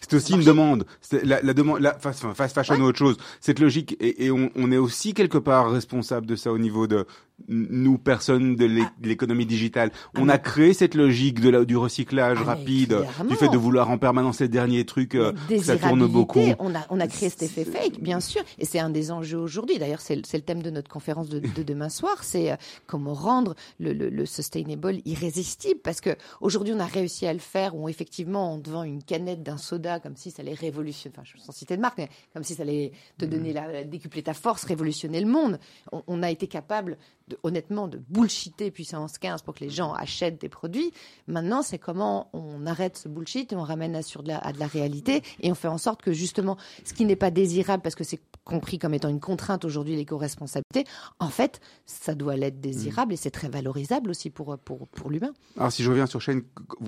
C'est 0.01 0.15
aussi 0.15 0.35
Un 0.35 0.39
une 0.41 0.45
demande. 0.45 0.87
C'est 1.01 1.25
la, 1.25 1.41
la 1.41 1.55
demande, 1.55 1.81
la 1.81 1.99
fast, 1.99 2.27
fast 2.35 2.55
fashion 2.55 2.75
Ouais. 2.75 2.81
ou 2.83 2.85
autre 2.85 2.99
chose. 2.99 3.17
Cette 3.41 3.59
logique, 3.59 3.97
et, 3.99 4.27
et 4.27 4.31
on, 4.31 4.51
on 4.55 4.71
est 4.71 4.77
aussi 4.77 5.15
quelque 5.15 5.39
part 5.39 5.71
responsable 5.71 6.27
de 6.27 6.37
ça 6.37 6.53
au 6.53 6.59
niveau 6.59 6.87
de 6.87 7.07
nous, 7.49 7.99
personnes 7.99 8.57
de 8.57 8.67
Ah. 8.83 8.93
l'économie 9.03 9.47
digitale. 9.47 9.91
Ah, 9.95 10.19
on 10.21 10.29
a 10.29 10.39
créé 10.39 10.73
cette 10.73 10.95
logique 10.95 11.41
de 11.41 11.51
la, 11.51 11.65
du 11.65 11.77
recyclage 11.77 12.39
Ah, 12.41 12.45
rapide, 12.45 12.97
du 13.29 13.37
fait 13.37 13.49
de 13.49 13.57
vouloir 13.59 13.91
en 13.91 13.99
permanence 13.99 14.41
les 14.41 14.49
derniers 14.49 14.85
trucs, 14.85 15.15
euh, 15.15 15.33
ça 15.63 15.77
tourne 15.77 16.07
beaucoup. 16.07 16.41
On 16.59 16.75
a, 16.75 16.87
on 16.91 16.99
a 16.99 17.07
créé 17.07 17.29
cet 17.29 17.43
effet 17.43 17.65
fake, 17.65 18.01
bien 18.01 18.21
sûr. 18.21 18.43
Et 18.59 18.65
c'est 18.65 18.79
un 18.79 18.91
des 18.91 19.11
enjeux 19.11 19.39
aujourd'hui. 19.39 19.79
D'ailleurs, 19.79 20.01
c'est 20.01 20.17
le, 20.17 20.23
thème 20.41 20.63
de 20.63 20.71
notre 20.71 20.89
conférence 20.91 21.29
de, 21.29 21.39
de 21.41 21.63
demain 21.63 21.89
soir. 21.89 22.25
C'est 22.25 22.51
euh, 22.53 22.57
comment 22.87 23.15
rendre 23.15 23.55
le, 23.79 23.93
le, 23.93 24.09
le 24.09 24.27
sustainable 24.27 24.97
irrésistible. 25.05 25.81
Parce 25.83 26.01
que 26.01 26.11
aujourd'hui, 26.41 26.73
on 26.75 26.81
a 26.81 26.87
réussi 26.87 27.27
à 27.27 27.33
le 27.33 27.39
faire 27.39 27.77
où 27.77 27.89
effectivement, 27.89 28.55
en 28.55 28.61
te 28.61 28.71
vend 28.71 28.83
une 28.83 29.03
canette 29.03 29.43
d'un 29.43 29.57
soda 29.59 30.01
comme 30.01 30.17
si 30.17 30.31
ça 30.31 30.43
allait 30.43 30.55
révolutionner, 30.55 31.15
enfin, 31.17 31.25
je 31.25 31.41
sans 31.41 31.53
citer 31.53 31.77
de 31.77 31.83
marque, 31.83 31.99
mais 31.99 32.09
comme 32.33 32.45
si 32.45 32.55
ça 32.55 32.63
allait 32.63 32.93
te 33.19 33.25
donner 33.25 33.53
la, 33.53 33.85
décupler 33.85 34.23
ta 34.23 34.35
force, 34.35 34.65
révolutionner 34.65 35.21
le 35.21 35.27
monde. 35.27 35.59
On, 35.93 36.03
on 36.07 36.23
a 36.23 36.31
été 36.31 36.47
capable, 36.47 36.97
de, 37.29 37.39
honnêtement, 37.43 37.89
de 37.89 37.99
bullshiter 38.09 38.71
puissance 38.71 39.19
15 39.19 39.43
pour 39.43 39.55
que 39.55 39.61
les 39.65 39.71
gens 39.71 39.93
achètent 39.93 40.41
des 40.41 40.49
produits. 40.49 40.93
Maintenant, 41.27 41.63
c'est 41.63 41.79
comment 41.79 42.29
on 42.33 42.67
arrête 42.67 42.97
ce 42.97 43.09
bullshit 43.09 43.53
et 43.53 43.57
on 43.57 43.63
ramène 43.63 43.97
à, 43.97 44.03
sur 44.03 44.23
de 44.23 44.29
la, 44.29 44.39
à 44.39 44.53
de 44.53 44.59
la 44.59 44.67
réalité 44.67 45.23
et 45.41 45.51
on 45.51 45.55
fait 45.55 45.69
en 45.69 45.79
sorte 45.79 46.03
que 46.03 46.13
justement, 46.13 46.57
ce 46.85 46.95
qui 46.95 47.05
n'est 47.05 47.17
pas 47.17 47.31
désirable 47.31 47.83
parce 47.83 47.95
que 47.95 48.05
c'est 48.05 48.21
compris 48.45 48.79
comme 48.79 48.95
étant 48.95 49.09
une 49.09 49.21
contrainte 49.21 49.65
aujourd'hui, 49.65 49.97
l'éco-responsabilité, 49.97 50.85
en 51.19 51.29
fait, 51.29 51.61
ça 51.85 52.15
doit 52.15 52.37
l'être 52.37 52.61
désirable 52.61 53.13
et 53.13 53.17
c'est 53.17 53.31
très 53.33 53.49
valorisable 53.49 54.11
aussi 54.11 54.31
pour, 54.31 54.57
pour, 54.59 54.87
pour 54.89 55.11
l'humain. 55.11 55.33
Alors 55.57 55.73
si 55.73 55.83
je 55.83 55.91
reviens 55.91 56.07
sur 56.07 56.21
chaîne, 56.21 56.43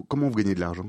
comment 0.08 0.28
vous 0.28 0.36
gagnez 0.36 0.54
de 0.54 0.60
l'argent? 0.60 0.88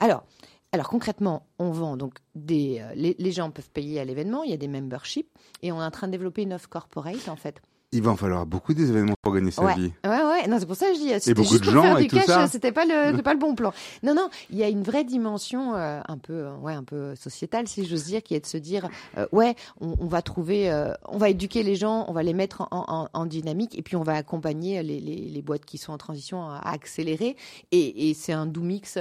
Alors, 0.00 0.24
alors 0.72 0.88
concrètement, 0.88 1.46
on 1.60 1.70
vend 1.70 1.96
donc 1.96 2.18
des. 2.34 2.80
euh, 2.80 2.92
les, 2.96 3.14
les 3.16 3.30
gens 3.32 3.52
peuvent 3.52 3.70
payer 3.70 4.00
à 4.00 4.04
l'événement, 4.04 4.42
il 4.42 4.50
y 4.50 4.54
a 4.54 4.56
des 4.56 4.66
memberships 4.66 5.28
et 5.62 5.70
on 5.70 5.80
est 5.80 5.84
en 5.84 5.90
train 5.92 6.08
de 6.08 6.12
développer 6.12 6.42
une 6.42 6.52
offre 6.54 6.68
corporate 6.68 7.28
en 7.28 7.36
fait. 7.36 7.62
Il 7.94 8.02
va 8.02 8.10
en 8.10 8.16
falloir 8.16 8.44
beaucoup 8.44 8.74
des 8.74 8.90
événements 8.90 9.14
pour 9.22 9.32
gagner 9.32 9.50
sa 9.50 9.62
Ouais. 9.62 9.74
vie. 9.76 9.92
Ouais, 10.04 10.10
ouais, 10.10 10.46
non, 10.48 10.58
c'est 10.58 10.66
pour 10.66 10.76
ça 10.76 10.88
que 10.88 10.94
je 10.94 10.98
dis, 11.00 11.08
c'était 11.20 11.32
beaucoup 11.34 11.48
juste 11.52 11.60
de 11.64 11.70
pour 11.70 11.74
gens 11.74 11.82
faire 11.82 11.96
du 11.96 12.08
cash, 12.08 12.28
euh, 12.28 12.46
c'était 12.50 12.72
pas 12.72 12.84
le, 12.84 13.22
pas 13.22 13.32
le 13.32 13.38
bon 13.38 13.54
plan. 13.54 13.72
Non, 14.02 14.14
non, 14.14 14.28
il 14.50 14.58
y 14.58 14.62
a 14.64 14.68
une 14.68 14.82
vraie 14.82 15.04
dimension, 15.04 15.74
euh, 15.76 16.00
un 16.06 16.18
peu, 16.18 16.32
euh, 16.32 16.56
ouais, 16.56 16.74
un 16.74 16.82
peu 16.84 17.14
sociétale, 17.14 17.68
si 17.68 17.86
j'ose 17.86 18.04
dire, 18.04 18.22
qui 18.22 18.34
est 18.34 18.40
de 18.40 18.46
se 18.46 18.56
dire, 18.58 18.88
euh, 19.16 19.26
ouais, 19.32 19.54
on, 19.80 19.94
on 20.00 20.06
va 20.06 20.20
trouver, 20.22 20.70
euh, 20.72 20.92
on 21.08 21.18
va 21.18 21.28
éduquer 21.28 21.62
les 21.62 21.76
gens, 21.76 22.04
on 22.08 22.12
va 22.12 22.22
les 22.22 22.34
mettre 22.34 22.62
en, 22.72 22.84
en- 22.88 23.08
en 23.12 23.26
dynamique, 23.26 23.78
et 23.78 23.82
puis 23.82 23.94
on 23.96 24.02
va 24.02 24.14
accompagner 24.14 24.82
les, 24.82 25.00
les, 25.00 25.16
les 25.30 25.42
boîtes 25.42 25.64
qui 25.64 25.78
sont 25.78 25.92
en 25.92 25.98
transition 25.98 26.42
à, 26.50 26.58
accélérer, 26.68 27.36
et, 27.72 28.10
et 28.10 28.14
c'est 28.14 28.32
un 28.32 28.46
doux 28.46 28.62
mix. 28.62 28.98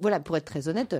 Voilà, 0.00 0.20
pour 0.20 0.36
être 0.36 0.44
très 0.46 0.68
honnête. 0.68 0.96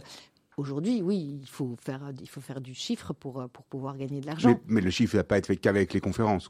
Aujourd'hui, 0.59 1.01
oui, 1.03 1.39
il 1.41 1.47
faut 1.49 1.77
faire, 1.83 2.01
il 2.21 2.29
faut 2.29 2.43
faire 2.43 2.61
du 2.61 2.75
chiffre 2.75 3.15
pour, 3.15 3.43
pour 3.53 3.65
pouvoir 3.65 3.97
gagner 3.97 4.21
de 4.21 4.27
l'argent. 4.27 4.51
Mais, 4.51 4.61
mais 4.67 4.81
le 4.83 4.91
chiffre 4.91 5.15
ne 5.17 5.21
va 5.21 5.25
pas 5.25 5.39
être 5.39 5.47
fait 5.47 5.57
qu'avec 5.57 5.95
les 5.95 6.01
conférences. 6.01 6.49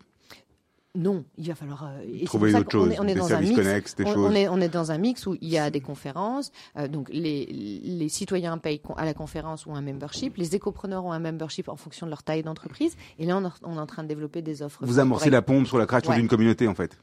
Non, 0.95 1.25
il 1.39 1.49
va 1.49 1.55
falloir 1.55 1.85
euh, 1.87 2.25
Trouver 2.27 2.55
autre 2.55 2.71
chose, 2.71 2.93
est- 2.93 3.01
on 3.01 3.05
est 3.05 3.15
des 3.15 3.21
dans 3.21 3.33
un 3.33 3.41
mix. 3.41 3.55
connexes, 3.57 3.95
des 3.97 4.05
on, 4.05 4.13
choses. 4.13 4.27
on 4.31 4.35
est, 4.35 4.47
on 4.49 4.61
est 4.61 4.69
dans 4.69 4.93
un 4.93 4.99
mix 4.99 5.27
où 5.27 5.35
il 5.41 5.49
y 5.49 5.57
a 5.57 5.71
des 5.71 5.81
conférences, 5.81 6.53
euh, 6.77 6.87
donc 6.87 7.09
les, 7.11 7.47
les 7.47 8.09
citoyens 8.11 8.59
payent 8.59 8.83
à 8.99 9.07
la 9.07 9.15
conférence 9.15 9.65
ou 9.65 9.73
un 9.73 9.81
membership, 9.81 10.37
les 10.37 10.55
écopreneurs 10.55 11.07
ont 11.07 11.13
un 11.13 11.19
membership 11.19 11.71
en 11.71 11.77
fonction 11.77 12.05
de 12.07 12.11
leur 12.11 12.23
taille 12.23 12.43
d'entreprise, 12.43 12.95
et 13.19 13.25
là 13.25 13.39
on, 13.39 13.45
est- 13.47 13.53
on 13.63 13.77
est 13.77 13.81
en 13.81 13.87
train 13.87 14.03
de 14.03 14.09
développer 14.09 14.43
des 14.43 14.61
offres. 14.61 14.81
Vous 14.85 14.99
amorcez 14.99 15.31
la 15.31 15.41
pompe 15.41 15.67
sur 15.67 15.79
la 15.79 15.87
création 15.87 16.11
Ouais. 16.11 16.19
d'une 16.19 16.29
communauté, 16.29 16.69
en 16.69 16.75
fait, 16.75 16.99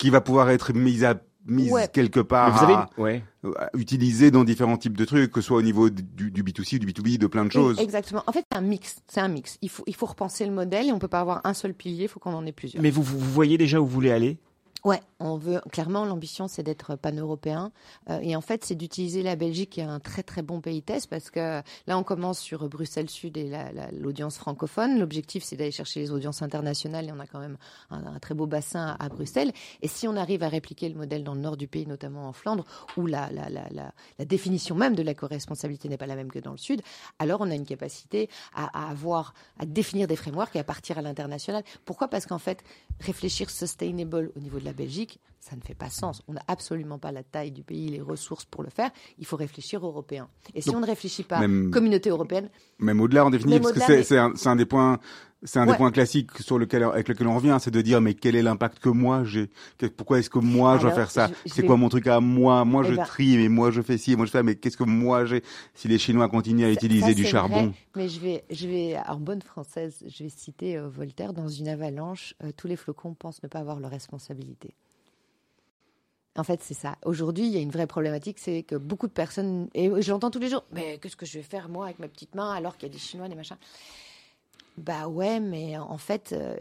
qui 0.00 0.10
va 0.10 0.20
pouvoir 0.20 0.50
être 0.50 0.72
mise 0.72 1.04
à 1.04 1.14
mise 1.46 1.70
Ouais. 1.72 1.88
quelque 1.92 2.20
part, 2.20 2.56
vous 2.56 2.64
avez, 2.64 2.74
à- 2.74 2.88
ouais. 2.98 3.22
à 3.58 3.70
utiliser 3.74 4.30
dans 4.30 4.44
différents 4.44 4.76
types 4.76 4.96
de 4.96 5.04
trucs, 5.04 5.30
que 5.30 5.40
ce 5.40 5.46
soit 5.48 5.58
au 5.58 5.62
niveau 5.62 5.90
du, 5.90 6.30
du 6.30 6.42
B2C, 6.42 6.78
du 6.78 6.86
B2B, 6.86 7.18
de 7.18 7.26
plein 7.26 7.44
de 7.44 7.52
choses. 7.52 7.78
Exactement. 7.80 8.22
En 8.26 8.32
fait, 8.32 8.44
c'est 8.50 8.58
un 8.58 8.62
mix. 8.62 8.96
C'est 9.08 9.20
un 9.20 9.28
mix. 9.28 9.58
Il 9.62 9.68
faut, 9.68 9.84
il 9.86 9.94
faut 9.94 10.06
repenser 10.06 10.46
le 10.46 10.52
modèle 10.52 10.88
et 10.88 10.92
on 10.92 10.98
peut 10.98 11.08
pas 11.08 11.20
avoir 11.20 11.40
un 11.44 11.54
seul 11.54 11.74
pilier. 11.74 12.04
Il 12.04 12.08
faut 12.08 12.20
qu'on 12.20 12.34
en 12.34 12.46
ait 12.46 12.52
plusieurs. 12.52 12.82
Mais 12.82 12.90
vous 12.90 13.02
vous 13.02 13.18
voyez 13.18 13.58
déjà 13.58 13.80
où 13.80 13.86
vous 13.86 13.92
voulez 13.92 14.10
aller? 14.10 14.38
Ouais, 14.84 15.00
on 15.18 15.38
veut 15.38 15.62
clairement 15.72 16.04
l'ambition 16.04 16.46
c'est 16.46 16.62
d'être 16.62 16.94
pan-européen 16.96 17.72
Euh, 18.10 18.18
et 18.20 18.36
en 18.36 18.42
fait 18.42 18.66
c'est 18.66 18.74
d'utiliser 18.74 19.22
la 19.22 19.34
Belgique 19.34 19.70
qui 19.70 19.80
est 19.80 19.84
un 19.84 19.98
très 19.98 20.22
très 20.22 20.42
bon 20.42 20.60
pays 20.60 20.82
test 20.82 21.08
parce 21.08 21.30
que 21.30 21.62
là 21.86 21.96
on 21.96 22.02
commence 22.02 22.38
sur 22.38 22.68
Bruxelles 22.68 23.08
Sud 23.08 23.38
et 23.38 23.48
la- 23.48 23.72
la- 23.72 23.90
l'audience 23.92 24.36
francophone. 24.36 24.98
L'objectif 24.98 25.42
c'est 25.42 25.56
d'aller 25.56 25.70
chercher 25.70 26.00
les 26.00 26.10
audiences 26.10 26.42
internationales 26.42 27.06
et 27.08 27.12
on 27.12 27.18
a 27.18 27.26
quand 27.26 27.38
même 27.38 27.56
un, 27.90 28.18
très 28.18 28.34
beau 28.34 28.46
bassin 28.46 28.94
à 28.98 29.08
Bruxelles. 29.08 29.52
Et 29.80 29.88
si 29.88 30.06
on 30.06 30.16
arrive 30.16 30.42
à 30.42 30.48
répliquer 30.50 30.90
le 30.90 30.96
modèle 30.96 31.24
dans 31.24 31.34
le 31.34 31.40
nord 31.40 31.56
du 31.56 31.66
pays, 31.66 31.86
notamment 31.86 32.28
en 32.28 32.34
Flandre, 32.34 32.66
où 32.98 33.06
la, 33.06 33.30
la, 33.32 33.48
la 33.48 34.24
définition 34.26 34.74
même 34.74 34.94
de 34.94 35.02
la 35.02 35.14
co-responsabilité 35.14 35.88
n'est 35.88 35.96
pas 35.96 36.06
la 36.06 36.16
même 36.16 36.30
que 36.30 36.38
dans 36.40 36.52
le 36.52 36.58
sud, 36.58 36.82
alors 37.18 37.40
on 37.40 37.50
a 37.50 37.54
une 37.54 37.64
capacité 37.64 38.28
à, 38.54 38.66
à 38.86 38.90
avoir, 38.90 39.32
à 39.58 39.64
définir 39.64 40.06
des 40.08 40.16
frameworks 40.16 40.54
et 40.56 40.58
à 40.60 40.64
partir 40.64 40.98
à 40.98 41.02
l'international. 41.02 41.64
Pourquoi? 41.86 42.08
Parce 42.08 42.26
qu'en 42.26 42.38
fait, 42.38 42.62
réfléchir 43.00 43.48
sustainable 43.48 44.30
au 44.36 44.40
niveau 44.40 44.58
de 44.60 44.64
la 44.66 44.73
Belgique, 44.74 45.20
ça 45.50 45.56
ne 45.56 45.60
fait 45.60 45.74
pas 45.74 45.90
sens. 45.90 46.22
On 46.26 46.32
n'a 46.32 46.42
absolument 46.48 46.98
pas 46.98 47.12
la 47.12 47.22
taille 47.22 47.50
du 47.50 47.62
pays, 47.62 47.88
les 47.88 48.00
ressources 48.00 48.46
pour 48.46 48.62
le 48.62 48.70
faire. 48.70 48.90
Il 49.18 49.26
faut 49.26 49.36
réfléchir 49.36 49.84
européen. 49.84 50.28
Et 50.54 50.62
si 50.62 50.68
Donc, 50.70 50.76
on 50.78 50.80
ne 50.80 50.86
réfléchit 50.86 51.22
pas 51.22 51.38
même- 51.40 51.70
communauté 51.70 52.08
européenne, 52.08 52.48
Même 52.78 52.98
au-delà, 53.00 53.26
en 53.26 53.30
définitive, 53.30 53.60
parce 53.62 53.86
que 53.86 54.02
c'est 54.02 54.48
un, 54.48 54.56
des 54.56 54.64
points, 54.64 54.98
c'est 55.42 55.58
un 55.58 55.66
des 55.66 55.72
Ouais. 55.72 55.76
points 55.76 55.90
classiques 55.92 56.38
sur 56.38 56.58
lequel, 56.58 56.82
avec 56.84 57.08
lequel 57.08 57.26
on 57.26 57.36
revient, 57.36 57.58
c'est 57.60 57.70
de 57.70 57.82
dire, 57.82 58.00
mais 58.00 58.14
quel 58.14 58.36
est 58.36 58.42
l'impact 58.42 58.78
que 58.78 58.88
moi 58.88 59.22
j'ai? 59.24 59.50
Pourquoi 59.98 60.18
est-ce 60.18 60.30
que 60.30 60.38
moi 60.38 60.78
je 60.78 60.82
dois 60.84 60.92
faire 60.92 61.10
ça? 61.10 61.28
C'est 61.44 61.60
vais- 61.60 61.66
quoi 61.66 61.76
mon 61.76 61.90
truc 61.90 62.06
à 62.06 62.20
moi? 62.20 62.64
Moi 62.64 62.82
Eh 62.86 62.90
je 62.92 62.94
ben- 62.96 63.04
trie, 63.04 63.36
mais 63.36 63.48
moi 63.50 63.70
je 63.70 63.82
fais 63.82 63.98
ci, 63.98 64.16
moi 64.16 64.24
je 64.24 64.30
fais, 64.30 64.42
mais 64.42 64.54
qu'est-ce 64.56 64.78
que 64.78 64.84
moi 64.84 65.26
j'ai? 65.26 65.42
Si 65.74 65.88
les 65.88 65.98
Chinois 65.98 66.28
continuent 66.30 66.64
à 66.64 66.68
Ça- 66.68 66.72
utiliser 66.72 67.08
ça, 67.08 67.14
du 67.14 67.24
charbon, 67.26 67.66
vrai, 67.66 67.72
mais 67.96 68.08
je 68.08 68.18
vais, 68.20 68.44
je 68.50 68.66
vais, 68.66 68.96
en 69.06 69.16
bonne 69.20 69.42
française, 69.42 70.02
je 70.08 70.22
vais 70.24 70.30
citer 70.30 70.78
euh, 70.78 70.88
Voltaire 70.88 71.34
dans 71.34 71.48
une 71.48 71.68
avalanche. 71.68 72.34
euh, 72.42 72.50
tous 72.56 72.66
les 72.66 72.76
flocons 72.76 73.12
pensent 73.12 73.42
ne 73.42 73.48
pas 73.48 73.58
avoir 73.58 73.78
leur 73.78 73.90
responsabilité. 73.90 74.74
En 76.36 76.42
fait, 76.44 76.60
c'est 76.62 76.74
ça. 76.74 76.96
Aujourd'hui, 77.04 77.46
il 77.46 77.52
y 77.52 77.56
a 77.56 77.60
une 77.60 77.70
vraie 77.70 77.86
problématique, 77.86 78.38
c'est 78.40 78.64
que 78.64 78.74
beaucoup 78.74 79.06
de 79.06 79.12
personnes, 79.12 79.68
et 79.74 79.88
je 80.02 80.10
l'entends 80.10 80.30
tous 80.32 80.40
les 80.40 80.48
jours, 80.48 80.64
mais 80.72 80.98
qu'est-ce 80.98 81.16
que 81.16 81.26
je 81.26 81.38
vais 81.38 81.44
faire 81.44 81.68
moi 81.68 81.84
avec 81.86 82.00
ma 82.00 82.08
petite 82.08 82.34
main 82.34 82.52
alors 82.52 82.76
qu'il 82.76 82.88
y 82.88 82.90
a 82.90 82.92
des 82.92 82.98
Chinois, 82.98 83.28
des 83.28 83.36
machins? 83.36 83.56
Bah 84.76 85.06
ouais, 85.06 85.38
mais 85.38 85.78
en 85.78 85.98
fait, 85.98 86.32
euh, 86.32 86.56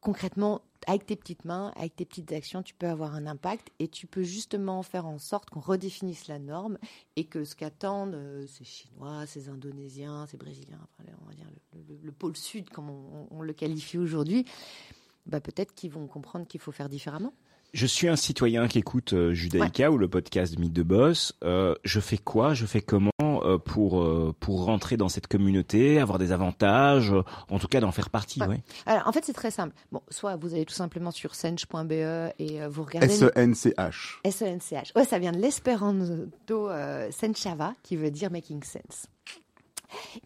concrètement, 0.00 0.62
avec 0.88 1.06
tes 1.06 1.14
petites 1.14 1.44
mains, 1.44 1.72
avec 1.76 1.94
tes 1.94 2.04
petites 2.04 2.32
actions, 2.32 2.64
tu 2.64 2.74
peux 2.74 2.88
avoir 2.88 3.14
un 3.14 3.26
impact 3.28 3.68
et 3.78 3.86
tu 3.86 4.08
peux 4.08 4.24
justement 4.24 4.82
faire 4.82 5.06
en 5.06 5.18
sorte 5.18 5.48
qu'on 5.50 5.60
redéfinisse 5.60 6.26
la 6.26 6.40
norme 6.40 6.76
et 7.14 7.24
que 7.24 7.44
ce 7.44 7.54
qu'attendent 7.54 8.14
euh, 8.14 8.44
ces 8.48 8.64
Chinois, 8.64 9.24
ces 9.26 9.48
Indonésiens, 9.48 10.26
ces 10.26 10.36
Brésiliens, 10.36 10.80
on 11.22 11.26
va 11.28 11.34
dire 11.34 11.46
le, 11.72 11.80
le- 11.94 12.00
le 12.02 12.12
pôle 12.12 12.36
sud, 12.36 12.68
comme 12.70 12.90
on, 12.90 13.28
on 13.30 13.42
le 13.42 13.52
qualifie 13.52 13.96
aujourd'hui, 13.96 14.44
bah 15.26 15.40
peut-être 15.40 15.72
qu'ils 15.72 15.92
vont 15.92 16.08
comprendre 16.08 16.48
qu'il 16.48 16.60
faut 16.60 16.72
faire 16.72 16.88
différemment. 16.88 17.32
Je 17.74 17.86
suis 17.86 18.06
un 18.06 18.14
citoyen 18.14 18.68
qui 18.68 18.78
écoute 18.78 19.14
euh, 19.14 19.32
Judaïka 19.32 19.90
ou 19.90 19.98
le 19.98 20.06
podcast 20.08 20.54
de 20.54 20.60
Mythe 20.60 20.72
de 20.72 20.84
Boss. 20.84 21.32
Euh, 21.42 21.74
je 21.82 21.98
fais 21.98 22.18
quoi? 22.18 22.54
Je 22.54 22.66
fais 22.66 22.80
comment 22.80 23.10
euh, 23.20 23.58
pour 23.58 24.00
euh, 24.00 24.32
pour 24.38 24.64
rentrer 24.64 24.96
dans 24.96 25.08
cette 25.08 25.26
communauté, 25.26 25.98
avoir 25.98 26.20
des 26.20 26.30
avantages, 26.30 27.12
euh, 27.12 27.24
en 27.50 27.58
tout 27.58 27.66
cas 27.66 27.80
d'en 27.80 27.90
faire 27.90 28.10
partie. 28.10 28.40
Ouais. 28.40 28.46
Ouais. 28.46 28.62
Alors 28.86 29.08
en 29.08 29.12
fait, 29.12 29.24
c'est 29.24 29.32
très 29.32 29.50
simple. 29.50 29.74
Bon, 29.90 30.02
soit 30.08 30.36
vous 30.36 30.54
allez 30.54 30.64
tout 30.64 30.72
simplement 30.72 31.10
sur 31.10 31.34
sench.be 31.34 31.90
et 31.90 32.62
euh, 32.62 32.68
vous 32.70 32.84
regardez. 32.84 33.12
S-E-N-C-H. 33.12 34.18
S-E-N-C-H. 34.22 34.92
Ouais, 34.96 35.04
ça 35.04 35.18
vient 35.18 35.32
de 35.32 35.38
l'espéranto 35.38 36.70
euh, 36.70 37.10
senchava, 37.10 37.74
qui 37.82 37.96
veut 37.96 38.12
dire 38.12 38.30
making 38.30 38.62
sense. 38.62 39.06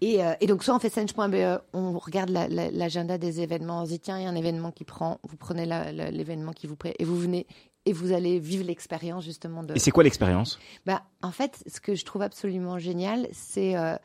Et, 0.00 0.24
euh, 0.24 0.32
et 0.40 0.46
donc, 0.46 0.62
soit 0.64 0.74
on 0.74 0.78
fait 0.78 0.90
sench.be, 0.90 1.60
on 1.72 1.98
regarde 1.98 2.30
la- 2.30 2.48
la- 2.48 2.70
l'agenda 2.70 3.18
des 3.18 3.40
événements, 3.40 3.82
on 3.82 3.84
se 3.84 3.90
dit, 3.90 4.00
tiens, 4.00 4.18
il 4.18 4.24
y 4.24 4.26
a 4.26 4.30
un 4.30 4.34
événement 4.34 4.70
qui 4.72 4.84
prend, 4.84 5.18
vous 5.28 5.36
prenez 5.36 5.66
la- 5.66 5.92
la- 5.92 6.10
l'événement 6.10 6.52
qui 6.52 6.66
vous 6.66 6.76
plaît, 6.76 6.94
et 6.98 7.04
vous 7.04 7.16
venez, 7.18 7.46
et 7.86 7.92
vous 7.92 8.12
allez 8.12 8.38
vivre 8.38 8.64
l'expérience 8.64 9.24
justement 9.24 9.62
de... 9.62 9.74
Et 9.74 9.78
c'est 9.78 9.90
quoi 9.90 10.04
l'expérience? 10.04 10.58
Bah, 10.86 11.02
en 11.22 11.30
fait, 11.30 11.62
ce 11.66 11.80
que 11.80 11.94
je 11.94 12.04
trouve 12.04 12.22
absolument 12.22 12.78
génial, 12.78 13.28
c'est 13.32 13.76
euh, 13.76 13.96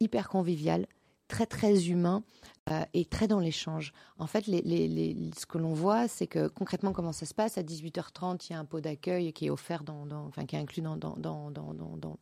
hyper 0.00 0.28
convivial, 0.28 0.86
très 1.28 1.46
très 1.46 1.88
humain. 1.88 2.22
Euh, 2.70 2.84
est 2.94 3.08
très 3.08 3.28
dans 3.28 3.38
l'échange. 3.38 3.92
En 4.18 4.26
fait, 4.26 4.44
ce 4.46 5.46
que 5.46 5.58
l'on 5.58 5.72
voit, 5.72 6.08
c'est 6.08 6.26
que 6.26 6.48
concrètement, 6.48 6.92
comment 6.92 7.12
ça 7.12 7.24
se 7.24 7.32
passe? 7.32 7.58
À 7.58 7.62
18h30, 7.62 8.46
il 8.48 8.52
y 8.54 8.56
a 8.56 8.58
un 8.58 8.64
pot 8.64 8.80
d'accueil 8.80 9.32
qui 9.32 9.46
est 9.46 9.50
offert, 9.50 9.84
enfin, 9.88 10.46
qui 10.46 10.56
est 10.56 10.58
inclus 10.58 10.82
dans, 10.82 10.98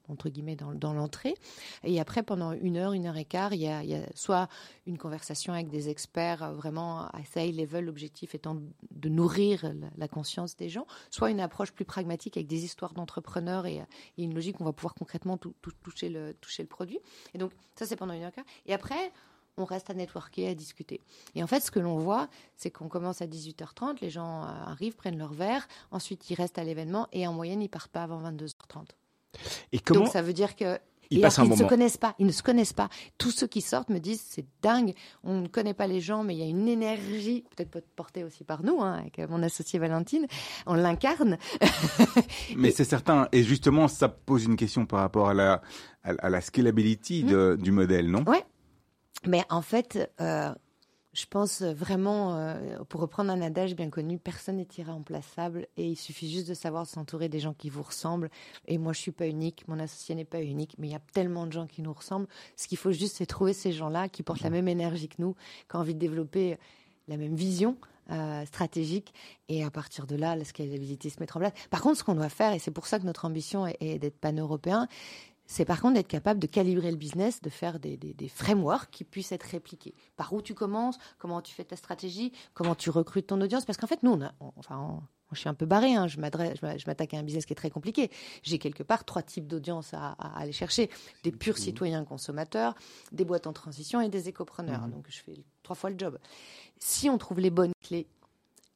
entre 0.09 0.29
guillemets, 0.29 0.57
dans, 0.57 0.93
l'entrée. 0.93 1.35
Et 1.83 1.99
après, 1.99 2.23
pendant 2.23 2.53
une 2.53 2.77
heure, 2.77 2.93
une 2.93 3.07
heure 3.07 3.17
et 3.17 3.25
quart, 3.25 3.55
il 3.55 3.61
y 3.61 3.69
a, 3.69 3.83
soit 4.15 4.49
une 4.87 4.99
conversation 4.99 5.55
avec 5.55 5.69
des 5.69 5.89
experts 5.89 6.43
euh, 6.43 6.53
vraiment 6.53 7.07
à 7.07 7.21
high 7.37 7.55
level, 7.55 7.87
l'objectif 7.87 8.35
étant 8.35 8.61
de 8.91 9.09
nourrir 9.09 9.73
la, 9.97 10.09
conscience 10.09 10.57
des 10.57 10.69
gens, 10.69 10.87
soit 11.11 11.31
une 11.31 11.41
approche 11.41 11.73
plus 11.73 11.87
pragmatique 11.87 12.37
avec 12.37 12.49
des 12.49 12.65
histoires 12.65 12.93
d'entrepreneurs 12.93 13.65
et, 13.65 13.81
euh, 13.81 13.85
et 14.19 14.25
une 14.25 14.35
logique 14.35 14.61
où 14.61 14.63
on 14.63 14.67
va 14.67 14.75
pouvoir 14.75 14.95
concrètement 14.95 15.39
toucher 15.39 16.11
le 16.11 16.67
produit. 16.69 16.99
Et 17.33 17.39
donc, 17.39 17.53
ça, 17.77 17.87
c'est 17.87 17.97
pendant 17.97 18.13
une 18.13 18.23
heure 18.23 18.29
et 18.29 18.33
quart. 18.33 18.45
Et 18.67 18.75
après, 18.75 19.11
on 19.57 19.65
reste 19.65 19.91
à 19.91 19.95
networker, 19.95 20.49
à 20.49 20.55
discuter. 20.55 21.01
Et 21.35 21.43
en 21.43 21.47
fait, 21.47 21.61
ce 21.61 21.71
que 21.71 21.79
l'on 21.81 21.99
voit, 21.99 22.29
c'est 22.57 22.71
qu'on 22.71 22.89
commence 22.89 23.23
à 23.23 23.27
18h30, 23.27 23.99
les 24.03 24.11
gens 24.11 24.43
euh, 24.43 24.47
arrivent, 24.67 24.97
prennent 24.97 25.19
leur 25.19 25.33
verre, 25.33 25.67
ensuite 25.91 26.29
ils 26.31 26.35
restent 26.35 26.59
à 26.59 26.65
l'événement 26.65 27.09
et 27.13 27.27
en 27.27 27.33
moyenne, 27.33 27.63
ils 27.63 27.69
partent 27.69 27.93
pas 27.93 28.03
avant 28.03 28.21
22h30. 28.23 28.87
Et 29.73 29.79
comment 29.79 30.01
Donc 30.05 30.13
ça 30.13 30.23
veut 30.23 30.33
dire 30.33 30.55
que 30.57 30.79
Ils 31.11 31.19
et 31.19 31.21
ils 31.21 31.51
ne 31.51 31.57
se 31.57 31.63
connaissent 31.69 31.97
pas, 31.97 32.15
ils 32.19 32.27
ne 32.27 32.33
se 32.33 32.43
connaissent 32.43 32.73
pas. 32.73 32.89
Tous 33.19 33.31
ceux 33.31 33.47
qui 33.47 33.61
sortent 33.61 33.91
me 33.91 33.99
disent 33.99 34.23
c'est 34.27 34.47
dingue, 34.63 34.95
on 35.23 35.41
ne 35.43 35.49
connaît 35.49 35.75
pas 35.75 35.87
les 35.87 36.01
gens, 36.01 36.25
mais 36.25 36.35
il 36.35 36.39
y 36.39 36.43
a 36.43 36.47
une 36.49 36.67
énergie, 36.69 37.45
peut-être 37.57 37.85
portée 37.95 38.25
aussi 38.25 38.43
par 38.45 38.63
nous, 38.65 38.81
hein, 38.81 38.95
avec 38.95 39.19
mon 39.29 39.43
associée 39.43 39.79
Valentine, 39.79 40.27
on 40.67 40.75
l'incarne. 40.75 41.37
Mais 42.57 42.71
c'est 42.71 42.85
certain. 42.85 43.29
Et 43.33 43.43
justement, 43.43 43.89
ça 43.89 44.09
pose 44.09 44.45
une 44.45 44.57
question 44.57 44.87
par 44.87 45.01
rapport 45.01 45.29
à 45.29 45.35
la, 45.35 45.63
à, 46.05 46.13
à 46.19 46.31
la 46.31 46.41
scalability 46.41 47.25
de- 47.25 47.57
du 47.61 47.71
modèle, 47.73 48.11
non? 48.11 48.25
Ouais. 48.27 48.45
Mais 49.27 49.45
en 49.51 49.63
fait, 49.63 50.11
euh, 50.21 50.55
je 51.13 51.27
pense 51.27 51.63
vraiment, 51.63 52.37
euh, 52.37 52.79
pour 52.89 53.01
reprendre 53.01 53.31
un 53.31 53.41
adage 53.41 53.75
bien 53.75 53.89
connu, 53.89 54.19
personne 54.19 54.57
n'est 54.57 54.69
irremplaçable 54.79 55.67
et 55.77 55.87
il 55.87 55.97
suffit 55.97 56.31
juste 56.31 56.49
de 56.49 56.55
savoir 56.55 56.87
s'entourer 56.87 57.29
des 57.29 57.41
gens 57.41 57.55
qui 57.55 57.71
vous 57.71 57.83
ressemblent. 57.83 58.31
Et 58.67 58.79
moi, 58.79 58.93
je 58.93 59.01
suis 59.01 59.13
pas 59.13 59.27
unique, 59.27 59.67
mon 59.69 59.79
associé 59.79 60.15
n'est 60.15 60.25
pas 60.25 60.43
unique, 60.43 60.75
mais 60.79 60.89
il 60.89 60.93
y 60.93 60.97
a 60.97 61.03
tellement 61.13 61.47
de 61.47 61.53
gens 61.53 61.67
qui 61.67 61.83
nous 61.83 61.93
ressemblent. 61.93 62.27
Ce 62.57 62.67
qu'il 62.67 62.79
faut 62.79 62.93
juste, 62.93 63.17
c'est 63.17 63.27
trouver 63.27 63.53
ces 63.53 63.73
gens-là 63.73 64.09
qui 64.09 64.23
portent 64.23 64.43
la 64.43 64.51
même 64.51 64.69
énergie 64.69 65.09
que 65.09 65.17
nous, 65.19 65.35
qui 65.69 65.77
ont 65.77 65.81
envie 65.81 65.95
de 65.95 66.01
développer 66.01 66.59
la 67.09 67.17
même 67.17 67.35
vision. 67.35 67.77
euh, 68.11 68.45
stratégique 68.47 69.15
et 69.49 69.65
à 69.65 69.71
partir 69.71 70.07
de 70.07 70.17
là 70.17 70.37
la 70.37 70.45
scalabilité 70.45 71.11
se 71.11 71.21
mettra 71.21 71.39
en 71.39 71.41
place. 71.41 71.53
Par 71.71 71.81
contre 71.81 71.99
ce 71.99 72.05
qu'on 72.05 72.15
doit 72.15 72.29
faire 72.29 72.53
et 72.53 72.59
c'est 72.59 72.71
pour 72.71 72.87
ça 72.87 72.99
que 72.99 73.05
notre 73.05 73.25
ambition 73.25 73.67
est, 73.67 73.77
est 73.81 73.99
d'être 73.99 74.19
pan-européen 74.19 74.89
c'est 75.47 75.65
par 75.65 75.81
contre 75.81 75.95
d'être 75.95 76.09
capable 76.09 76.41
de 76.41 76.47
calibrer 76.47 76.91
le 76.91 76.97
business, 76.97 77.41
de 77.43 77.51
faire 77.51 77.79
des, 77.79 77.97
des, 77.97 78.15
des 78.15 78.29
frameworks 78.29 78.91
qui 78.91 79.05
puissent 79.05 79.33
être 79.33 79.43
répliqués. 79.45 79.95
Par 80.17 80.33
où 80.33 80.41
tu 80.43 80.55
commences, 80.55 80.97
comment 81.19 81.41
tu 81.43 81.55
fais 81.55 81.65
ta 81.65 81.77
stratégie, 81.77 82.33
comment 82.55 82.75
tu 82.75 82.91
recrutes 82.91 83.27
ton 83.27 83.41
audience. 83.41 83.65
Parce 83.65 83.77
qu'en 83.79 83.87
fait, 83.87 84.03
nous, 84.03 84.13
on 84.13 84.23
a, 84.23 84.33
on- 84.41 84.53
enfin, 84.57 84.79
on- 84.79 85.03
je 85.33 85.41
suis 85.41 85.49
un 85.49 85.55
peu 85.55 85.67
barré, 85.67 85.95
hein, 85.95 86.07
je 86.07 86.21
m'attaque 86.21 87.15
à 87.15 87.19
un 87.19 87.23
business 87.25 87.45
qui 87.45 87.53
est 87.55 87.57
très 87.57 87.71
compliqué. 87.71 88.11
J'ai 88.43 88.59
quelque 88.59 88.83
part 88.85 89.05
trois 89.05 89.23
types 89.23 89.49
d'audience 89.49 89.93
à, 89.93 90.13
à 90.13 90.39
aller 90.39 90.53
chercher. 90.53 90.91
Des 91.25 91.33
purs 91.33 91.59
citoyens 91.59 92.05
consommateurs, 92.05 92.75
des 93.11 93.25
boîtes 93.25 93.47
en 93.49 93.53
transition 93.53 94.01
et 94.01 94.09
des 94.09 94.29
écopreneurs. 94.29 94.87
Donc 94.89 95.07
je 95.09 95.19
fais 95.21 95.35
trois 95.65 95.75
fois 95.75 95.91
le 95.91 95.99
job. 95.99 96.19
Si 96.79 97.11
on 97.11 97.19
trouve 97.19 97.41
les 97.41 97.51
bonnes 97.51 97.73
clés 97.83 98.07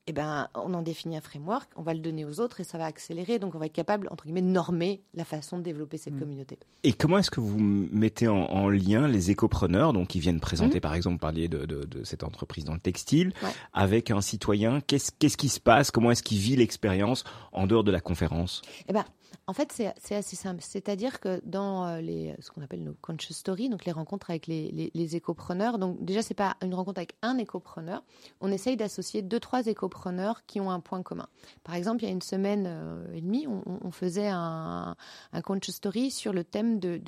eh 0.09 0.13
ben, 0.13 0.49
on 0.55 0.73
en 0.75 0.83
définit 0.83 1.17
un 1.17 1.21
framework, 1.21 1.69
on 1.77 1.83
va 1.83 1.93
le 1.95 2.01
donner 2.01 2.25
aux 2.25 2.41
autres 2.41 2.61
et 2.61 2.65
ça 2.65 2.79
va 2.79 2.87
accélérer. 2.87 3.39
Donc, 3.39 3.55
on 3.55 3.59
va 3.59 3.67
être 3.67 3.73
capable, 3.73 4.09
entre 4.11 4.25
guillemets, 4.25 4.43
de 4.43 4.47
normer 4.49 5.03
la 5.15 5.25
façon 5.25 5.59
de 5.59 5.63
développer 5.63 5.99
cette 5.99 6.19
communauté. 6.19 6.59
Et 6.83 6.93
comment 6.95 7.19
est-ce 7.19 7.31
que 7.31 7.41
vous 7.41 7.59
mettez 7.59 8.27
en, 8.27 8.37
en 8.37 8.69
lien 8.69 9.07
les 9.07 9.31
écopreneurs, 9.31 9.93
donc 9.93 10.09
qui 10.09 10.21
viennent 10.21 10.41
présenter, 10.41 10.81
par 10.81 10.95
exemple, 10.95 11.19
parler 11.19 11.49
de, 11.49 11.67
de, 11.67 11.85
de 11.85 12.05
cette 12.05 12.25
entreprise 12.25 12.65
dans 12.65 12.75
le 12.75 12.81
textile, 12.81 13.33
Ouais. 13.43 13.51
avec 13.73 14.11
un 14.11 14.21
citoyen 14.21 14.81
Qu'est-ce 14.81 15.37
qui 15.37 15.49
se 15.49 15.61
passe? 15.61 15.91
Comment 15.91 16.11
est-ce 16.11 16.23
qu'il 16.23 16.39
vit 16.39 16.57
l'expérience 16.57 17.25
en 17.53 17.67
dehors 17.67 17.85
de 17.85 17.91
la 17.93 18.01
conférence? 18.01 18.63
Eh 18.89 18.93
ben, 18.93 19.05
en 19.47 19.53
fait, 19.53 19.73
c'est 19.73 20.15
assez 20.15 20.37
simple. 20.37 20.61
C'est-à-dire 20.63 21.21
que 21.21 21.41
dans 21.45 21.87
euh, 21.87 22.01
les, 22.01 22.35
ce 22.41 22.51
qu'on 22.51 22.63
appelle 22.63 22.83
nos 22.83 22.95
conscious 23.01 23.35
stories, 23.35 23.69
donc 23.69 23.85
les 23.85 23.93
rencontres 23.93 24.31
avec 24.31 24.47
les, 24.47 24.71
les, 24.73 24.91
les 24.95 25.17
écopreneurs, 25.17 25.79
donc 25.79 26.03
déjà, 26.05 26.23
c'est 26.23 26.35
pas 26.35 26.57
une 26.63 26.75
rencontre 26.75 26.99
avec 26.99 27.15
un 27.23 27.37
écopreneur. 27.39 28.03
On 28.41 28.51
essaye 28.53 28.77
d'associer 28.77 29.23
deux, 29.23 29.41
trois 29.41 29.67
écopreneurs 29.67 29.98
qui 30.47 30.61
ont 30.61 30.71
un 30.71 30.81
point 30.81 31.03
commun. 31.03 31.29
Par 31.65 31.75
exemple, 31.75 32.03
il 32.03 32.07
y 32.07 32.11
a 32.11 32.13
une 32.13 32.23
semaine 32.23 32.65
euh, 32.67 33.13
et 33.15 33.21
demie, 33.21 33.47
on, 33.47 33.91
faisait 33.91 34.29
un, 34.29 34.97
un 35.33 35.43
conscious 35.43 35.73
story 35.73 36.11
sur 36.11 36.33
le 36.33 36.45
thème 36.45 36.79
de, 36.79 37.01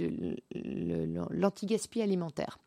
l'anti-gaspi 1.30 2.02
alimentaire. 2.02 2.58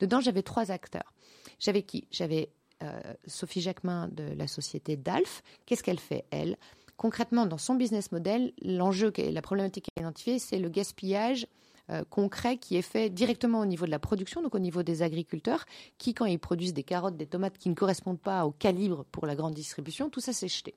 Dedans, 0.00 0.20
j'avais 0.20 0.42
trois 0.42 0.70
acteurs. 0.70 1.12
J'avais 1.58 1.82
qui? 1.82 2.08
J'avais 2.10 2.50
euh, 2.82 3.00
Sophie 3.26 3.60
Jacquemin 3.60 4.08
de 4.08 4.24
la 4.34 4.46
société 4.46 4.96
DALF. 4.96 5.42
Qu'est-ce 5.66 5.82
qu'elle 5.82 6.00
fait, 6.00 6.24
elle? 6.30 6.56
Concrètement, 6.96 7.46
dans 7.46 7.58
son 7.58 7.74
business 7.74 8.12
model, 8.12 8.52
l'enjeu, 8.62 9.12
la 9.16 9.42
problématique 9.42 9.86
identifiée, 9.98 10.38
c'est 10.38 10.58
le 10.58 10.68
gaspillage 10.68 11.46
euh, 11.90 12.04
concret 12.08 12.58
qui 12.58 12.76
est 12.76 12.82
fait 12.82 13.10
directement 13.10 13.60
au 13.60 13.66
niveau 13.66 13.86
de 13.86 13.90
la 13.90 13.98
production, 13.98 14.42
donc 14.42 14.54
au 14.54 14.58
niveau 14.58 14.82
des 14.82 15.02
agriculteurs, 15.02 15.64
qui, 15.98 16.14
quand 16.14 16.26
ils 16.26 16.38
produisent 16.38 16.74
des 16.74 16.82
carottes, 16.82 17.16
des 17.16 17.26
tomates 17.26 17.58
qui 17.58 17.68
ne 17.68 17.74
correspondent 17.74 18.20
pas 18.20 18.44
au 18.44 18.50
calibre 18.50 19.04
pour 19.10 19.26
la 19.26 19.34
grande 19.34 19.54
distribution, 19.54 20.10
tout 20.10 20.20
ça 20.20 20.32
c'est 20.32 20.48
jeté. 20.48 20.74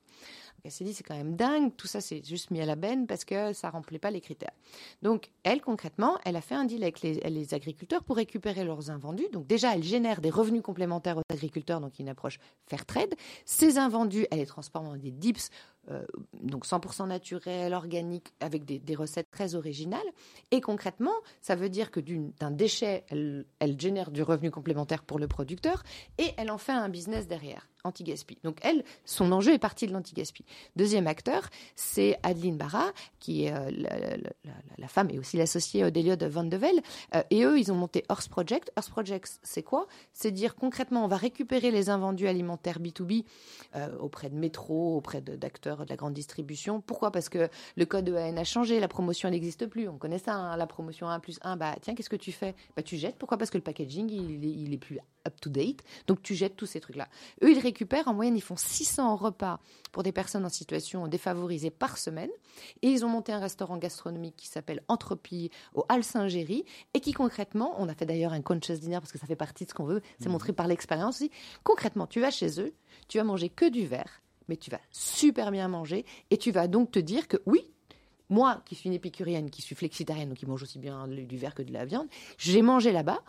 Elle 0.64 0.70
s'est 0.70 0.84
dit, 0.84 0.94
c'est 0.94 1.04
quand 1.04 1.16
même 1.16 1.36
dingue, 1.36 1.76
tout 1.76 1.86
ça 1.86 2.00
c'est 2.00 2.24
juste 2.24 2.50
mis 2.50 2.60
à 2.60 2.64
la 2.64 2.74
benne 2.74 3.06
parce 3.06 3.26
que 3.26 3.52
ça 3.52 3.68
remplit 3.68 3.98
pas 3.98 4.10
les 4.10 4.22
critères. 4.22 4.52
Donc, 5.02 5.30
elle, 5.42 5.60
concrètement, 5.60 6.16
elle 6.24 6.36
a 6.36 6.40
fait 6.40 6.54
un 6.54 6.64
deal 6.64 6.82
avec 6.82 7.02
les, 7.02 7.14
les 7.16 7.52
agriculteurs 7.52 8.02
pour 8.02 8.16
récupérer 8.16 8.64
leurs 8.64 8.90
invendus. 8.90 9.28
Donc, 9.30 9.46
déjà, 9.46 9.74
elle 9.74 9.82
génère 9.82 10.22
des 10.22 10.30
revenus 10.30 10.62
complémentaires 10.62 11.18
aux 11.18 11.34
agriculteurs, 11.34 11.80
donc 11.80 11.98
une 11.98 12.08
approche 12.08 12.38
fair 12.66 12.86
trade. 12.86 13.14
Ces 13.44 13.76
invendus, 13.76 14.26
elle 14.30 14.38
les 14.38 14.46
transforme 14.46 14.86
en 14.86 14.96
des 14.96 15.10
dips, 15.10 15.50
euh, 15.90 16.04
donc 16.42 16.66
100% 16.66 17.08
naturels, 17.08 17.74
organiques, 17.74 18.32
avec 18.40 18.64
des, 18.64 18.94
recettes 18.94 19.30
très 19.30 19.54
originales. 19.54 20.00
Et 20.50 20.60
concrètement, 20.60 21.14
ça 21.40 21.56
veut 21.56 21.68
dire 21.68 21.90
que 21.90 22.00
d'un 22.00 22.50
déchet, 22.50 23.04
elle 23.10 23.80
génère 23.80 24.10
du 24.10 24.22
revenu 24.22 24.50
complémentaire 24.50 25.02
pour 25.02 25.18
le 25.18 25.26
producteur 25.26 25.82
et 26.18 26.30
elle 26.36 26.50
en 26.50 26.58
fait 26.58 26.72
un 26.72 26.88
business 26.88 27.26
derrière, 27.26 27.68
anti-gaspi. 27.84 28.38
Donc, 28.42 28.58
elle, 28.62 28.84
son 29.04 29.30
enjeu 29.32 29.52
est 29.52 29.58
parti 29.58 29.86
de 29.86 29.92
l'anti-gaspi. 29.92 30.44
Deuxième 30.76 31.06
acteur, 31.06 31.48
c'est 31.76 32.18
Adeline 32.22 32.56
Barra, 32.56 32.92
qui 33.20 33.44
est 33.44 33.52
euh, 33.52 33.70
la, 34.78 34.88
femme 34.88 35.10
et 35.10 35.18
aussi 35.18 35.36
l'associée 35.36 35.90
d'Eliott 35.90 36.22
Van 36.24 36.44
de 36.44 36.56
Velde. 36.56 36.80
Euh, 37.14 37.22
et 37.30 37.44
eux, 37.44 37.58
ils 37.58 37.70
ont 37.72 37.74
monté 37.74 38.04
Horse 38.08 38.28
Project. 38.28 38.72
Horse 38.76 38.88
Project, 38.88 39.38
c'est 39.42 39.62
quoi? 39.62 39.86
C'est 40.12 40.30
dire 40.30 40.54
concrètement, 40.56 41.04
on 41.04 41.08
va 41.08 41.16
récupérer 41.16 41.70
les 41.70 41.90
invendus 41.90 42.28
alimentaires 42.28 42.78
B2B 42.80 43.24
euh, 43.76 43.96
auprès 43.98 44.30
de 44.30 44.34
métro, 44.34 44.96
auprès 44.96 45.20
d'acteurs 45.20 45.84
de, 45.84 45.90
la 45.90 45.96
grande 45.96 46.14
distribution. 46.14 46.80
Pourquoi? 46.80 47.10
Parce 47.10 47.28
que 47.28 47.48
le 47.76 47.86
code 47.86 48.08
EAN 48.08 48.36
a 48.36 48.44
changé, 48.44 48.80
la 48.80 48.88
promotion 48.88 49.30
n'existe 49.30 49.66
plus. 49.66 49.88
On 49.88 49.98
connaît 49.98 50.18
ça, 50.18 50.34
hein, 50.34 50.56
la 50.56 50.66
promotion 50.66 51.08
1 51.08 51.20
plus 51.20 51.38
1. 51.42 51.56
Bah 51.56 51.74
tiens, 51.80 51.94
qu'est-ce 51.94 52.10
que 52.10 52.16
tu 52.16 52.32
fais? 52.32 52.54
Bah 52.76 52.82
tu 52.82 52.96
jettes. 52.96 53.16
Pourquoi? 53.16 53.38
Parce 53.38 53.50
que 53.50 53.58
le 53.58 53.64
packaging, 53.64 54.10
il, 54.10 54.44
il 54.44 54.72
est 54.72 54.78
plus 54.78 54.98
to 55.30 55.50
date. 55.50 55.82
Donc 56.06 56.22
tu 56.22 56.34
jettes 56.34 56.56
tous 56.56 56.66
ces 56.66 56.80
trucs-là. 56.80 57.08
Eux, 57.42 57.52
ils 57.52 57.58
récupèrent 57.58 58.08
en 58.08 58.14
moyenne, 58.14 58.36
ils 58.36 58.42
font 58.42 58.56
600 58.56 59.16
repas 59.16 59.60
pour 59.92 60.02
des 60.02 60.12
personnes 60.12 60.44
en 60.44 60.50
situation 60.50 61.06
défavorisée 61.06 61.70
par 61.70 61.98
semaine. 61.98 62.30
Et 62.82 62.88
ils 62.88 63.04
ont 63.04 63.08
monté 63.08 63.32
un 63.32 63.38
restaurant 63.38 63.76
gastronomique 63.76 64.36
qui 64.36 64.48
s'appelle 64.48 64.82
Entropie 64.88 65.50
au 65.74 65.84
Hall 65.90 66.04
Saint-Géry 66.04 66.64
et 66.94 67.00
qui 67.00 67.12
concrètement, 67.12 67.74
on 67.78 67.88
a 67.88 67.94
fait 67.94 68.06
d'ailleurs 68.06 68.32
un 68.32 68.42
conscious 68.42 68.78
dinner 68.78 68.98
parce 69.00 69.12
que 69.12 69.18
ça 69.18 69.26
fait 69.26 69.36
partie 69.36 69.64
de 69.64 69.70
ce 69.70 69.74
qu'on 69.74 69.84
veut, 69.84 70.02
c'est 70.20 70.28
montré 70.28 70.52
par 70.52 70.66
l'expérience 70.66 71.16
aussi. 71.16 71.30
Concrètement, 71.62 72.06
tu 72.06 72.20
vas 72.20 72.30
chez 72.30 72.60
eux, 72.60 72.74
tu 73.08 73.18
vas 73.18 73.24
manger 73.24 73.48
que 73.48 73.68
du 73.68 73.86
verre, 73.86 74.22
mais 74.48 74.56
tu 74.56 74.70
vas 74.70 74.80
super 74.90 75.50
bien 75.50 75.68
manger 75.68 76.04
et 76.30 76.38
tu 76.38 76.50
vas 76.50 76.68
donc 76.68 76.90
te 76.90 76.98
dire 76.98 77.28
que 77.28 77.38
oui, 77.46 77.70
moi 78.28 78.62
qui 78.64 78.74
suis 78.74 78.88
une 78.88 78.94
épicurienne, 78.94 79.50
qui 79.50 79.62
suis 79.62 79.74
flexitarienne, 79.74 80.30
donc 80.30 80.38
qui 80.38 80.46
mange 80.46 80.62
aussi 80.62 80.78
bien 80.78 81.06
du 81.08 81.36
verre 81.36 81.54
que 81.54 81.62
de 81.62 81.72
la 81.72 81.84
viande, 81.84 82.08
j'ai 82.38 82.62
mangé 82.62 82.92
là-bas 82.92 83.22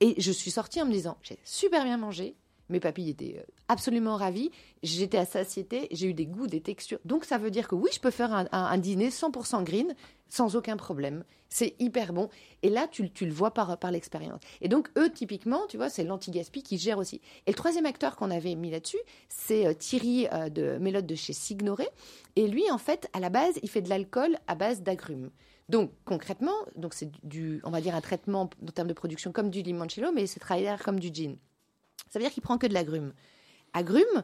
et 0.00 0.14
je 0.20 0.32
suis 0.32 0.50
sortie 0.50 0.80
en 0.82 0.86
me 0.86 0.92
disant 0.92 1.16
j'ai 1.22 1.38
super 1.44 1.84
bien 1.84 1.96
mangé. 1.96 2.36
Mes 2.68 2.80
papilles 2.80 3.10
étaient 3.10 3.36
euh, 3.38 3.52
absolument 3.68 4.16
ravis. 4.16 4.50
J'étais 4.82 5.18
à 5.18 5.24
satiété. 5.24 5.88
J'ai 5.92 6.08
eu 6.08 6.14
des 6.14 6.26
goûts, 6.26 6.48
des 6.48 6.60
textures. 6.60 6.98
Donc, 7.04 7.24
ça 7.24 7.38
veut 7.38 7.50
dire 7.50 7.68
que 7.68 7.74
oui, 7.74 7.90
je 7.92 8.00
peux 8.00 8.10
faire 8.10 8.46
un, 8.50 8.78
dîner 8.78 9.10
100% 9.10 9.62
green 9.62 9.94
sans 10.28 10.56
aucun 10.56 10.76
problème. 10.76 11.22
C'est 11.48 11.76
hyper 11.78 12.12
bon. 12.12 12.28
Et 12.64 12.68
là, 12.68 12.88
tu, 12.90 13.08
tu 13.12 13.24
le 13.24 13.32
vois 13.32 13.52
par, 13.52 13.78
par 13.78 13.92
l'expérience. 13.92 14.40
Et 14.60 14.68
donc, 14.68 14.90
eux, 14.98 15.10
typiquement, 15.10 15.60
tu 15.68 15.76
vois, 15.76 15.88
c'est 15.88 16.02
l'anti-gaspi 16.02 16.64
qui 16.64 16.76
gère 16.76 16.98
aussi. 16.98 17.20
Et 17.46 17.52
le 17.52 17.56
troisième 17.56 17.86
acteur 17.86 18.16
qu'on 18.16 18.32
avait 18.32 18.56
mis 18.56 18.72
là-dessus, 18.72 18.98
c'est 19.28 19.66
euh, 19.66 19.74
Thierry 19.74 20.26
euh, 20.32 20.48
de 20.48 20.78
Mélotte 20.78 21.06
de 21.06 21.14
chez 21.14 21.32
Signoret. 21.32 21.88
Et 22.34 22.48
lui, 22.48 22.68
en 22.72 22.78
fait, 22.78 23.08
à 23.12 23.20
la 23.20 23.30
base, 23.30 23.60
il 23.62 23.70
fait 23.70 23.82
de 23.82 23.88
l'alcool 23.88 24.36
à 24.48 24.56
base 24.56 24.82
d'agrumes. 24.82 25.30
Donc 25.68 25.92
concrètement, 26.04 26.54
donc 26.76 26.94
c'est 26.94 27.10
du, 27.24 27.60
on 27.64 27.70
va 27.70 27.80
dire 27.80 27.94
un 27.94 28.00
traitement 28.00 28.42
en 28.42 28.72
termes 28.72 28.88
de 28.88 28.94
production 28.94 29.32
comme 29.32 29.50
du 29.50 29.62
limoncello, 29.62 30.12
mais 30.12 30.26
c'est 30.26 30.40
travaillé 30.40 30.74
comme 30.84 31.00
du 31.00 31.12
gin. 31.12 31.36
Ça 32.08 32.18
veut 32.18 32.24
dire 32.24 32.32
qu'il 32.32 32.42
prend 32.42 32.58
que 32.58 32.66
de 32.66 32.74
l'agrume. 32.74 33.12
Agrume, 33.72 34.22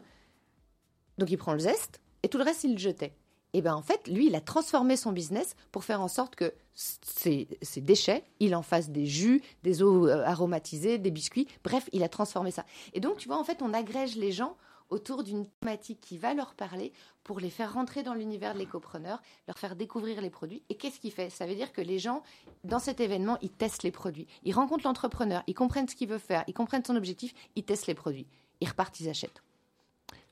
donc 1.18 1.30
il 1.30 1.36
prend 1.36 1.52
le 1.52 1.58
zeste 1.58 2.00
et 2.22 2.28
tout 2.28 2.38
le 2.38 2.44
reste 2.44 2.64
il 2.64 2.72
le 2.72 2.78
jetait. 2.78 3.14
Et 3.54 3.60
ben 3.60 3.74
en 3.74 3.82
fait, 3.82 4.08
lui, 4.08 4.28
il 4.28 4.34
a 4.34 4.40
transformé 4.40 4.96
son 4.96 5.12
business 5.12 5.56
pour 5.72 5.84
faire 5.84 6.00
en 6.00 6.08
sorte 6.08 6.36
que 6.36 6.54
ces, 6.74 7.48
ces 7.60 7.80
déchets, 7.82 8.24
il 8.40 8.54
en 8.54 8.62
fasse 8.62 8.88
des 8.88 9.04
jus, 9.04 9.42
des 9.62 9.82
eaux 9.82 10.06
euh, 10.06 10.24
aromatisées, 10.24 10.96
des 10.98 11.10
biscuits. 11.10 11.46
Bref, 11.62 11.88
il 11.92 12.02
a 12.02 12.08
transformé 12.08 12.50
ça. 12.50 12.64
Et 12.94 13.00
donc, 13.00 13.18
tu 13.18 13.28
vois, 13.28 13.38
en 13.38 13.44
fait, 13.44 13.60
on 13.60 13.74
agrège 13.74 14.16
les 14.16 14.32
gens 14.32 14.56
autour 14.92 15.24
d'une 15.24 15.46
thématique 15.60 16.00
qui 16.00 16.18
va 16.18 16.34
leur 16.34 16.54
parler 16.54 16.92
pour 17.24 17.40
les 17.40 17.50
faire 17.50 17.72
rentrer 17.72 18.02
dans 18.02 18.14
l'univers 18.14 18.54
de 18.54 18.58
l'écopreneur, 18.58 19.20
leur 19.48 19.58
faire 19.58 19.74
découvrir 19.76 20.20
les 20.20 20.30
produits. 20.30 20.62
Et 20.68 20.74
qu'est-ce 20.76 21.00
qu'il 21.00 21.12
fait? 21.12 21.30
Ça 21.30 21.46
veut 21.46 21.54
dire 21.54 21.72
que 21.72 21.80
les 21.80 21.98
gens, 21.98 22.22
dans 22.64 22.78
cet 22.78 23.00
événement, 23.00 23.38
ils 23.42 23.50
testent 23.50 23.82
les 23.82 23.90
produits. 23.90 24.26
Ils 24.44 24.52
rencontrent 24.54 24.84
l'entrepreneur, 24.86 25.42
ils 25.46 25.54
comprennent 25.54 25.88
ce 25.88 25.96
qu'il 25.96 26.08
veut 26.08 26.18
faire, 26.18 26.44
ils 26.46 26.54
comprennent 26.54 26.84
son 26.84 26.96
objectif, 26.96 27.32
ils 27.56 27.64
testent 27.64 27.86
les 27.86 27.94
produits. 27.94 28.26
Ils 28.60 28.68
repartent, 28.68 29.00
ils 29.00 29.08
achètent. 29.08 29.42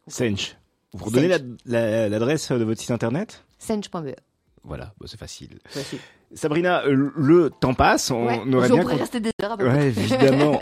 Sench. 0.07 0.57
Vous 0.93 1.05
redonnez 1.07 1.29
la- 1.29 1.39
Sench. 1.39 1.59
la- 1.67 2.09
l'adresse 2.09 2.51
de 2.53 2.65
votre 2.65 2.81
site 2.81 2.91
internet? 2.91 3.45
Sench.be. 3.59 4.15
Voilà, 4.63 4.93
bah, 5.01 5.07
c'est 5.09 5.19
facile. 5.19 5.59
Sabrina, 6.33 6.85
euh, 6.87 7.11
le 7.17 7.51
temps 7.51 7.75
passe, 7.75 8.11
on 8.13 8.27
Ouais, 8.27 8.55
aurait 8.55 8.71
on 8.71 8.75
bien 8.75 8.85
con- 8.85 8.97
rester 8.97 9.19
des 9.19 9.33
heures. 9.43 9.59
Ouais, 9.59 9.89
évidemment. 9.89 10.61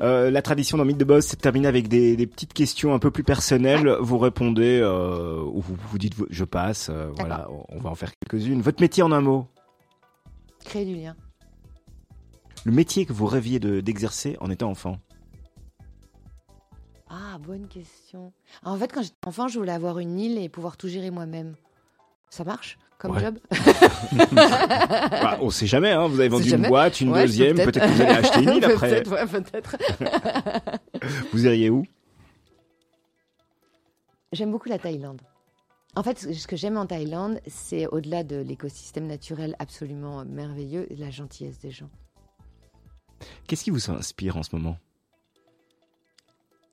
Euh, 0.00 0.30
la 0.30 0.40
tradition 0.40 0.78
dans 0.78 0.84
Mythe 0.84 0.98
de 0.98 1.04
Boss, 1.04 1.26
c'est 1.26 1.36
de 1.36 1.40
terminer 1.40 1.66
avec 1.66 1.88
des, 1.88 2.14
des 2.16 2.26
petites 2.28 2.52
questions 2.52 2.94
un 2.94 3.00
peu 3.00 3.10
plus 3.10 3.24
personnelles. 3.24 3.96
Vous 4.00 4.18
répondez 4.18 4.78
euh, 4.80 5.42
ou 5.42 5.60
vous, 5.60 5.74
vous 5.88 5.98
dites 5.98 6.14
je 6.30 6.44
passe. 6.44 6.90
euh, 6.90 7.10
voilà, 7.16 7.48
on 7.50 7.64
on 7.76 7.80
va 7.80 7.90
en 7.90 7.94
faire 7.96 8.12
quelques-unes. 8.18 8.62
Votre 8.62 8.80
métier 8.80 9.02
en 9.02 9.10
un 9.10 9.20
mot? 9.20 9.48
Créer 10.64 10.84
du 10.84 10.94
lien. 10.94 11.16
Le 12.64 12.70
métier 12.72 13.04
que 13.04 13.12
vous 13.12 13.26
rêviez 13.26 13.58
de- 13.58 13.80
d'exercer 13.80 14.36
en 14.40 14.48
étant 14.50 14.70
enfant? 14.70 14.98
Ah, 17.08 17.38
bonne 17.44 17.66
question. 17.66 18.32
En 18.62 18.76
fait, 18.76 18.92
quand 18.92 19.02
j'étais 19.02 19.16
enfant, 19.26 19.48
je 19.48 19.58
voulais 19.58 19.72
avoir 19.72 19.98
une 19.98 20.20
île 20.20 20.38
et 20.38 20.48
pouvoir 20.48 20.76
tout 20.76 20.86
gérer 20.86 21.10
moi-même. 21.10 21.54
Ça 22.28 22.44
marche? 22.44 22.78
Comme 23.00 23.12
Ouais. 23.16 23.20
job 23.22 23.38
Bah, 24.32 25.38
On 25.40 25.50
sait 25.50 25.66
jamais, 25.66 25.90
hein, 25.90 26.06
vous 26.06 26.20
avez 26.20 26.28
vendu 26.28 26.50
une 26.50 26.68
boîte, 26.68 27.00
une 27.00 27.10
Ouais, 27.12 27.22
deuxième, 27.22 27.56
peut-être 27.56 27.80
que 27.80 27.86
vous 27.92 28.02
allez 28.02 28.10
acheter 28.12 28.42
une 28.42 28.50
île 28.56 28.64
après. 28.66 28.88
peut-être, 29.02 29.10
ouais, 29.12 29.26
peut-être. 29.26 29.76
Vous 31.32 31.46
iriez 31.46 31.70
où? 31.70 31.84
J'aime 34.32 34.50
beaucoup 34.52 34.68
la 34.68 34.78
Thaïlande. 34.78 35.20
En 35.96 36.02
fait, 36.04 36.18
ce 36.32 36.46
que 36.46 36.54
j'aime 36.56 36.76
en 36.76 36.86
Thaïlande, 36.86 37.40
c'est 37.48 37.86
au-delà 37.88 38.22
de 38.22 38.36
l'écosystème 38.36 39.06
naturel 39.06 39.56
absolument 39.58 40.24
merveilleux, 40.24 40.86
la 40.96 41.10
gentillesse 41.10 41.58
des 41.58 41.70
gens. 41.72 41.88
Qu'est-ce 43.48 43.64
qui 43.64 43.70
vous 43.70 43.90
inspire 43.90 44.36
en 44.36 44.42
ce 44.42 44.54
moment? 44.54 44.76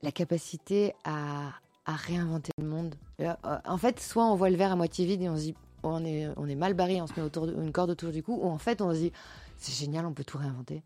La 0.04 0.12
capacité 0.12 0.94
à, 1.04 1.50
à 1.86 1.96
réinventer 1.96 2.52
le 2.60 2.66
monde. 2.68 2.96
Euh, 3.22 3.34
en 3.66 3.78
fait, 3.78 4.00
soit 4.00 4.26
on 4.26 4.36
voit 4.36 4.50
le 4.52 4.56
verre 4.58 4.74
à 4.74 4.76
moitié 4.76 5.06
vide 5.08 5.24
et 5.24 5.30
on 5.30 5.36
se 5.38 5.42
dit 5.42 5.56
on 5.84 6.04
est, 6.06 6.28
on 6.38 6.48
est 6.48 6.56
mal 6.56 6.74
barré, 6.74 7.02
on 7.02 7.08
se 7.08 7.14
met 7.18 7.22
autour 7.22 7.48
de- 7.48 7.54
une 7.54 7.72
corde 7.72 7.92
autour 7.92 8.12
du 8.12 8.24
cou, 8.24 8.40
ou 8.42 8.50
en 8.50 8.58
fait 8.58 8.82
on 8.82 8.92
se 8.94 9.00
dit 9.00 9.12
c'est 9.58 9.74
génial, 9.74 10.06
on 10.06 10.14
peut 10.14 10.24
tout 10.24 10.38
réinventer. 10.38 10.84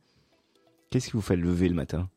Qu'est-ce 0.89 1.07
qui 1.07 1.13
vous 1.13 1.21
fait 1.21 1.35
lever 1.35 1.69
le 1.69 1.75
matin? 1.75 2.09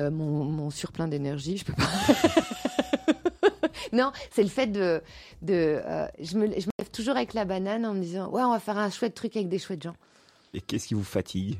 Euh, 0.00 0.10
mon, 0.10 0.44
mon 0.44 0.70
surplein 0.70 1.08
d'énergie, 1.08 1.58
je 1.58 1.64
peux 1.64 1.74
pas. 1.74 1.82
non, 3.92 4.12
c'est 4.30 4.42
le 4.42 4.48
fait 4.48 4.66
de. 4.66 5.02
de 5.42 5.80
euh, 5.84 6.06
je, 6.20 6.36
me, 6.38 6.46
je 6.46 6.66
me 6.66 6.70
lève 6.78 6.90
toujours 6.92 7.16
avec 7.16 7.34
la 7.34 7.44
banane 7.44 7.84
en 7.84 7.94
me 7.94 8.00
disant 8.00 8.28
Ouais, 8.30 8.42
on 8.42 8.52
va 8.52 8.60
faire 8.60 8.78
un 8.78 8.90
chouette 8.90 9.14
truc 9.14 9.36
avec 9.36 9.48
des 9.48 9.58
chouettes 9.58 9.82
gens. 9.82 9.96
Et 10.54 10.60
qu'est-ce 10.60 10.88
qui 10.88 10.94
vous 10.94 11.04
fatigue? 11.04 11.58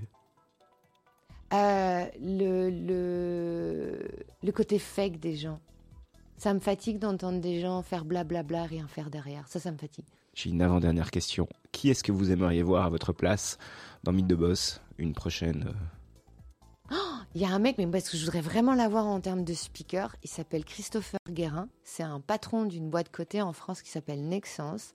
Euh, 1.53 2.05
le, 2.21 2.71
le, 2.71 4.09
le 4.43 4.53
côté 4.53 4.79
fake 4.79 5.19
des 5.19 5.37
gens. 5.37 5.61
Ça 6.41 6.55
me 6.55 6.59
fatigue 6.61 6.99
d'entendre 6.99 7.39
des 7.39 7.61
gens 7.61 7.83
faire 7.83 8.07
blablabla, 8.07 8.63
rien 8.65 8.89
faire 8.89 9.11
derrière. 9.11 9.47
Ça, 9.47 9.61
ça 9.61 9.71
me 9.71 9.77
fatigue. 9.77 10.07
J'ai 10.33 10.49
une 10.49 10.63
avant-dernière 10.63 11.11
question. 11.11 11.47
Qui 11.71 11.91
est-ce 11.91 12.03
que 12.03 12.13
vous 12.13 12.31
aimeriez 12.33 12.63
voir 12.63 12.87
à 12.87 12.89
votre 12.89 13.13
place 13.13 13.59
dans 14.05 14.13
Mythe 14.13 14.27
de 14.27 14.37
Boss 14.37 14.81
Une 14.97 15.13
prochaine 15.13 15.75
euh, 16.91 16.95
Il 17.35 17.43
y 17.43 17.45
a 17.45 17.51
un 17.51 17.59
mec, 17.59 17.77
mais 17.77 17.87
parce 17.87 18.09
que 18.09 18.17
je 18.17 18.25
voudrais 18.25 18.41
vraiment 18.41 18.73
l'avoir 18.75 19.05
en 19.07 19.21
termes 19.21 19.45
de 19.45 19.53
speaker, 19.53 20.17
il 20.25 20.31
s'appelle 20.31 20.65
Christopher 20.65 21.21
Guérin. 21.29 21.69
C'est 21.85 22.05
un 22.05 22.21
patron 22.21 22.65
d'une 22.65 22.89
boîte 22.89 23.11
cotée 23.11 23.43
en 23.43 23.53
France 23.53 23.83
qui 23.83 23.91
s'appelle 23.91 24.27
Nexence. 24.27 24.93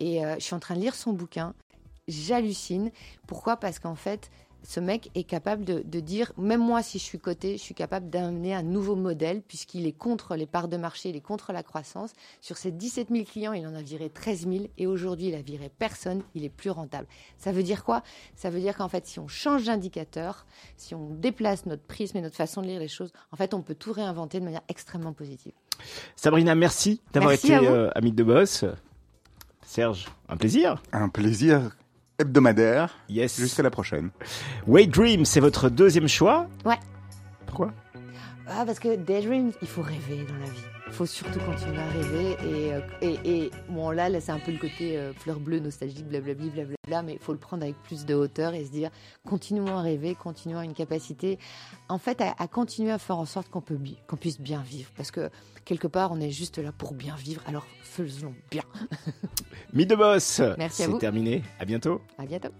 Et 0.00 0.26
euh, 0.26 0.34
je 0.34 0.40
suis 0.40 0.54
en 0.54 0.58
train 0.58 0.74
de 0.74 0.80
lire 0.80 0.96
son 0.96 1.12
bouquin. 1.12 1.54
J'hallucine. 2.08 2.90
Pourquoi? 3.28 3.56
Parce 3.56 3.78
qu'en 3.78 3.94
fait, 3.94 4.32
ce 4.62 4.80
mec 4.80 5.10
est 5.14 5.24
capable 5.24 5.64
de, 5.64 5.82
de 5.84 6.00
dire, 6.00 6.32
même 6.36 6.60
moi, 6.60 6.82
si 6.82 6.98
je 6.98 7.04
suis 7.04 7.18
coté, 7.18 7.56
je 7.56 7.62
suis 7.62 7.74
capable 7.74 8.10
d'amener 8.10 8.54
un 8.54 8.62
nouveau 8.62 8.96
modèle, 8.96 9.42
puisqu'il 9.42 9.86
est 9.86 9.92
contre 9.92 10.36
les 10.36 10.46
parts 10.46 10.68
de 10.68 10.76
marché, 10.76 11.08
il 11.08 11.16
est 11.16 11.20
contre 11.20 11.52
la 11.52 11.62
croissance. 11.62 12.12
Sur 12.40 12.56
ses 12.56 12.70
17 12.70 13.08
000 13.10 13.24
clients, 13.24 13.52
il 13.52 13.66
en 13.66 13.74
a 13.74 13.82
viré 13.82 14.08
13 14.08 14.48
000, 14.48 14.64
et 14.78 14.86
aujourd'hui, 14.86 15.28
il 15.28 15.34
a 15.34 15.42
viré 15.42 15.68
personne, 15.68 16.22
il 16.34 16.44
est 16.44 16.48
plus 16.48 16.70
rentable. 16.70 17.06
Ça 17.38 17.52
veut 17.52 17.62
dire 17.62 17.84
quoi? 17.84 18.02
Ça 18.36 18.50
veut 18.50 18.60
dire 18.60 18.76
qu'en 18.76 18.88
fait, 18.88 19.06
si 19.06 19.18
on 19.18 19.28
change 19.28 19.64
d'indicateur, 19.64 20.46
si 20.76 20.94
on 20.94 21.10
déplace 21.10 21.66
notre 21.66 21.82
prisme 21.82 22.18
et 22.18 22.20
notre 22.20 22.36
façon 22.36 22.62
de 22.62 22.66
lire 22.66 22.80
les 22.80 22.88
choses, 22.88 23.12
en 23.32 23.36
fait, 23.36 23.54
on 23.54 23.62
peut 23.62 23.74
tout 23.74 23.92
réinventer 23.92 24.40
de 24.40 24.44
manière 24.44 24.62
extrêmement 24.68 25.12
positive. 25.12 25.52
Sabrina, 26.16 26.54
merci 26.54 27.00
d'avoir 27.12 27.32
été 27.32 27.54
euh, 27.54 27.90
Mythe 28.00 28.14
de 28.14 28.22
Boss. 28.22 28.64
Serge, 29.64 30.06
un 30.28 30.36
plaisir. 30.36 30.82
Un 30.92 31.08
plaisir 31.08 31.70
hebdomadaire. 32.18 32.96
Yes. 33.08 33.38
Jusqu'à 33.38 33.62
la 33.62 33.70
prochaine. 33.70 34.10
Wait 34.66 34.86
Dream, 34.86 35.24
c'est 35.24 35.40
votre 35.40 35.68
deuxième 35.68 36.08
choix 36.08 36.46
Ouais. 36.64 36.78
Pourquoi? 37.46 37.72
Ah, 38.48 38.64
parce 38.66 38.78
que 38.78 38.96
Daydream, 38.96 39.52
il 39.62 39.68
faut 39.68 39.82
rêver 39.82 40.24
dans 40.28 40.34
la 40.34 40.50
vie. 40.50 40.64
Il 40.88 40.92
faut 40.92 41.06
surtout 41.06 41.38
continuer 41.40 41.78
à 41.78 41.88
rêver. 41.88 42.36
Et, 42.44 42.72
euh, 42.74 42.80
et, 43.00 43.44
et 43.44 43.50
bon, 43.70 43.90
là, 43.90 44.10
là 44.10 44.20
c'est 44.20 44.32
un 44.32 44.38
peu 44.38 44.52
le 44.52 44.58
côté 44.58 44.98
euh, 44.98 45.12
fleur 45.14 45.40
bleue, 45.40 45.58
nostalgique, 45.58 46.06
blablabla, 46.06 46.48
blablabla, 46.50 47.02
mais 47.02 47.14
il 47.14 47.18
faut 47.18 47.32
le 47.32 47.38
prendre 47.38 47.62
avec 47.62 47.76
plus 47.82 48.04
de 48.04 48.14
hauteur 48.14 48.52
et 48.52 48.64
se 48.64 48.70
dire 48.70 48.90
continuons 49.26 49.78
à 49.78 49.80
rêver, 49.80 50.14
continuons 50.14 50.58
à 50.58 50.64
une 50.64 50.74
capacité, 50.74 51.38
en 51.88 51.96
fait, 51.98 52.20
à, 52.20 52.34
à 52.38 52.46
continuer 52.46 52.90
à 52.90 52.98
faire 52.98 53.16
en 53.16 53.24
sorte 53.24 53.48
qu'on 53.48 53.62
qu'on 54.06 54.16
puisse 54.16 54.38
bien 54.40 54.60
vivre. 54.60 54.90
Parce 54.96 55.10
que 55.10 55.30
quelque 55.64 55.86
part, 55.86 56.12
on 56.12 56.20
est 56.20 56.30
juste 56.30 56.58
là 56.58 56.72
pour 56.72 56.94
bien 56.94 57.14
vivre, 57.16 57.42
alors 57.46 57.66
faisons 57.82 58.34
bien. 58.50 58.62
Mythe 59.72 59.90
de 59.90 59.96
Boss, 59.96 60.40
Merci 60.58 60.82
à 60.82 60.86
c'est 60.86 60.90
vous. 60.92 60.98
terminé. 60.98 61.42
À 61.58 61.64
bientôt. 61.64 62.00
À 62.18 62.26
bientôt. 62.26 62.50